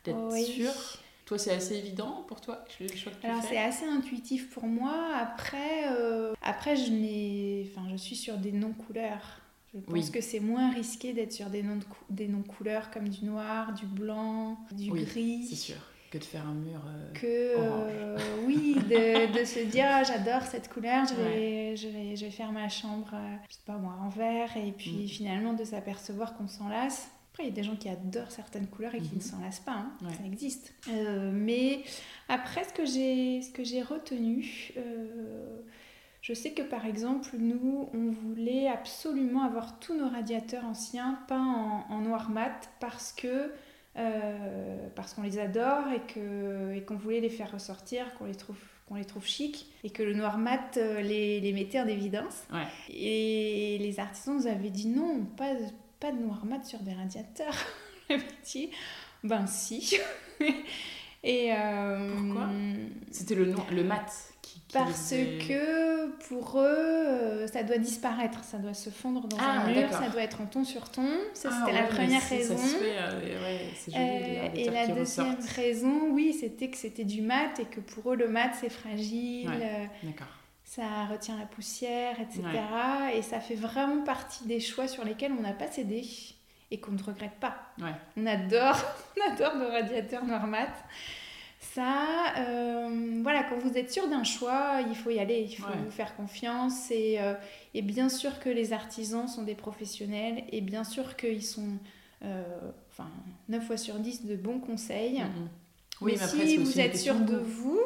d'être 0.05 0.33
sûr 0.33 0.73
toi, 1.27 1.39
c'est 1.39 1.53
assez 1.53 1.75
évident 1.75 2.25
pour 2.29 2.41
toi 2.41 2.65
les 2.79 2.97
choix 2.97 3.11
que 3.11 3.21
tu 3.21 3.27
Alors, 3.27 3.43
c'est 3.43 3.59
assez 3.59 3.85
intuitif 3.85 4.49
pour 4.51 4.65
moi. 4.65 5.11
Après, 5.17 5.93
euh, 5.93 6.33
après 6.41 6.77
je, 6.77 7.63
enfin, 7.69 7.89
je 7.91 7.97
suis 7.97 8.15
sur 8.15 8.39
des 8.39 8.53
non-couleurs. 8.53 9.41
Je 9.75 9.81
pense 9.81 10.11
que 10.11 10.21
c'est 10.21 10.39
moins 10.39 10.71
risqué 10.71 11.13
d'être 11.13 11.33
sur 11.33 11.51
des 11.51 11.65
non 11.65 11.81
des 12.09 12.29
non-couleurs 12.29 12.91
comme 12.93 13.09
du 13.09 13.25
noir, 13.25 13.75
du 13.75 13.87
blanc, 13.87 14.57
du 14.71 14.91
oui, 14.91 15.05
gris. 15.05 15.47
C'est 15.49 15.57
sûr. 15.57 15.77
Que 16.19 16.21
de 16.21 16.25
faire 16.25 16.47
un 16.47 16.55
mur. 16.55 16.81
Euh, 16.87 17.13
que, 17.15 17.27
euh, 17.27 18.19
oui, 18.47 18.75
de, 18.75 19.39
de, 19.39 19.45
se 19.45 19.61
dire 19.61 19.87
ah, 19.89 20.03
j'adore 20.03 20.43
cette 20.43 20.69
couleur, 20.69 21.05
je 21.07 21.15
vais, 21.15 21.77
je, 21.77 21.89
vais, 21.89 22.17
je 22.17 22.25
vais 22.25 22.31
faire 22.31 22.53
ma 22.53 22.69
chambre, 22.69 23.11
je 23.49 23.55
sais 23.55 23.61
pas 23.67 23.77
moi, 23.77 23.97
en 24.03 24.09
vert, 24.09 24.57
et 24.57 24.73
puis 24.73 25.05
mm. 25.05 25.09
finalement 25.09 25.53
de 25.53 25.65
s'apercevoir 25.65 26.37
qu'on 26.37 26.49
s'en 26.49 26.69
lasse. 26.69 27.11
Après, 27.37 27.49
il 27.49 27.51
y 27.51 27.53
a 27.53 27.55
des 27.55 27.65
gens 27.65 27.77
qui 27.77 27.91
adorent 27.91 28.31
certaines 28.31 28.67
couleurs 28.67 28.95
et 28.95 29.01
qui 29.03 29.11
ne 29.11 29.17
mhm. 29.17 29.21
s'en 29.21 29.41
lassent 29.43 29.61
pas, 29.61 29.73
hein. 29.73 29.93
ça 30.01 30.25
existe. 30.25 30.73
Euh, 30.89 31.31
mais 31.35 31.83
après, 32.31 32.65
ce 32.65 32.73
que 32.73 32.87
j'ai, 32.87 33.43
ce 33.43 33.51
que 33.51 33.63
j'ai 33.63 33.83
retenu, 33.83 34.73
euh, 34.79 35.61
je 36.23 36.33
sais 36.33 36.53
que 36.53 36.63
par 36.63 36.87
exemple, 36.87 37.29
nous, 37.39 37.91
on 37.93 38.11
voulait 38.11 38.69
absolument 38.69 39.43
avoir 39.43 39.79
tous 39.81 39.95
nos 39.95 40.09
radiateurs 40.09 40.65
anciens 40.65 41.19
peints 41.29 41.85
en, 41.91 42.01
noir 42.01 42.31
mat 42.31 42.71
parce 42.81 43.13
que 43.13 43.53
euh, 43.97 44.89
parce 44.95 45.15
qu'on 45.15 45.23
les 45.23 45.39
adore 45.39 45.85
et 45.93 46.83
qu'on 46.83 46.97
voulait 46.97 47.21
les 47.21 47.31
faire 47.31 47.53
ressortir, 47.53 48.15
qu'on 48.15 48.27
les 48.27 48.35
trouve 48.35 48.57
qu'on 48.89 48.95
les 48.95 49.05
trouve 49.05 49.27
chics 49.27 49.67
et 49.83 49.91
que 49.91 50.05
le 50.05 50.15
noir 50.15 50.39
mat 50.39 50.77
les, 50.77 51.41
les 51.41 51.53
mettait 51.53 51.81
en 51.81 51.89
évidence. 51.89 52.45
Et 52.89 53.79
les 53.81 53.99
artisans 53.99 54.37
nous 54.37 54.47
avaient 54.47 54.71
dit 54.71 54.87
non, 54.87 55.25
pas 55.37 55.55
pas 55.99 56.13
de 56.13 56.19
noir 56.19 56.45
mat 56.45 56.65
sur 56.65 56.81
des 56.81 56.93
radiateurs. 56.93 57.57
dit, 58.45 58.71
ben 59.25 59.47
si. 59.47 59.97
Et 61.23 61.53
euh, 61.53 62.09
Pourquoi? 62.17 62.49
C'était 63.11 63.35
le, 63.35 63.53
le 63.73 63.85
mat 63.85 64.07
Parce 64.73 65.11
que 65.11 66.11
pour 66.29 66.59
eux, 66.59 66.65
euh, 66.67 67.47
ça 67.47 67.63
doit 67.63 67.79
disparaître, 67.79 68.43
ça 68.43 68.59
doit 68.59 68.75
se 68.75 68.91
fondre 68.91 69.29
dans 69.29 69.37
ah, 69.41 69.61
un 69.61 69.73
mur, 69.73 69.91
ça 69.93 70.09
doit 70.09 70.23
être 70.23 70.41
en 70.41 70.47
ton 70.47 70.65
sur 70.65 70.91
ton. 70.91 71.09
Ça, 71.35 71.51
ah, 71.53 71.65
c'était 71.65 71.81
la 71.81 71.87
première 71.87 72.23
raison. 72.29 72.57
Ça 72.57 72.63
se 72.63 72.77
fait, 72.77 72.97
euh, 72.99 73.43
ouais, 73.43 73.71
joli, 73.87 74.61
et 74.61 74.71
la 74.71 74.89
deuxième 74.89 75.37
raison, 75.55 76.11
oui, 76.11 76.37
c'était 76.39 76.69
que 76.69 76.77
c'était 76.77 77.05
du 77.05 77.23
mat 77.23 77.61
et 77.61 77.65
que 77.65 77.81
pour 77.81 78.13
eux, 78.13 78.17
le 78.17 78.29
mat, 78.29 78.53
c'est 78.61 78.71
fragile. 78.71 79.51
D'accord 80.03 80.27
ça 80.67 81.07
retient 81.07 81.39
la 81.39 81.47
poussière, 81.47 82.21
etc. 82.21 82.43
Et 83.15 83.23
ça 83.23 83.41
fait 83.41 83.55
vraiment 83.55 84.03
partie 84.03 84.45
des 84.47 84.61
choix 84.61 84.89
sur 84.89 85.05
lesquels 85.05 85.33
on 85.33 85.41
n'a 85.41 85.53
pas 85.53 85.69
cédé 85.69 86.05
et 86.71 86.81
qu'on 86.81 86.93
ne 86.93 87.03
regrette 87.03 87.39
pas. 87.41 87.57
On 88.17 88.27
adore, 88.27 88.77
on 89.17 89.33
adore 89.33 89.57
nos 89.57 89.69
radiateurs 89.69 90.25
Normat. 90.25 90.75
Ça, 91.59 92.35
euh, 92.39 93.21
voilà, 93.23 93.45
quand 93.45 93.59
vous 93.59 93.77
êtes 93.77 93.93
sûr 93.93 94.09
d'un 94.09 94.25
choix, 94.25 94.81
il 94.89 94.95
faut 94.95 95.11
y 95.11 95.19
aller, 95.19 95.47
il 95.49 95.57
faut 95.57 95.73
vous 95.85 95.91
faire 95.91 96.15
confiance. 96.17 96.91
Et, 96.91 97.21
euh, 97.21 97.35
et, 97.75 97.83
bien 97.83 98.09
sûr 98.09 98.39
que 98.41 98.49
les 98.49 98.73
artisans 98.73 99.27
sont 99.29 99.43
des 99.43 99.55
professionnels 99.55 100.45
et 100.53 100.61
bien 100.61 100.85
sûr 100.85 101.17
qu'ils 101.17 101.45
sont, 101.45 101.79
euh, 102.25 102.43
enfin, 102.91 103.11
9 103.49 103.67
fois 103.67 103.77
sur 103.77 103.97
10 103.97 104.25
de 104.25 104.37
bons 104.37 104.59
conseils. 104.59 105.23
Oui, 106.01 106.17
mais, 106.19 106.27
si 106.27 106.57
vous 106.59 106.79
êtes 106.79 106.97
sûr 106.97 107.15
de 107.15 107.37
vous, 107.37 107.81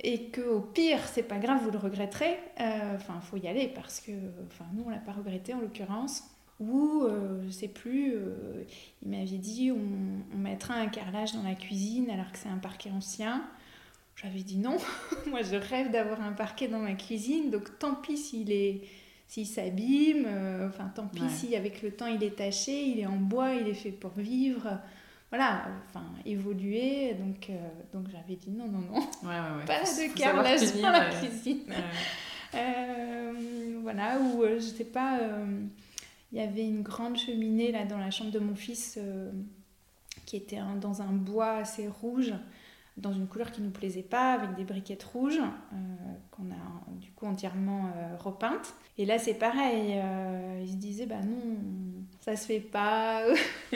et 0.00 0.26
que 0.26 0.42
au 0.42 0.60
pire 0.60 0.98
c'est 1.06 1.22
pas 1.22 1.38
grave 1.38 1.62
vous 1.62 1.70
le 1.70 1.78
regretterez 1.78 2.38
euh, 2.60 2.94
enfin 2.96 3.14
il 3.22 3.26
faut 3.26 3.36
y 3.36 3.48
aller 3.48 3.68
parce 3.68 4.00
que 4.00 4.12
enfin 4.46 4.66
nous 4.74 4.84
on 4.86 4.90
l'a 4.90 4.98
pas 4.98 5.12
regretté 5.12 5.54
en 5.54 5.60
l'occurrence 5.60 6.24
ou 6.60 7.02
euh, 7.02 7.42
je 7.46 7.50
sais 7.50 7.68
plus 7.68 8.14
euh, 8.14 8.64
il 9.02 9.10
m'avait 9.10 9.24
dit 9.24 9.72
on, 9.72 10.36
mettra 10.38 10.74
un 10.74 10.86
carrelage 10.86 11.32
dans 11.32 11.42
la 11.42 11.54
cuisine 11.54 12.10
alors 12.10 12.30
que 12.30 12.38
c'est 12.38 12.48
un 12.48 12.58
parquet 12.58 12.90
ancien 12.90 13.42
j'avais 14.16 14.42
dit 14.42 14.58
non 14.58 14.76
moi 15.26 15.42
je 15.42 15.56
rêve 15.56 15.90
d'avoir 15.90 16.20
un 16.22 16.32
parquet 16.32 16.68
dans 16.68 16.78
ma 16.78 16.94
cuisine 16.94 17.50
donc 17.50 17.78
tant 17.78 17.94
pis 17.94 18.16
s'il 18.16 18.52
est 18.52 18.82
s'il 19.26 19.46
s'abîme 19.46 20.26
enfin 20.68 20.92
tant 20.94 21.08
pis 21.08 21.28
si 21.28 21.56
avec 21.56 21.82
le 21.82 21.90
temps 21.90 22.06
il 22.06 22.22
est 22.22 22.36
taché 22.36 22.84
il 22.84 23.00
est 23.00 23.06
en 23.06 23.16
bois 23.16 23.54
il 23.54 23.66
est 23.66 23.74
fait 23.74 23.90
pour 23.90 24.12
vivre 24.12 24.78
voilà, 25.36 25.64
enfin, 25.88 26.04
évoluer. 26.24 27.14
Donc, 27.14 27.50
euh, 27.50 27.54
donc 27.92 28.06
j'avais 28.08 28.36
dit 28.36 28.52
non, 28.52 28.68
non, 28.68 28.78
non. 28.78 29.00
Pas 29.66 29.82
de 29.82 30.14
carrelage 30.16 30.80
dans 30.80 30.90
la 30.90 31.06
cuisine. 31.06 31.62
Euh, 32.54 33.32
voilà, 33.82 34.20
ou 34.20 34.44
euh, 34.44 34.60
je 34.60 34.66
sais 34.66 34.84
pas, 34.84 35.18
il 36.34 36.40
y 36.40 36.42
avait 36.42 36.66
une 36.66 36.82
grande 36.82 37.16
cheminée 37.16 37.72
là 37.72 37.84
dans 37.84 37.96
la 37.96 38.10
chambre 38.10 38.32
de 38.32 38.40
mon 38.40 38.56
fils 38.56 38.98
qui 40.26 40.36
était 40.36 40.58
dans 40.80 41.00
un 41.00 41.12
bois 41.12 41.52
assez 41.52 41.86
rouge 41.86 42.34
dans 42.96 43.12
une 43.12 43.26
couleur 43.26 43.50
qui 43.50 43.60
ne 43.60 43.66
nous 43.66 43.72
plaisait 43.72 44.02
pas, 44.02 44.34
avec 44.34 44.54
des 44.54 44.64
briquettes 44.64 45.02
rouges, 45.02 45.40
qu'on 46.30 46.44
a 46.44 46.90
du 47.00 47.10
coup 47.10 47.26
entièrement 47.26 47.92
repeintes. 48.20 48.74
Et 48.98 49.04
là, 49.04 49.18
c'est 49.18 49.34
pareil, 49.34 50.00
il 50.62 50.68
se 50.68 50.76
disait, 50.76 51.06
bah 51.06 51.20
non, 51.24 51.56
ça 52.20 52.36
se 52.36 52.46
fait 52.46 52.60
pas. 52.60 53.24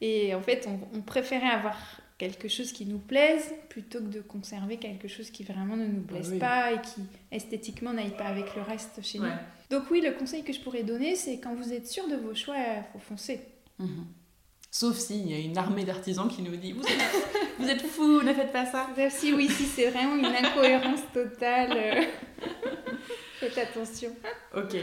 Et 0.00 0.34
en 0.34 0.40
fait, 0.42 0.68
on, 0.94 1.00
préférait 1.00 1.48
avoir 1.48 1.76
quelque 2.18 2.48
chose 2.48 2.72
qui 2.72 2.84
nous 2.84 2.98
plaise 2.98 3.54
plutôt 3.70 4.00
que 4.00 4.08
de 4.08 4.20
conserver 4.20 4.76
quelque 4.76 5.08
chose 5.08 5.30
qui 5.30 5.44
vraiment 5.44 5.76
ne 5.76 5.86
nous 5.86 6.02
bah 6.02 6.14
plaise 6.14 6.38
pas 6.38 6.72
et 6.72 6.80
qui 6.80 7.02
esthétiquement 7.32 7.92
n'aille 7.92 8.16
pas 8.16 8.26
avec 8.26 8.54
le 8.54 8.62
reste 8.62 9.02
chez 9.02 9.18
nous. 9.18 9.30
Donc 9.74 9.90
oui, 9.90 10.00
le 10.00 10.12
conseil 10.12 10.44
que 10.44 10.52
je 10.52 10.60
pourrais 10.60 10.84
donner, 10.84 11.16
c'est 11.16 11.40
quand 11.40 11.52
vous 11.52 11.72
êtes 11.72 11.88
sûr 11.88 12.06
de 12.06 12.14
vos 12.14 12.32
choix, 12.32 12.54
il 12.56 12.84
faut 12.92 13.00
foncer. 13.00 13.40
Mhm. 13.80 14.06
Sauf 14.70 14.96
s'il 14.96 15.28
y 15.28 15.34
a 15.34 15.38
une 15.38 15.58
armée 15.58 15.84
d'artisans 15.84 16.28
qui 16.28 16.42
nous 16.42 16.54
dit 16.54 16.70
vous 16.70 16.82
êtes, 16.82 17.24
vous 17.58 17.68
êtes 17.68 17.82
fous, 17.82 18.22
ne 18.22 18.32
faites 18.32 18.52
pas 18.52 18.66
ça. 18.66 18.86
Si 19.10 19.32
oui, 19.32 19.48
si 19.48 19.64
c'est 19.64 19.90
vraiment 19.90 20.14
une 20.14 20.26
incohérence 20.26 21.00
totale, 21.12 21.72
euh, 21.76 22.02
faites 23.40 23.58
attention. 23.58 24.10
Ok. 24.56 24.76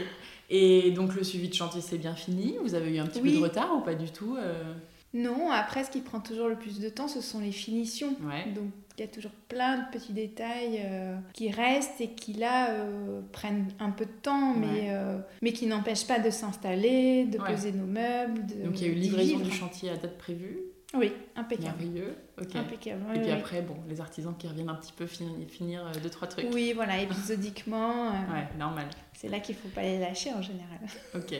Et 0.50 0.90
donc 0.90 1.14
le 1.14 1.24
suivi 1.24 1.48
de 1.48 1.54
chantier 1.54 1.80
c'est 1.80 1.96
bien 1.96 2.14
fini? 2.14 2.56
Vous 2.62 2.74
avez 2.74 2.94
eu 2.94 2.98
un 2.98 3.06
petit 3.06 3.22
peu 3.22 3.30
de 3.30 3.38
retard 3.38 3.74
ou 3.74 3.80
pas 3.80 3.94
du 3.94 4.10
tout 4.10 4.36
euh? 4.36 4.74
Non, 5.14 5.50
après, 5.50 5.84
ce 5.84 5.90
qui 5.90 6.00
prend 6.00 6.20
toujours 6.20 6.48
le 6.48 6.56
plus 6.56 6.80
de 6.80 6.88
temps, 6.88 7.06
ce 7.06 7.20
sont 7.20 7.40
les 7.40 7.52
finitions. 7.52 8.16
Donc, 8.54 8.70
il 9.02 9.06
y 9.06 9.10
a 9.10 9.12
toujours 9.12 9.32
plein 9.48 9.78
de 9.78 9.90
petits 9.90 10.12
détails 10.12 10.80
euh, 10.84 11.16
qui 11.32 11.50
restent 11.50 12.00
et 12.00 12.10
qui, 12.10 12.34
là, 12.34 12.70
euh, 12.70 13.20
prennent 13.32 13.68
un 13.80 13.90
peu 13.90 14.04
de 14.04 14.10
temps, 14.10 14.54
mais, 14.54 14.90
euh, 14.90 15.18
mais 15.42 15.52
qui 15.52 15.66
n'empêchent 15.66 16.06
pas 16.06 16.20
de 16.20 16.30
s'installer, 16.30 17.24
de 17.24 17.38
poser 17.38 17.72
nos 17.72 17.86
meubles. 17.86 18.46
De, 18.46 18.64
Donc, 18.64 18.80
il 18.80 18.86
y 18.86 18.90
a 18.90 18.92
eu 18.92 18.94
livraison 18.94 19.38
du 19.38 19.50
chantier 19.50 19.90
à 19.90 19.96
date 19.96 20.18
prévue 20.18 20.60
oui, 20.94 21.10
impeccable. 21.36 21.78
Merveilleux. 21.78 22.14
Impeccable. 22.36 23.00
et 23.16 23.20
puis 23.20 23.30
après, 23.30 23.62
bon, 23.62 23.76
les 23.88 24.02
artisans 24.02 24.36
qui 24.38 24.46
reviennent 24.46 24.68
un 24.68 24.74
petit 24.74 24.92
peu 24.92 25.06
finir, 25.06 25.32
finir 25.48 25.90
deux, 26.02 26.10
trois 26.10 26.28
trucs. 26.28 26.44
Oui, 26.52 26.74
voilà, 26.74 27.00
épisodiquement. 27.00 28.10
ouais, 28.10 28.46
normal. 28.58 28.88
C'est 29.14 29.28
là 29.28 29.40
qu'il 29.40 29.56
ne 29.56 29.60
faut 29.62 29.68
pas 29.68 29.80
les 29.80 29.98
lâcher 29.98 30.32
en 30.34 30.42
général. 30.42 30.80
Ok. 31.14 31.34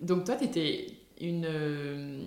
Donc 0.00 0.24
toi, 0.24 0.36
tu 0.36 0.44
étais 0.44 0.86
une 1.20 1.46
euh, 1.46 2.24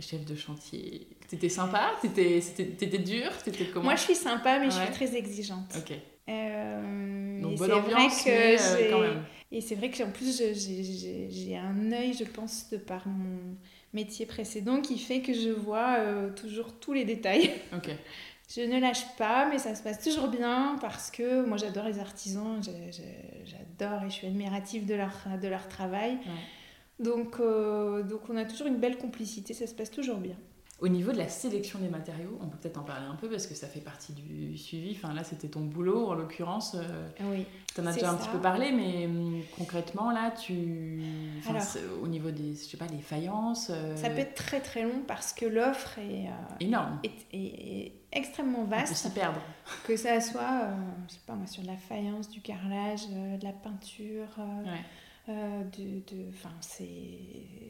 chef 0.00 0.24
de 0.24 0.34
chantier. 0.34 1.06
T'étais 1.34 1.48
sympa? 1.48 1.90
T'étais 2.00 2.98
dur? 2.98 3.36
T'étais 3.44 3.66
comment? 3.66 3.86
Moi, 3.86 3.96
je 3.96 4.02
suis 4.02 4.14
sympa, 4.14 4.60
mais 4.60 4.66
je 4.66 4.76
suis 4.76 4.92
très 4.92 5.16
exigeante. 5.16 5.74
Ok. 5.76 5.92
Euh, 6.28 7.42
Donc, 7.42 7.56
bonne 7.56 7.72
ambiance, 7.72 8.24
mais, 8.24 8.56
euh, 8.60 8.90
quand 8.90 9.00
même. 9.00 9.24
Et 9.50 9.60
c'est 9.60 9.74
vrai 9.74 9.90
que 9.90 10.00
en 10.04 10.12
plus, 10.12 10.40
j'ai 10.54 11.56
un 11.56 11.90
œil, 11.90 12.14
je 12.14 12.22
pense, 12.22 12.70
de 12.70 12.76
par 12.76 13.08
mon, 13.08 13.56
métier 13.92 14.26
précédent 14.26 14.80
qui 14.80 14.98
fait 14.98 15.20
que 15.20 15.32
je 15.32 15.50
vois 15.50 15.98
toujours 16.36 16.72
tous 16.78 16.92
les 16.92 17.04
détails. 17.04 17.50
Ok. 17.76 17.90
Je 18.54 18.60
ne 18.60 18.78
lâche 18.78 19.06
pas, 19.16 19.48
mais 19.48 19.58
ça 19.58 19.74
se 19.74 19.82
passe 19.82 20.02
toujours 20.02 20.28
bien 20.28 20.76
parce 20.80 21.10
que 21.10 21.46
moi 21.46 21.56
j'adore 21.56 21.86
les 21.86 21.98
artisans, 21.98 22.60
j'adore 22.62 24.02
et 24.02 24.10
je 24.10 24.14
suis 24.14 24.26
admirative 24.26 24.84
de 24.84 24.94
leur, 24.94 25.26
de 25.40 25.48
leur 25.48 25.66
travail. 25.66 26.18
Donc, 26.98 27.38
donc 27.38 28.20
on 28.28 28.36
a 28.36 28.44
toujours 28.44 28.66
une 28.66 28.76
belle 28.76 28.98
complicité, 28.98 29.54
ça 29.54 29.66
se 29.66 29.74
passe 29.74 29.90
toujours 29.90 30.18
bien. 30.18 30.36
Au 30.84 30.88
niveau 30.88 31.12
de 31.12 31.16
la 31.16 31.30
sélection 31.30 31.78
des 31.78 31.88
matériaux, 31.88 32.38
on 32.42 32.46
peut 32.46 32.58
peut-être 32.58 32.76
en 32.76 32.82
parler 32.82 33.06
un 33.06 33.14
peu 33.14 33.26
parce 33.30 33.46
que 33.46 33.54
ça 33.54 33.66
fait 33.66 33.80
partie 33.80 34.12
du 34.12 34.58
suivi. 34.58 34.94
Enfin, 34.94 35.14
là, 35.14 35.24
c'était 35.24 35.48
ton 35.48 35.60
boulot 35.60 36.08
en 36.08 36.12
l'occurrence. 36.12 36.74
Euh, 36.74 37.08
oui. 37.22 37.46
Tu 37.74 37.80
en 37.80 37.86
as 37.86 37.94
déjà 37.94 38.10
un 38.10 38.16
petit 38.16 38.28
peu 38.28 38.38
parlé, 38.38 38.70
mais 38.70 39.06
hum, 39.06 39.40
concrètement, 39.56 40.10
là, 40.10 40.30
tu. 40.30 41.00
Alors, 41.48 41.62
au 42.02 42.06
niveau 42.06 42.30
des, 42.30 42.50
je 42.52 42.64
sais 42.64 42.76
pas, 42.76 42.84
les 42.88 43.00
faïences. 43.00 43.70
Euh, 43.70 43.96
ça 43.96 44.10
peut 44.10 44.18
être 44.18 44.34
très 44.34 44.60
très 44.60 44.82
long 44.82 45.00
parce 45.06 45.32
que 45.32 45.46
l'offre 45.46 45.98
est. 45.98 46.26
Euh, 46.26 46.56
énorme. 46.60 47.00
Est, 47.32 47.92
extrêmement 48.12 48.64
vaste. 48.64 48.84
On 48.84 48.88
peut 48.88 49.08
s'y 49.08 49.10
perdre. 49.10 49.40
Que 49.86 49.96
ça 49.96 50.20
soit, 50.20 50.68
je 51.08 51.14
sais 51.14 51.20
pas 51.26 51.32
moi, 51.32 51.46
sur 51.46 51.62
de 51.62 51.68
la 51.68 51.78
faïence, 51.78 52.28
du 52.28 52.42
carrelage, 52.42 53.08
de 53.08 53.42
la 53.42 53.52
peinture. 53.52 54.28
Ouais 54.36 54.80
euh, 55.28 55.62
de, 55.78 56.14
de 56.14 56.24
c'est 56.60 56.84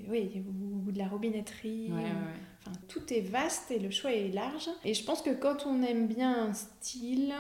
oui 0.09 0.43
ou, 0.45 0.91
de 0.91 0.99
la 0.99 1.07
robinetterie 1.07 1.93
enfin 1.93 2.77
tout 2.89 3.13
est 3.13 3.21
vaste 3.21 3.71
et 3.71 3.79
le 3.79 3.91
choix 3.91 4.13
est 4.13 4.29
large. 4.29 4.69
Et 4.85 4.95
je 4.95 5.05
pense 5.05 5.23
que 5.23 5.31
quand 5.31 5.67
on 5.67 5.83
aime 5.83 6.09
bien 6.09 6.49
un 6.49 6.53
style 6.53 7.33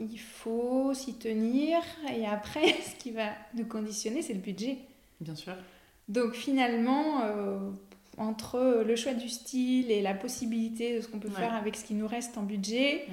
il 0.00 0.18
faut 0.18 0.92
s'y 0.94 1.14
tenir. 1.14 1.78
Et 2.12 2.26
après 2.26 2.72
ce 2.82 2.96
qui 2.96 3.12
va 3.12 3.28
nous 3.54 3.66
conditionner 3.66 4.22
c'est 4.22 4.34
le 4.34 4.40
budget. 4.40 4.78
Bien 5.20 5.36
sûr. 5.36 5.54
Donc 6.08 6.34
finalement 6.34 7.22
euh, 7.22 7.70
entre 8.16 8.82
le 8.84 8.96
choix 8.96 9.14
du 9.14 9.28
style 9.28 9.90
et 9.90 10.02
la 10.02 10.14
possibilité 10.14 10.96
de 10.96 11.00
ce 11.00 11.08
qu'on 11.08 11.20
peut 11.20 11.30
faire 11.30 11.54
avec 11.54 11.76
ce 11.76 11.84
qui 11.84 11.94
nous 11.94 12.08
reste 12.08 12.36
en 12.38 12.42
budget 12.42 13.06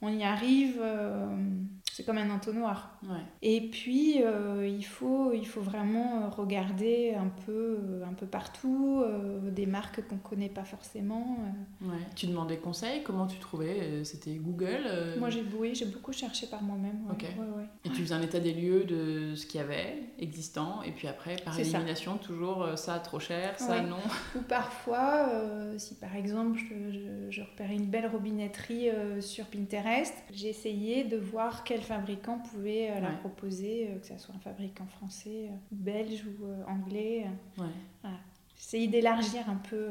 on 0.00 0.16
y 0.16 0.22
arrive 0.22 0.78
euh, 0.80 1.26
c'est 1.98 2.04
comme 2.04 2.18
un 2.18 2.30
entonnoir. 2.30 2.96
Et 3.42 3.60
puis, 3.70 4.22
euh, 4.22 4.64
il, 4.64 4.84
faut, 4.84 5.32
il 5.32 5.44
faut 5.44 5.60
vraiment 5.60 6.30
regarder 6.30 7.12
un 7.14 7.28
peu, 7.44 7.76
un 8.08 8.12
peu 8.12 8.24
partout, 8.24 9.02
euh, 9.04 9.50
des 9.50 9.66
marques 9.66 10.06
qu'on 10.06 10.14
ne 10.14 10.20
connaît 10.20 10.48
pas 10.48 10.62
forcément. 10.62 11.38
Ouais. 11.80 11.98
Tu 12.14 12.28
demandais 12.28 12.58
conseil 12.58 13.02
Comment 13.02 13.26
tu 13.26 13.40
trouvais 13.40 13.80
euh, 13.80 14.04
C'était 14.04 14.34
Google 14.34 15.16
Moi, 15.18 15.30
j'ai 15.30 15.44
oui, 15.58 15.72
beaucoup 15.92 16.12
cherché 16.12 16.46
par 16.46 16.62
moi-même. 16.62 17.00
et 17.84 17.88
tu 17.88 18.02
faisais 18.02 18.14
un 18.14 18.22
état 18.22 18.38
des 18.38 18.52
lieux 18.54 18.84
de 18.84 19.34
ce 19.34 19.44
qu'il 19.44 19.58
y 19.58 19.64
avait 19.64 20.04
existant, 20.20 20.82
et 20.82 20.92
puis 20.92 21.08
après, 21.08 21.34
par 21.44 21.58
élimination, 21.58 22.16
toujours 22.18 22.68
ça 22.76 23.00
trop 23.00 23.18
cher, 23.18 23.58
ça 23.58 23.82
non? 23.82 23.96
Ou 24.36 24.42
parfois, 24.42 25.32
si 25.78 25.96
par 25.96 26.14
exemple, 26.14 26.60
je, 26.60 27.28
je, 27.30 27.42
repérais 27.42 27.74
une 27.74 27.86
belle 27.86 28.06
robinetterie 28.06 28.88
sur 29.18 29.46
Pinterest, 29.46 30.14
j'ai 30.32 30.50
essayé 30.50 31.02
de 31.02 31.16
voir 31.16 31.64
quelle 31.64 31.87
fabricant 31.88 32.38
pouvait 32.38 32.90
euh, 32.90 33.00
la 33.00 33.10
proposer, 33.10 33.88
euh, 33.90 33.98
que 33.98 34.06
ce 34.06 34.18
soit 34.18 34.34
un 34.34 34.38
fabricant 34.38 34.86
français, 34.86 35.48
euh, 35.50 35.56
belge 35.70 36.24
ou 36.26 36.46
anglais. 36.70 37.26
Ouais. 37.56 38.10
J'essaye 38.56 38.88
d'élargir 38.88 39.48
un 39.48 39.56
peu 39.56 39.90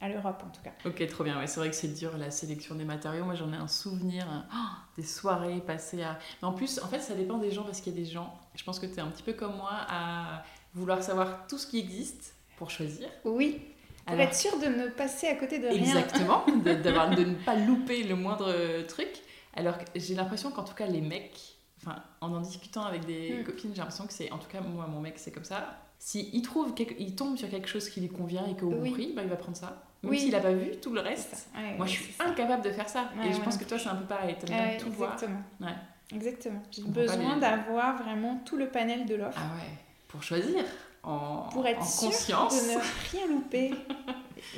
à 0.00 0.08
l'Europe 0.08 0.42
en 0.46 0.50
tout 0.50 0.62
cas. 0.62 0.72
Ok, 0.84 1.06
trop 1.06 1.24
bien. 1.24 1.38
Ouais, 1.38 1.46
c'est 1.46 1.60
vrai 1.60 1.70
que 1.70 1.76
c'est 1.76 1.94
dur 1.94 2.16
la 2.18 2.30
sélection 2.30 2.74
des 2.74 2.84
matériaux. 2.84 3.24
Moi, 3.24 3.34
j'en 3.34 3.52
ai 3.52 3.56
un 3.56 3.68
souvenir 3.68 4.26
oh, 4.52 4.56
des 4.96 5.04
soirées 5.04 5.60
passées 5.60 6.02
à. 6.02 6.18
Mais 6.40 6.48
en 6.48 6.52
plus, 6.52 6.80
en 6.82 6.88
fait, 6.88 7.00
ça 7.00 7.14
dépend 7.14 7.38
des 7.38 7.50
gens 7.50 7.64
parce 7.64 7.80
qu'il 7.80 7.94
y 7.94 7.96
a 7.96 8.00
des 8.00 8.10
gens. 8.10 8.38
Je 8.54 8.64
pense 8.64 8.78
que 8.78 8.86
tu 8.86 8.94
es 8.94 9.00
un 9.00 9.08
petit 9.08 9.22
peu 9.22 9.34
comme 9.34 9.56
moi 9.56 9.72
à 9.88 10.44
vouloir 10.74 11.02
savoir 11.02 11.46
tout 11.46 11.58
ce 11.58 11.66
qui 11.66 11.78
existe 11.78 12.34
pour 12.56 12.70
choisir. 12.70 13.08
Oui. 13.24 13.60
Pour 14.06 14.20
être 14.20 14.36
sûr 14.36 14.56
de 14.58 14.66
ne 14.66 14.88
passer 14.88 15.26
à 15.26 15.34
côté 15.34 15.58
de 15.58 15.66
rien. 15.66 15.78
Exactement, 15.78 16.44
de, 16.46 16.74
de 16.74 17.24
ne 17.30 17.34
pas 17.44 17.56
louper 17.56 18.04
le 18.04 18.14
moindre 18.14 18.82
truc. 18.86 19.08
Alors 19.56 19.76
j'ai 19.94 20.14
l'impression 20.14 20.50
qu'en 20.50 20.64
tout 20.64 20.74
cas, 20.74 20.86
les 20.86 21.00
mecs, 21.00 21.58
enfin, 21.78 22.02
en 22.20 22.32
en 22.32 22.40
discutant 22.40 22.84
avec 22.84 23.04
des 23.06 23.38
hmm. 23.40 23.44
copines, 23.44 23.70
j'ai 23.72 23.78
l'impression 23.78 24.06
que 24.06 24.12
c'est, 24.12 24.30
en 24.30 24.38
tout 24.38 24.48
cas, 24.48 24.60
moi, 24.60 24.86
mon 24.86 25.00
mec, 25.00 25.14
c'est 25.16 25.32
comme 25.32 25.44
ça. 25.44 25.78
S'il 25.98 26.34
il 26.34 26.42
trouve, 26.42 26.74
il 26.98 27.14
tombe 27.14 27.36
sur 27.36 27.48
quelque 27.48 27.68
chose 27.68 27.88
qui 27.88 28.00
lui 28.00 28.08
convient 28.08 28.46
et 28.46 28.54
qu'au 28.54 28.68
bon 28.68 28.90
prix, 28.90 29.12
bah, 29.14 29.22
il 29.24 29.30
va 29.30 29.36
prendre 29.36 29.56
ça. 29.56 29.82
Même 30.02 30.12
oui. 30.12 30.20
s'il 30.20 30.30
n'a 30.30 30.40
pas 30.40 30.52
vu 30.52 30.76
tout 30.80 30.92
le 30.92 31.00
reste. 31.00 31.48
moi, 31.76 31.86
je 31.86 31.92
suis 31.92 32.14
incapable 32.18 32.62
de 32.62 32.70
faire 32.70 32.88
ça. 32.88 33.10
et 33.24 33.32
je 33.32 33.40
pense 33.40 33.56
que 33.56 33.64
toi, 33.64 33.78
c'est 33.78 33.88
un 33.88 33.96
peu 33.96 34.04
pareil. 34.04 34.36
Tu 34.38 34.46
bien 34.46 34.76
tout 34.78 34.88
exactement. 34.88 35.40
voir. 35.58 35.72
Exactement. 36.14 36.62
J'ai 36.70 36.82
besoin 36.82 37.36
d'avoir 37.38 38.00
vraiment 38.02 38.40
tout 38.44 38.56
le 38.56 38.68
panel 38.68 39.06
de 39.06 39.14
l'offre. 39.16 39.38
Ah 39.40 39.56
ouais. 39.56 39.70
Pour 40.08 40.22
choisir. 40.22 40.64
En, 41.02 41.48
pour 41.50 41.66
être 41.66 41.80
en 41.80 41.84
sûr 41.84 42.08
conscience. 42.08 42.62
de 42.62 42.72
ne 42.72 42.78
rien 43.12 43.26
louper. 43.28 43.72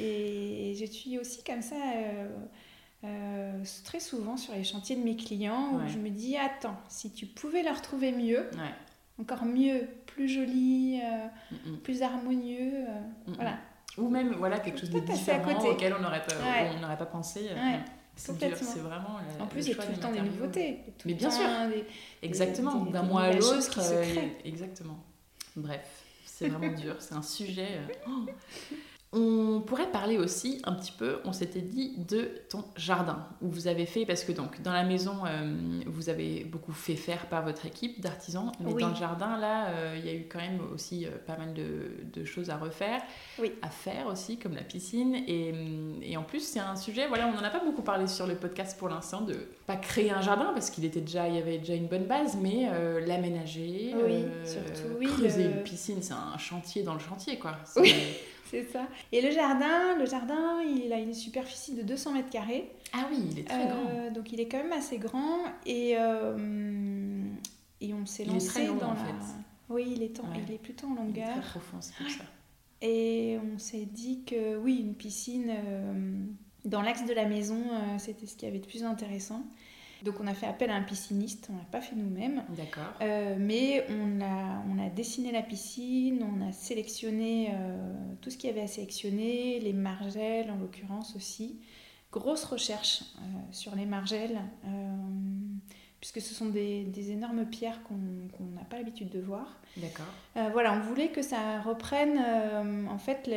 et 0.00 0.74
je 0.78 0.84
suis 0.86 1.18
aussi 1.18 1.44
comme 1.44 1.62
ça. 1.62 1.76
Euh, 1.76 2.28
euh, 3.04 3.62
très 3.84 4.00
souvent 4.00 4.36
sur 4.36 4.54
les 4.54 4.64
chantiers 4.64 4.96
de 4.96 5.02
mes 5.02 5.16
clients 5.16 5.74
où 5.74 5.88
je 5.88 5.98
me 5.98 6.10
dis 6.10 6.36
attends, 6.36 6.76
si 6.88 7.12
tu 7.12 7.26
pouvais 7.26 7.62
leur 7.62 7.80
trouver 7.80 8.10
mieux, 8.10 8.50
encore 9.20 9.44
mieux, 9.44 9.88
plus 10.06 10.28
joli, 10.28 11.00
euh, 11.02 11.26
mm, 11.52 11.70
mm. 11.70 11.76
plus 11.78 12.02
harmonieux, 12.02 12.72
euh, 12.88 13.00
mm, 13.28 13.34
voilà. 13.34 13.58
Ou 13.96 14.08
même 14.08 14.32
voilà 14.34 14.58
quelque 14.60 14.80
chose 14.80 14.90
de 14.90 15.00
différent 15.00 15.64
auquel 15.64 15.94
on 15.94 16.00
n'aurait 16.00 16.22
pas, 16.24 16.96
pas 16.96 17.06
pensé. 17.06 17.48
C'est 18.16 18.80
vraiment. 18.80 19.18
en 19.40 19.46
plus, 19.46 19.66
il 19.66 19.76
y 19.76 19.78
a 19.78 19.82
tout 19.82 19.92
le 19.92 19.98
temps 19.98 20.12
des 20.12 20.20
nouveautés. 20.20 20.80
Mais 21.04 21.14
bien 21.14 21.30
sûr. 21.30 21.46
Exactement. 22.22 22.84
D'un 22.86 23.02
mois 23.02 23.22
à 23.22 23.32
l'autre. 23.32 23.80
exactement. 24.44 24.98
Bref, 25.56 26.04
c'est 26.24 26.48
vraiment 26.48 26.76
dur. 26.76 26.96
C'est 26.98 27.14
un 27.14 27.22
sujet. 27.22 27.80
Oh. 28.08 28.26
On 29.10 29.62
pourrait 29.62 29.90
parler 29.90 30.18
aussi 30.18 30.60
un 30.64 30.74
petit 30.74 30.92
peu, 30.92 31.20
on 31.24 31.32
s'était 31.32 31.62
dit, 31.62 31.94
de 31.96 32.30
ton 32.50 32.62
jardin, 32.76 33.26
où 33.40 33.48
vous 33.48 33.66
avez 33.66 33.86
fait, 33.86 34.04
parce 34.04 34.22
que 34.22 34.32
donc 34.32 34.60
dans 34.60 34.72
la 34.72 34.84
maison, 34.84 35.24
euh, 35.24 35.80
vous 35.86 36.10
avez 36.10 36.44
beaucoup 36.44 36.72
fait 36.72 36.94
faire 36.94 37.26
par 37.26 37.42
votre 37.42 37.64
équipe 37.64 38.02
d'artisans, 38.02 38.52
mais 38.60 38.74
dans 38.74 38.90
le 38.90 38.94
jardin, 38.94 39.38
là, 39.38 39.68
euh, 39.68 39.96
il 39.98 40.04
y 40.04 40.10
a 40.10 40.14
eu 40.14 40.28
quand 40.28 40.40
même 40.40 40.60
aussi 40.74 41.06
euh, 41.06 41.10
pas 41.26 41.38
mal 41.38 41.54
de, 41.54 42.24
choses 42.26 42.50
à 42.50 42.58
refaire, 42.58 43.00
à 43.62 43.70
faire 43.70 44.08
aussi, 44.08 44.38
comme 44.38 44.54
la 44.54 44.62
piscine. 44.62 45.14
Et, 45.26 46.14
en 46.18 46.22
plus, 46.22 46.40
c'est 46.40 46.60
un 46.60 46.76
sujet, 46.76 47.08
voilà, 47.08 47.28
on 47.28 47.32
n'en 47.32 47.42
a 47.42 47.50
pas 47.50 47.64
beaucoup 47.64 47.82
parlé 47.82 48.08
sur 48.08 48.26
le 48.26 48.34
podcast 48.34 48.78
pour 48.78 48.90
l'instant, 48.90 49.22
de 49.22 49.36
pas 49.66 49.76
créer 49.76 50.10
un 50.10 50.20
jardin, 50.20 50.50
parce 50.52 50.68
qu'il 50.68 50.84
était 50.84 51.00
déjà, 51.00 51.28
il 51.28 51.36
y 51.36 51.38
avait 51.38 51.58
déjà 51.58 51.74
une 51.74 51.86
bonne 51.86 52.04
base, 52.04 52.36
mais 52.36 52.68
l'aménager, 53.06 53.94
creuser 55.00 55.44
une 55.44 55.62
piscine, 55.62 56.02
c'est 56.02 56.12
un 56.12 56.36
chantier 56.36 56.82
dans 56.82 56.92
le 56.92 57.00
chantier, 57.00 57.38
quoi. 57.38 57.56
C'est 58.50 58.64
ça. 58.64 58.88
Et 59.12 59.20
le 59.20 59.30
jardin, 59.30 59.96
le 59.98 60.06
jardin, 60.06 60.60
il 60.62 60.92
a 60.92 60.98
une 60.98 61.14
superficie 61.14 61.74
de 61.74 61.82
200 61.82 62.12
mètres 62.12 62.30
carrés. 62.30 62.70
Ah 62.92 63.06
oui, 63.10 63.18
il 63.32 63.38
est 63.38 63.44
très 63.44 63.66
grand. 63.66 63.86
Euh, 63.90 64.10
donc 64.10 64.32
il 64.32 64.40
est 64.40 64.48
quand 64.48 64.58
même 64.58 64.72
assez 64.72 64.98
grand 64.98 65.40
et, 65.66 65.94
euh, 65.98 67.22
et 67.80 67.92
on 67.94 68.06
s'est 68.06 68.24
lancé 68.24 68.66
long, 68.66 68.76
dans 68.76 68.88
en 68.88 68.94
la... 68.94 68.96
Fait. 68.96 69.34
Oui, 69.68 69.92
il 69.94 70.02
est, 70.02 70.18
il 70.46 70.54
est 70.54 70.58
plutôt 70.58 70.86
en 70.86 70.94
longueur. 70.94 71.28
Il 71.34 71.38
est 71.38 71.40
très 71.40 71.50
profond, 71.50 71.76
c'est 71.80 71.94
pour 71.96 72.10
ça. 72.10 72.24
Et 72.80 73.38
on 73.54 73.58
s'est 73.58 73.86
dit 73.86 74.22
que 74.24 74.56
oui, 74.56 74.78
une 74.80 74.94
piscine 74.94 75.50
euh, 75.50 76.24
dans 76.64 76.80
l'axe 76.80 77.04
de 77.04 77.12
la 77.12 77.26
maison, 77.26 77.60
c'était 77.98 78.26
ce 78.26 78.36
qui 78.36 78.46
avait 78.46 78.60
de 78.60 78.66
plus 78.66 78.84
intéressant. 78.84 79.42
Donc 80.02 80.20
on 80.20 80.26
a 80.26 80.34
fait 80.34 80.46
appel 80.46 80.70
à 80.70 80.74
un 80.74 80.82
pisciniste, 80.82 81.48
on 81.52 81.56
l'a 81.56 81.64
pas 81.64 81.80
fait 81.80 81.96
nous-mêmes. 81.96 82.44
D'accord. 82.56 82.92
Euh, 83.00 83.36
mais 83.38 83.84
on 83.90 84.20
a, 84.20 84.62
on 84.68 84.78
a 84.84 84.88
dessiné 84.90 85.32
la 85.32 85.42
piscine, 85.42 86.22
on 86.22 86.48
a 86.48 86.52
sélectionné 86.52 87.50
euh, 87.52 87.94
tout 88.20 88.30
ce 88.30 88.36
qu'il 88.36 88.48
y 88.48 88.52
avait 88.52 88.62
à 88.62 88.66
sélectionner, 88.68 89.60
les 89.60 89.72
margelles 89.72 90.50
en 90.50 90.56
l'occurrence 90.56 91.16
aussi. 91.16 91.60
Grosse 92.12 92.44
recherche 92.44 93.02
euh, 93.02 93.22
sur 93.52 93.74
les 93.74 93.84
margelles, 93.84 94.38
puisque 96.00 96.22
ce 96.22 96.32
sont 96.32 96.46
des, 96.46 96.84
des 96.84 97.10
énormes 97.10 97.44
pierres 97.44 97.82
qu'on 97.82 97.96
n'a 98.54 98.64
pas 98.64 98.78
l'habitude 98.78 99.10
de 99.10 99.20
voir. 99.20 99.60
D'accord. 99.76 100.06
voilà, 100.52 100.72
on 100.72 100.80
voulait 100.80 101.08
que 101.08 101.20
ça 101.20 101.60
reprenne 101.60 102.18
en 102.88 102.98
fait 102.98 103.28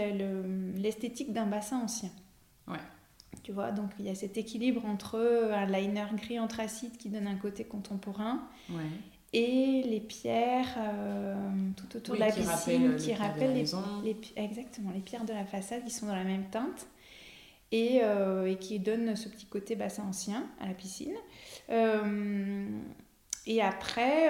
l'esthétique 0.76 1.34
d'un 1.34 1.48
bassin 1.48 1.82
ancien. 1.82 2.12
Ouais. 2.68 2.78
Tu 3.44 3.52
vois, 3.52 3.72
donc 3.72 3.90
il 4.00 4.06
y 4.06 4.10
a 4.10 4.16
cet 4.16 4.38
équilibre 4.38 4.86
entre 4.86 5.18
un 5.54 5.66
liner 5.66 6.06
gris 6.16 6.40
anthracite 6.40 6.98
qui 6.98 7.10
donne 7.10 7.28
un 7.28 7.38
côté 7.38 7.64
contemporain 7.64 8.42
et 9.34 9.84
les 9.86 10.02
pierres 10.02 10.76
euh, 10.78 11.36
tout 11.78 11.98
autour 11.98 12.16
de 12.16 12.20
la 12.20 12.32
piscine 12.32 12.96
qui 12.98 13.14
rappellent 13.14 13.54
les, 13.54 13.66
les, 14.04 14.18
exactement 14.36 14.92
les 14.92 15.00
pierres 15.00 15.24
de 15.24 15.34
la 15.34 15.46
façade 15.46 15.86
qui 15.86 15.92
sont 15.92 16.08
dans 16.08 16.16
la 16.16 16.26
même 16.26 16.50
teinte 16.50 16.88
et, 17.72 18.02
euh, 18.04 18.52
et 18.52 18.58
qui 18.58 18.80
donnent 18.80 19.16
ce 19.16 19.30
petit 19.30 19.46
côté 19.46 19.76
bassin 19.76 20.04
ancien 20.04 20.46
à 20.60 20.68
la 20.68 20.74
piscine. 20.74 21.16
Euh, 21.70 22.68
et 23.48 23.62
après, 23.62 24.30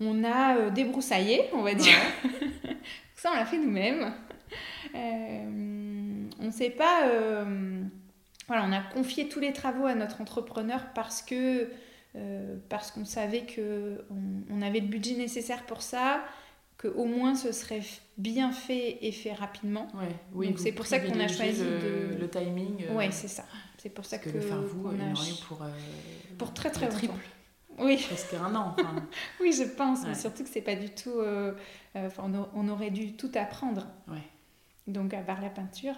on 0.00 0.24
a 0.24 0.70
débroussaillé, 0.70 1.44
on 1.54 1.62
va 1.62 1.74
dire. 1.74 1.96
Ça, 3.16 3.30
on 3.32 3.36
l'a 3.36 3.46
fait 3.46 3.58
nous-mêmes 3.58 4.12
on 6.38 6.46
ne 6.46 6.50
sait 6.50 6.70
pas. 6.70 7.06
Euh, 7.08 7.82
voilà, 8.46 8.64
on 8.66 8.72
a 8.72 8.80
confié 8.80 9.28
tous 9.28 9.40
les 9.40 9.52
travaux 9.52 9.86
à 9.86 9.94
notre 9.94 10.20
entrepreneur 10.20 10.86
parce 10.94 11.22
que 11.22 11.68
euh, 12.16 12.56
parce 12.68 12.90
qu'on 12.90 13.04
savait 13.04 13.42
que 13.46 14.04
on, 14.50 14.60
avait 14.62 14.80
le 14.80 14.88
budget 14.88 15.14
nécessaire 15.14 15.64
pour 15.66 15.82
ça, 15.82 16.24
au 16.84 17.04
moins 17.04 17.34
ce 17.36 17.52
serait 17.52 17.82
bien 18.18 18.50
fait 18.50 18.98
et 19.02 19.12
fait 19.12 19.32
rapidement. 19.32 19.86
Ouais, 19.94 20.08
oui, 20.32 20.48
Donc, 20.48 20.58
c'est 20.58 20.72
pour 20.72 20.86
ça 20.86 20.98
qu'on 20.98 21.20
a 21.20 21.28
choisi 21.28 21.62
le, 21.62 22.14
de- 22.14 22.20
le 22.20 22.28
timing. 22.28 22.84
euh, 22.88 22.94
Ouais, 22.96 23.10
c'est 23.12 23.28
ça. 23.28 23.44
C'est 23.78 23.90
pour 23.90 24.04
ça 24.04 24.18
que, 24.18 24.28
que, 24.30 24.34
le 24.34 24.40
faire 24.40 24.60
vous, 24.60 24.88
en 24.88 24.94
a 24.94 25.14
pour, 25.46 25.62
euh, 25.62 25.68
pour 26.36 26.52
très 26.52 26.70
très 26.70 26.86
longtemps. 26.86 26.96
triple, 26.98 27.24
Oui, 27.78 27.96
presque 28.04 28.34
un 28.34 28.54
an. 28.54 28.74
enfin. 28.78 29.06
oui, 29.40 29.52
je 29.52 29.62
pense, 29.64 30.00
mais 30.06 30.14
surtout 30.14 30.42
que 30.42 30.48
c'est 30.50 30.60
pas 30.60 30.74
du 30.74 30.90
tout. 30.90 31.20
Enfin, 31.94 32.24
on, 32.26 32.34
a- 32.34 32.50
on 32.54 32.68
aurait 32.68 32.90
dû 32.90 33.12
tout 33.14 33.30
apprendre. 33.36 33.86
Ouais. 34.08 34.18
Donc 34.86 35.14
à 35.14 35.20
part 35.20 35.40
la 35.40 35.50
peinture, 35.50 35.94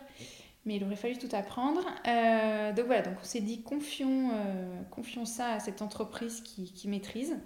mais 0.64 0.76
il 0.76 0.84
aurait 0.84 0.96
fallu 0.96 1.16
tout 1.16 1.28
apprendre. 1.32 1.84
Euh, 2.06 2.72
donc 2.72 2.86
voilà, 2.86 3.02
donc 3.02 3.14
on 3.20 3.24
s'est 3.24 3.40
dit 3.40 3.62
confions, 3.62 4.30
euh, 4.32 4.80
confions 4.90 5.24
ça 5.24 5.54
à 5.54 5.60
cette 5.60 5.82
entreprise 5.82 6.40
qui, 6.40 6.72
qui 6.72 6.88
maîtrise. 6.88 7.36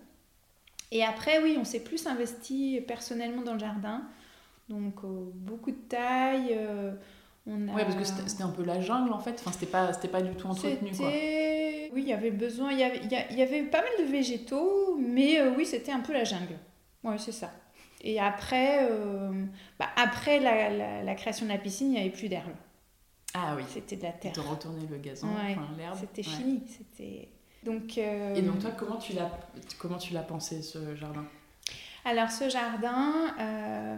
Et 0.93 1.03
après, 1.05 1.43
oui, 1.43 1.57
on 1.59 1.65
s'est 1.65 1.83
plus 1.83 2.07
investi 2.07 2.81
personnellement 2.87 3.43
dans 3.43 3.55
le 3.55 3.59
jardin. 3.59 4.03
Donc 4.69 5.05
euh, 5.05 5.31
beaucoup 5.35 5.71
de 5.71 5.77
taille. 5.77 6.59
on 7.47 7.69
a... 7.69 7.73
Ouais, 7.73 7.85
parce 7.85 7.97
que 7.97 8.29
c'était 8.29 8.43
un 8.43 8.51
peu 8.51 8.65
la 8.65 8.81
jungle 8.81 9.13
en 9.13 9.21
fait. 9.21 9.37
Enfin, 9.41 9.53
c'était 9.53 9.67
pas, 9.67 9.93
c'était 9.93 10.09
pas 10.09 10.23
du 10.23 10.35
tout 10.35 10.49
entretenu 10.49 10.91
quoi. 10.97 11.09
Oui, 11.93 12.03
il 12.03 12.09
y 12.09 12.13
avait 12.13 12.33
besoin, 12.33 12.73
il 12.73 12.79
y 12.79 12.83
avait, 12.83 13.01
il 13.31 13.37
y 13.39 13.43
avait 13.43 13.63
pas 13.63 13.81
mal 13.81 14.07
de 14.07 14.13
végétaux, 14.13 14.97
mais 14.99 15.41
oui, 15.57 15.65
c'était 15.65 15.93
un 15.93 16.01
peu 16.01 16.13
la 16.13 16.25
jungle. 16.25 16.59
Ouais, 17.03 17.17
c'est 17.19 17.33
ça. 17.33 17.51
Et 18.03 18.21
après, 18.21 18.89
euh, 18.91 19.31
bah, 19.79 19.87
après 19.97 20.39
la, 20.41 20.71
la- 20.71 21.03
la 21.03 21.15
création 21.15 21.47
de 21.47 21.51
la 21.51 21.59
piscine, 21.59 21.89
il 21.89 21.93
n'y 21.95 22.01
avait 22.01 22.11
plus 22.11 22.29
d'herbe. 22.29 22.53
Ah 23.35 23.55
oui. 23.57 23.63
C'était 23.69 23.97
de 23.97 24.03
la 24.03 24.13
terre. 24.13 24.33
De 24.33 24.41
retourner 24.41 24.87
le 24.91 24.97
gazon, 24.99 25.27
Ouais, 25.29 25.53
enfin 25.53 25.69
l'herbe. 25.77 25.97
C'était 26.01 26.29
Ouais. 26.29 26.37
fini. 26.37 26.63
C'était... 26.67 27.29
Donc, 27.65 27.99
euh, 27.99 28.35
Et 28.37 28.43
donc 28.43 28.61
toi, 28.61 28.71
comment 28.77 28.97
tu 28.97 29.13
l'as, 29.15 29.31
comment 29.79 29.99
tu 29.99 30.15
l'as 30.15 30.23
pensé 30.23 30.63
ce 30.63 30.95
jardin? 30.95 31.25
Alors, 32.05 32.31
ce 32.31 32.49
jardin, 32.49 33.35
euh, 33.41 33.97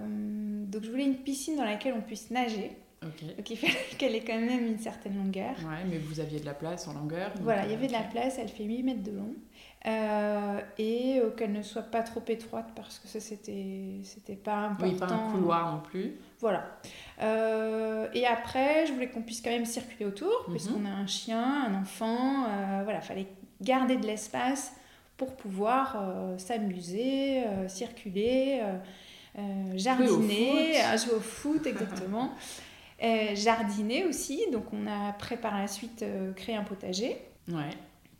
donc 0.66 0.82
je 0.84 0.90
voulais 0.90 1.04
une 1.04 1.16
piscine 1.18 1.56
dans 1.56 1.64
laquelle 1.64 1.92
on 1.94 2.00
puisse 2.00 2.30
nager. 2.30 2.72
Ok. 3.04 3.36
Donc, 3.36 3.50
il 3.50 3.56
fallait 3.58 3.74
qu'elle 3.98 4.14
ait 4.14 4.24
quand 4.24 4.40
même 4.40 4.66
une 4.66 4.78
certaine 4.78 5.16
longueur. 5.16 5.54
Ouais, 5.58 5.84
mais 5.88 5.98
vous 5.98 6.18
aviez 6.18 6.40
de 6.40 6.46
la 6.46 6.54
place 6.54 6.88
en 6.88 6.94
longueur. 6.94 7.30
Voilà, 7.42 7.64
il 7.66 7.70
y 7.70 7.74
avait 7.74 7.86
de 7.88 7.92
la 7.92 8.02
place, 8.02 8.38
elle 8.38 8.48
fait 8.48 8.64
8 8.64 8.82
mètres 8.82 9.02
de 9.02 9.12
long. 9.12 9.34
Euh, 9.86 10.60
et 10.76 11.20
euh, 11.20 11.30
qu'elle 11.30 11.52
ne 11.52 11.62
soit 11.62 11.82
pas 11.82 12.02
trop 12.02 12.22
étroite 12.26 12.70
parce 12.74 12.98
que 12.98 13.06
ça 13.06 13.20
c'était 13.20 14.00
c'était 14.02 14.34
pas 14.34 14.56
important. 14.56 14.84
Oui, 14.92 14.98
pas 14.98 15.06
un 15.14 15.30
couloir 15.30 15.72
non 15.72 15.80
plus. 15.80 16.16
Voilà. 16.40 16.66
Euh, 17.22 18.08
et 18.12 18.26
après, 18.26 18.86
je 18.86 18.92
voulais 18.92 19.08
qu'on 19.08 19.22
puisse 19.22 19.40
quand 19.40 19.50
même 19.50 19.64
circuler 19.66 20.04
autour, 20.06 20.44
Mhm. 20.48 20.54
puisqu'on 20.54 20.84
a 20.84 20.90
un 20.90 21.06
chien, 21.06 21.66
un 21.68 21.74
enfant. 21.80 22.44
voilà, 22.84 23.00
fallait 23.00 23.28
garder 23.60 23.96
de 23.96 24.06
l'espace 24.06 24.72
pour 25.16 25.36
pouvoir 25.36 25.96
s'amuser, 26.38 27.42
circuler, 27.68 28.60
euh, 28.62 28.78
euh, 29.38 29.72
jardiner, 29.76 30.74
foot. 30.74 30.98
jouer 31.04 31.14
au 31.16 31.20
foot, 31.20 31.66
exactement. 31.66 32.30
Jardiner 33.34 34.04
aussi, 34.06 34.42
donc 34.52 34.72
on 34.72 34.86
a 34.88 35.08
après 35.10 35.36
par 35.36 35.56
la 35.56 35.68
suite 35.68 36.04
créé 36.34 36.56
un 36.56 36.64
potager. 36.64 37.16
Ouais. 37.48 37.70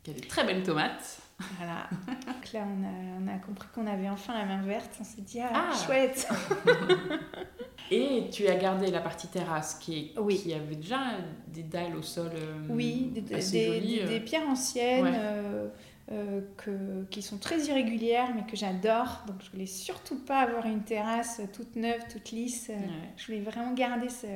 Y 0.07 0.11
a 0.11 0.15
des 0.15 0.21
très 0.21 0.45
belles 0.45 0.63
tomates. 0.63 1.19
Voilà. 1.59 1.89
Donc 2.27 2.53
là, 2.53 2.61
on 2.67 2.85
a, 2.85 3.23
on 3.23 3.29
a 3.29 3.39
compris 3.39 3.69
qu'on 3.75 3.87
avait 3.87 4.09
enfin 4.09 4.35
la 4.37 4.45
main 4.45 4.63
verte. 4.63 4.91
On 5.01 5.05
s'est 5.05 5.21
dit, 5.23 5.41
ah, 5.41 5.51
Ah. 5.71 5.87
chouette. 5.87 6.29
Et 7.91 8.29
tu 8.31 8.47
as 8.49 8.57
gardé 8.57 8.91
la 8.91 9.01
partie 9.01 9.29
terrasse 9.29 9.77
qui, 9.77 9.99
est, 10.15 10.19
Oui. 10.19 10.39
qui 10.43 10.53
avait 10.53 10.77
déjà 10.77 10.99
des 11.47 11.63
dalles 11.63 11.97
au 11.97 12.03
sol 12.03 12.31
euh, 12.35 12.67
Oui, 12.69 13.13
des, 13.15 13.35
assez 13.37 13.53
des- 13.53 13.67
jolies, 13.67 13.95
des- 13.97 14.03
euh. 14.03 14.09
des 14.09 14.21
pierres 14.21 14.49
anciennes 14.49 15.05
Ouais. 15.05 15.13
euh, 15.15 15.69
euh, 16.13 16.41
que, 16.59 17.05
qui 17.11 17.23
sont 17.23 17.39
très 17.39 17.61
irrégulières, 17.67 18.29
mais 18.35 18.43
que 18.45 18.57
j'adore. 18.57 19.23
Donc, 19.27 19.37
je 19.43 19.51
voulais 19.51 19.67
surtout 19.67 20.19
pas 20.19 20.41
avoir 20.41 20.67
une 20.67 20.83
terrasse 20.83 21.41
toute 21.55 21.77
neuve, 21.77 22.01
toute 22.13 22.31
lisse. 22.31 22.69
Ouais. 22.69 22.77
Je 23.17 23.27
voulais 23.27 23.41
vraiment 23.41 23.73
garder 23.73 24.09
ce, 24.11 24.27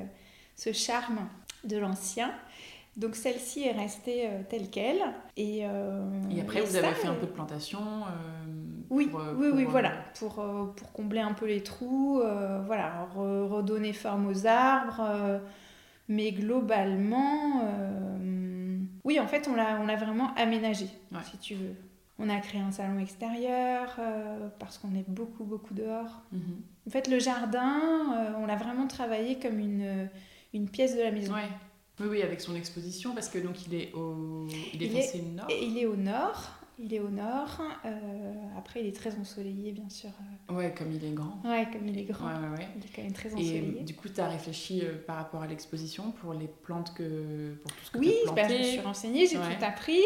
ce 0.57 0.72
charme 0.72 1.28
de 1.64 1.76
l'ancien. 1.76 2.32
Donc, 2.97 3.16
celle-ci 3.16 3.62
est 3.66 3.72
restée 3.72 4.26
euh, 4.26 4.43
telle 4.49 4.68
qu'elle. 4.68 5.01
Et, 5.36 5.61
euh, 5.64 6.03
Et 6.30 6.40
après, 6.43 6.59
et 6.59 6.62
vous 6.62 6.72
ça, 6.72 6.78
avez 6.86 6.95
fait 6.95 7.09
un 7.09 7.12
euh, 7.12 7.20
peu 7.20 7.26
de 7.26 7.32
plantation. 7.32 7.78
euh, 7.80 8.45
Oui, 8.90 9.07
pour, 9.07 9.20
oui, 9.38 9.49
oui, 9.55 9.62
pour, 9.62 9.70
voilà, 9.72 9.93
pour, 10.18 10.34
pour 10.76 10.93
combler 10.93 11.20
un 11.20 11.32
peu 11.32 11.47
les 11.47 11.62
trous, 11.62 12.20
voilà, 12.66 13.09
re- 13.16 13.47
redonner 13.49 13.93
forme 13.95 14.26
aux 14.26 14.47
arbres, 14.47 15.40
mais 16.09 16.32
globalement, 16.32 17.62
oui, 19.05 19.18
en 19.18 19.26
fait, 19.26 19.49
on 19.49 19.55
l'a, 19.55 19.97
vraiment 19.97 20.34
aménagé, 20.34 20.86
Ouais. 21.11 21.18
si 21.30 21.38
tu 21.38 21.55
veux. 21.55 21.74
On 22.18 22.28
a 22.28 22.36
créé 22.40 22.61
un 22.61 22.70
salon 22.70 22.99
extérieur 22.99 23.99
parce 24.59 24.76
qu'on 24.78 24.95
est 24.95 25.09
beaucoup, 25.09 25.45
beaucoup 25.45 25.72
dehors. 25.74 26.20
mhm. 26.32 26.40
En 26.86 26.90
fait, 26.90 27.09
le 27.09 27.18
jardin, 27.18 28.34
on 28.38 28.45
l'a 28.47 28.57
vraiment 28.57 28.86
travaillé 28.86 29.38
comme 29.38 29.59
une, 29.59 30.09
une 30.53 30.68
pièce 30.68 30.95
de 30.97 31.03
la 31.03 31.11
maison. 31.11 31.32
Ouais. 31.34 31.49
Oui, 32.03 32.09
oui, 32.11 32.22
avec 32.22 32.40
son 32.40 32.55
exposition, 32.57 33.14
parce 33.14 33.28
que 33.28 33.38
donc 33.38 33.64
il 33.66 33.74
est 33.76 33.92
au, 33.94 34.46
il 34.74 34.82
est 34.82 34.86
Il 34.86 34.96
est- 34.96 35.22
nord. 35.36 35.46
Il 35.50 35.78
est 35.78 35.86
au 35.86 35.94
nord, 35.96 36.50
il 36.83 36.93
est 36.93 37.01
au 37.01 37.09
nord. 37.11 37.61
euh, 37.85 38.33
après, 38.59 38.80
il 38.80 38.87
est 38.87 38.95
très 38.97 39.14
ensoleillé, 39.16 39.72
bien 39.72 39.89
sûr. 39.89 40.11
Ouais, 40.51 40.74
comme 40.76 40.93
il 40.93 41.05
est 41.05 41.11
grand. 41.12 41.41
Ouais, 41.45 41.66
comme 41.72 41.87
il 41.87 41.99
est 41.99 42.03
grand. 42.05 42.26
Ouais, 42.26 42.33
ouais, 42.49 42.59
ouais. 42.59 42.68
Il 42.76 42.85
est 42.85 42.89
quand 42.95 43.03
même 43.03 43.12
très 43.12 43.28
Et 43.30 43.33
ensoleillé. 43.35 43.83
du 43.85 43.95
coup, 43.95 44.09
tu 44.09 44.20
as 44.20 44.28
réfléchi 44.28 44.83
euh, 44.83 44.99
par 45.07 45.16
rapport 45.16 45.43
à 45.43 45.47
l'exposition 45.47 46.11
pour 46.20 46.35
les 46.35 46.49
plantes 46.49 46.93
que. 46.95 47.55
pour 47.62 47.72
tout 47.72 47.85
ce 47.85 47.91
que 47.93 47.99
Oui, 47.99 48.12
tu 48.24 48.28
as 48.30 48.33
bah, 48.33 48.43
je 48.43 48.47
planté? 48.49 48.59
me 48.59 48.64
suis 48.64 48.80
renseignée, 48.80 49.26
j'ai 49.26 49.37
tout 49.37 49.64
appris. 49.64 50.01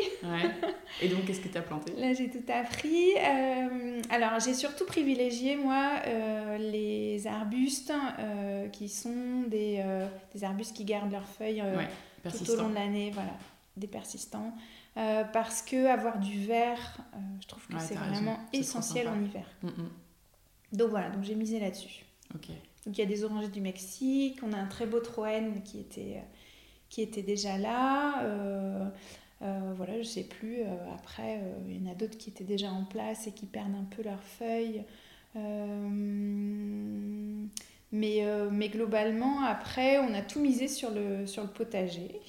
Et 1.03 1.09
donc, 1.09 1.25
qu'est-ce 1.25 1.41
que 1.41 1.49
tu 1.49 1.59
as 1.59 1.63
planté? 1.63 1.93
Là, 1.99 2.13
j'ai 2.13 2.31
tout 2.31 2.45
appris. 2.53 3.13
Euh, 3.17 4.01
alors, 4.11 4.39
j'ai 4.41 4.55
surtout 4.55 4.85
privilégié, 4.87 5.57
moi, 5.57 5.91
euh, 6.07 6.59
les 6.59 7.27
arbustes 7.27 7.93
euh, 8.19 8.69
qui 8.69 8.89
sont 8.89 9.43
des, 9.49 9.81
euh, 9.85 10.07
des 10.35 10.45
arbustes 10.45 10.77
qui 10.77 10.85
gardent 10.85 11.13
leurs 11.13 11.29
feuilles 11.29 11.63
euh, 11.65 11.83
tout 12.31 12.51
au 12.51 12.57
long 12.57 12.69
de 12.69 12.75
l'année, 12.75 13.11
voilà, 13.15 13.33
des 13.77 13.87
persistants. 13.87 14.53
Euh, 14.97 15.25
parce 15.25 15.61
que 15.63 15.87
avoir 15.87 16.19
du 16.19 16.39
vert, 16.47 16.99
euh, 17.15 17.19
je 17.41 17.47
trouve 17.47 17.67
que 17.67 17.75
Ouais, 17.75 17.81
c'est 17.81 17.95
vraiment 17.97 18.39
essentiel 18.53 19.09
en 19.09 19.21
hiver. 19.23 19.47
Mm, 19.63 19.69
mm. 19.69 19.91
Donc 20.73 20.91
voilà, 20.91 21.11
donc 21.11 21.23
j'ai 21.25 21.35
misé 21.35 21.61
là-dessus. 21.61 22.05
Donc 22.35 22.97
il 22.97 22.99
y 22.99 23.03
a 23.03 23.07
des 23.07 23.25
orangers 23.25 23.49
du 23.49 23.61
Mexique, 23.61 24.39
on 24.43 24.53
a 24.53 24.57
un 24.57 24.67
très 24.67 24.87
beau 24.87 25.01
Troène 25.01 25.63
qui 25.63 25.81
était, 25.81 26.23
qui 26.89 27.03
était 27.03 27.23
déjà 27.23 27.59
là. 27.59 28.23
euh, 28.25 28.89
euh, 29.43 29.75
voilà, 29.77 29.99
je 29.99 30.05
sais 30.07 30.25
plus. 30.25 30.61
euh, 30.63 30.95
après, 30.95 31.41
euh, 31.43 31.53
il 31.69 31.85
y 31.85 31.89
en 31.89 31.91
a 31.93 31.95
d'autres 31.95 32.17
qui 32.17 32.31
étaient 32.31 32.45
déjà 32.45 32.71
en 32.71 32.85
place 32.85 33.27
et 33.27 33.33
qui 33.33 33.45
perdent 33.47 33.75
un 33.75 33.85
peu 33.85 34.03
leurs 34.03 34.23
feuilles. 34.23 34.83
Euh, 35.37 35.89
mais, 37.93 38.25
euh, 38.25 38.49
mais 38.51 38.69
globalement, 38.69 39.43
après, 39.43 39.99
on 39.99 40.15
a 40.15 40.23
tout 40.23 40.41
misé 40.41 40.69
sur 40.69 40.91
le, 40.91 41.27
sur 41.27 41.43
le 41.43 41.51
potager. 41.51 42.21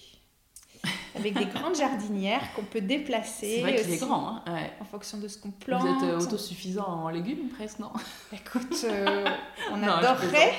Avec 1.17 1.33
des 1.37 1.45
grandes 1.45 1.75
jardinières 1.75 2.41
qu'on 2.55 2.63
peut 2.63 2.81
déplacer. 2.81 3.55
C'est 3.57 3.61
vrai 3.61 3.75
qu'il 3.75 3.93
est 3.93 3.97
grand. 3.97 4.27
Hein 4.29 4.43
ouais. 4.53 4.71
En 4.81 4.85
fonction 4.85 5.17
de 5.17 5.27
ce 5.27 5.37
qu'on 5.37 5.49
Vous 5.49 5.55
plante. 5.55 5.85
êtes 6.03 6.09
euh, 6.09 6.19
autosuffisant 6.19 6.85
en 6.87 7.09
légumes, 7.09 7.49
presque, 7.49 7.79
non? 7.79 7.91
Écoute, 8.33 8.77
euh, 8.85 9.25
on 9.71 9.77
Non, 9.77 9.93
adorerait. 9.93 10.53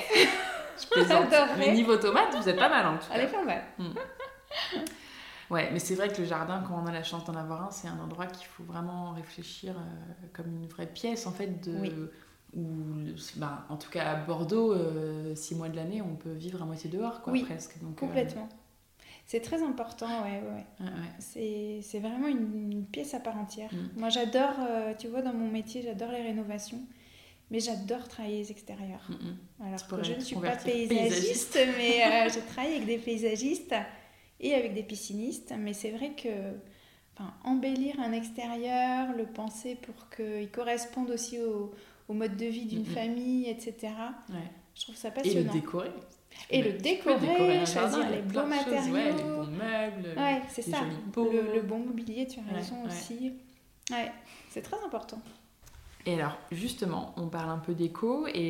Je 0.81 0.87
plaisante. 0.91 1.31
Adorerais. 1.33 1.57
Mais 1.57 1.73
niveau 1.73 1.97
tomates, 1.97 2.35
vous 2.35 2.47
êtes 2.49 2.57
pas 2.59 2.69
mal 2.69 2.85
en 2.85 2.97
tout 2.97 3.05
Elle 3.13 3.21
est 3.21 3.31
cas. 3.31 3.37
pas 3.37 3.45
mal. 3.45 3.63
Ouais, 5.49 5.69
mais 5.73 5.79
c'est 5.79 5.95
vrai 5.95 6.09
que 6.09 6.19
le 6.21 6.27
jardin, 6.27 6.63
quand 6.67 6.79
on 6.83 6.85
a 6.85 6.91
la 6.91 7.03
chance 7.03 7.25
d'en 7.25 7.33
avoir 7.35 7.63
un, 7.63 7.71
c'est 7.71 7.87
un 7.87 7.99
endroit 7.99 8.27
qu'il 8.27 8.45
faut 8.45 8.63
vraiment 8.63 9.13
réfléchir 9.13 9.73
euh, 9.75 10.27
comme 10.31 10.45
une 10.47 10.67
vraie 10.67 10.85
pièce 10.85 11.25
en 11.25 11.31
fait. 11.31 11.59
De... 11.67 11.75
Oui. 11.79 11.91
Où, 12.55 12.61
bah, 13.35 13.65
en 13.69 13.77
tout 13.77 13.89
cas 13.91 14.09
à 14.11 14.15
Bordeaux, 14.15 14.73
euh, 14.73 15.35
six 15.35 15.53
mois 15.55 15.69
de 15.69 15.75
l'année, 15.75 16.01
on 16.01 16.15
peut 16.15 16.31
vivre 16.31 16.61
à 16.61 16.65
moitié 16.65 16.89
dehors, 16.89 17.21
quoi, 17.21 17.31
Oui, 17.33 17.43
presque. 17.43 17.79
Donc, 17.79 17.95
Complètement. 17.95 18.49
C'est 19.29 19.41
très 19.41 19.61
important, 19.61 20.23
ouais, 20.23 20.41
ouais. 20.41 20.87
C'est 21.19 21.99
vraiment 21.99 22.27
une, 22.27 22.71
une 22.71 22.83
pièce 22.83 23.13
à 23.13 23.19
part 23.19 23.37
entière. 23.37 23.71
Mm. 23.71 23.99
Moi, 23.99 24.09
j'adore, 24.09 24.55
euh, 24.67 24.95
tu 24.97 25.07
vois, 25.07 25.21
dans 25.21 25.33
mon 25.33 25.51
métier, 25.51 25.83
j'adore 25.83 26.09
les 26.09 26.23
rénovations, 26.23 26.81
mais 27.51 27.59
j'adore 27.59 28.07
travailler 28.07 28.39
les 28.39 28.49
extérieurs. 28.49 29.07
Mm, 29.07 29.13
mm. 29.13 29.67
Alors 29.67 29.87
que 29.87 30.03
je 30.03 30.13
ne 30.13 30.19
suis 30.19 30.35
pas 30.35 30.55
paysagiste, 30.55 31.59
mais 31.77 32.03
euh, 32.03 32.29
je 32.33 32.39
travaille 32.39 32.73
avec 32.73 32.87
des 32.87 32.97
paysagistes 32.97 33.75
et 34.39 34.55
avec 34.55 34.73
des 34.73 34.81
piscinistes. 34.81 35.53
Mais 35.59 35.73
c'est 35.73 35.91
vrai 35.91 36.13
que 36.17 36.29
enfin, 37.13 37.31
embellir 37.43 37.99
un 37.99 38.13
extérieur, 38.13 39.15
le 39.15 39.27
penser 39.27 39.75
pour 39.75 40.09
qu'il 40.09 40.49
corresponde 40.49 41.11
aussi 41.11 41.39
au, 41.39 41.69
au 42.07 42.13
mode 42.15 42.35
de 42.35 42.47
vie 42.47 42.65
d'une 42.65 42.83
famille, 42.85 43.47
etc. 43.47 43.93
Ouais. 44.29 44.37
Je 44.73 44.81
trouve 44.81 44.95
ça 44.95 45.09
Et 45.09 45.11
le 45.11 45.21
passionnant. 45.21 45.53
décorer. 45.53 45.91
Et 46.51 46.63
le 46.63 46.73
décorer, 46.73 47.19
décorer 47.19 47.65
choisir 47.65 48.01
jardin, 48.01 48.09
les 48.09 48.21
beaux 48.21 48.39
choses, 48.39 48.49
matériaux. 48.49 48.93
ouais, 48.93 49.11
les 49.11 49.23
bons 49.23 49.45
meubles. 49.45 50.17
Ouais, 50.19 50.41
c'est 50.49 50.65
les 50.65 50.71
ça. 50.71 50.79
Le, 51.15 51.53
le 51.55 51.61
bon 51.61 51.79
mobilier, 51.79 52.27
tu 52.27 52.39
as 52.39 52.55
raison 52.55 52.81
ouais. 52.81 52.87
aussi. 52.87 53.33
Ouais, 53.91 54.11
c'est 54.49 54.61
très 54.61 54.77
important. 54.83 55.21
Et 56.05 56.13
alors, 56.15 56.37
justement, 56.51 57.13
on 57.17 57.27
parle 57.27 57.49
un 57.49 57.57
peu 57.57 57.73
d'éco 57.73 58.25
et 58.33 58.47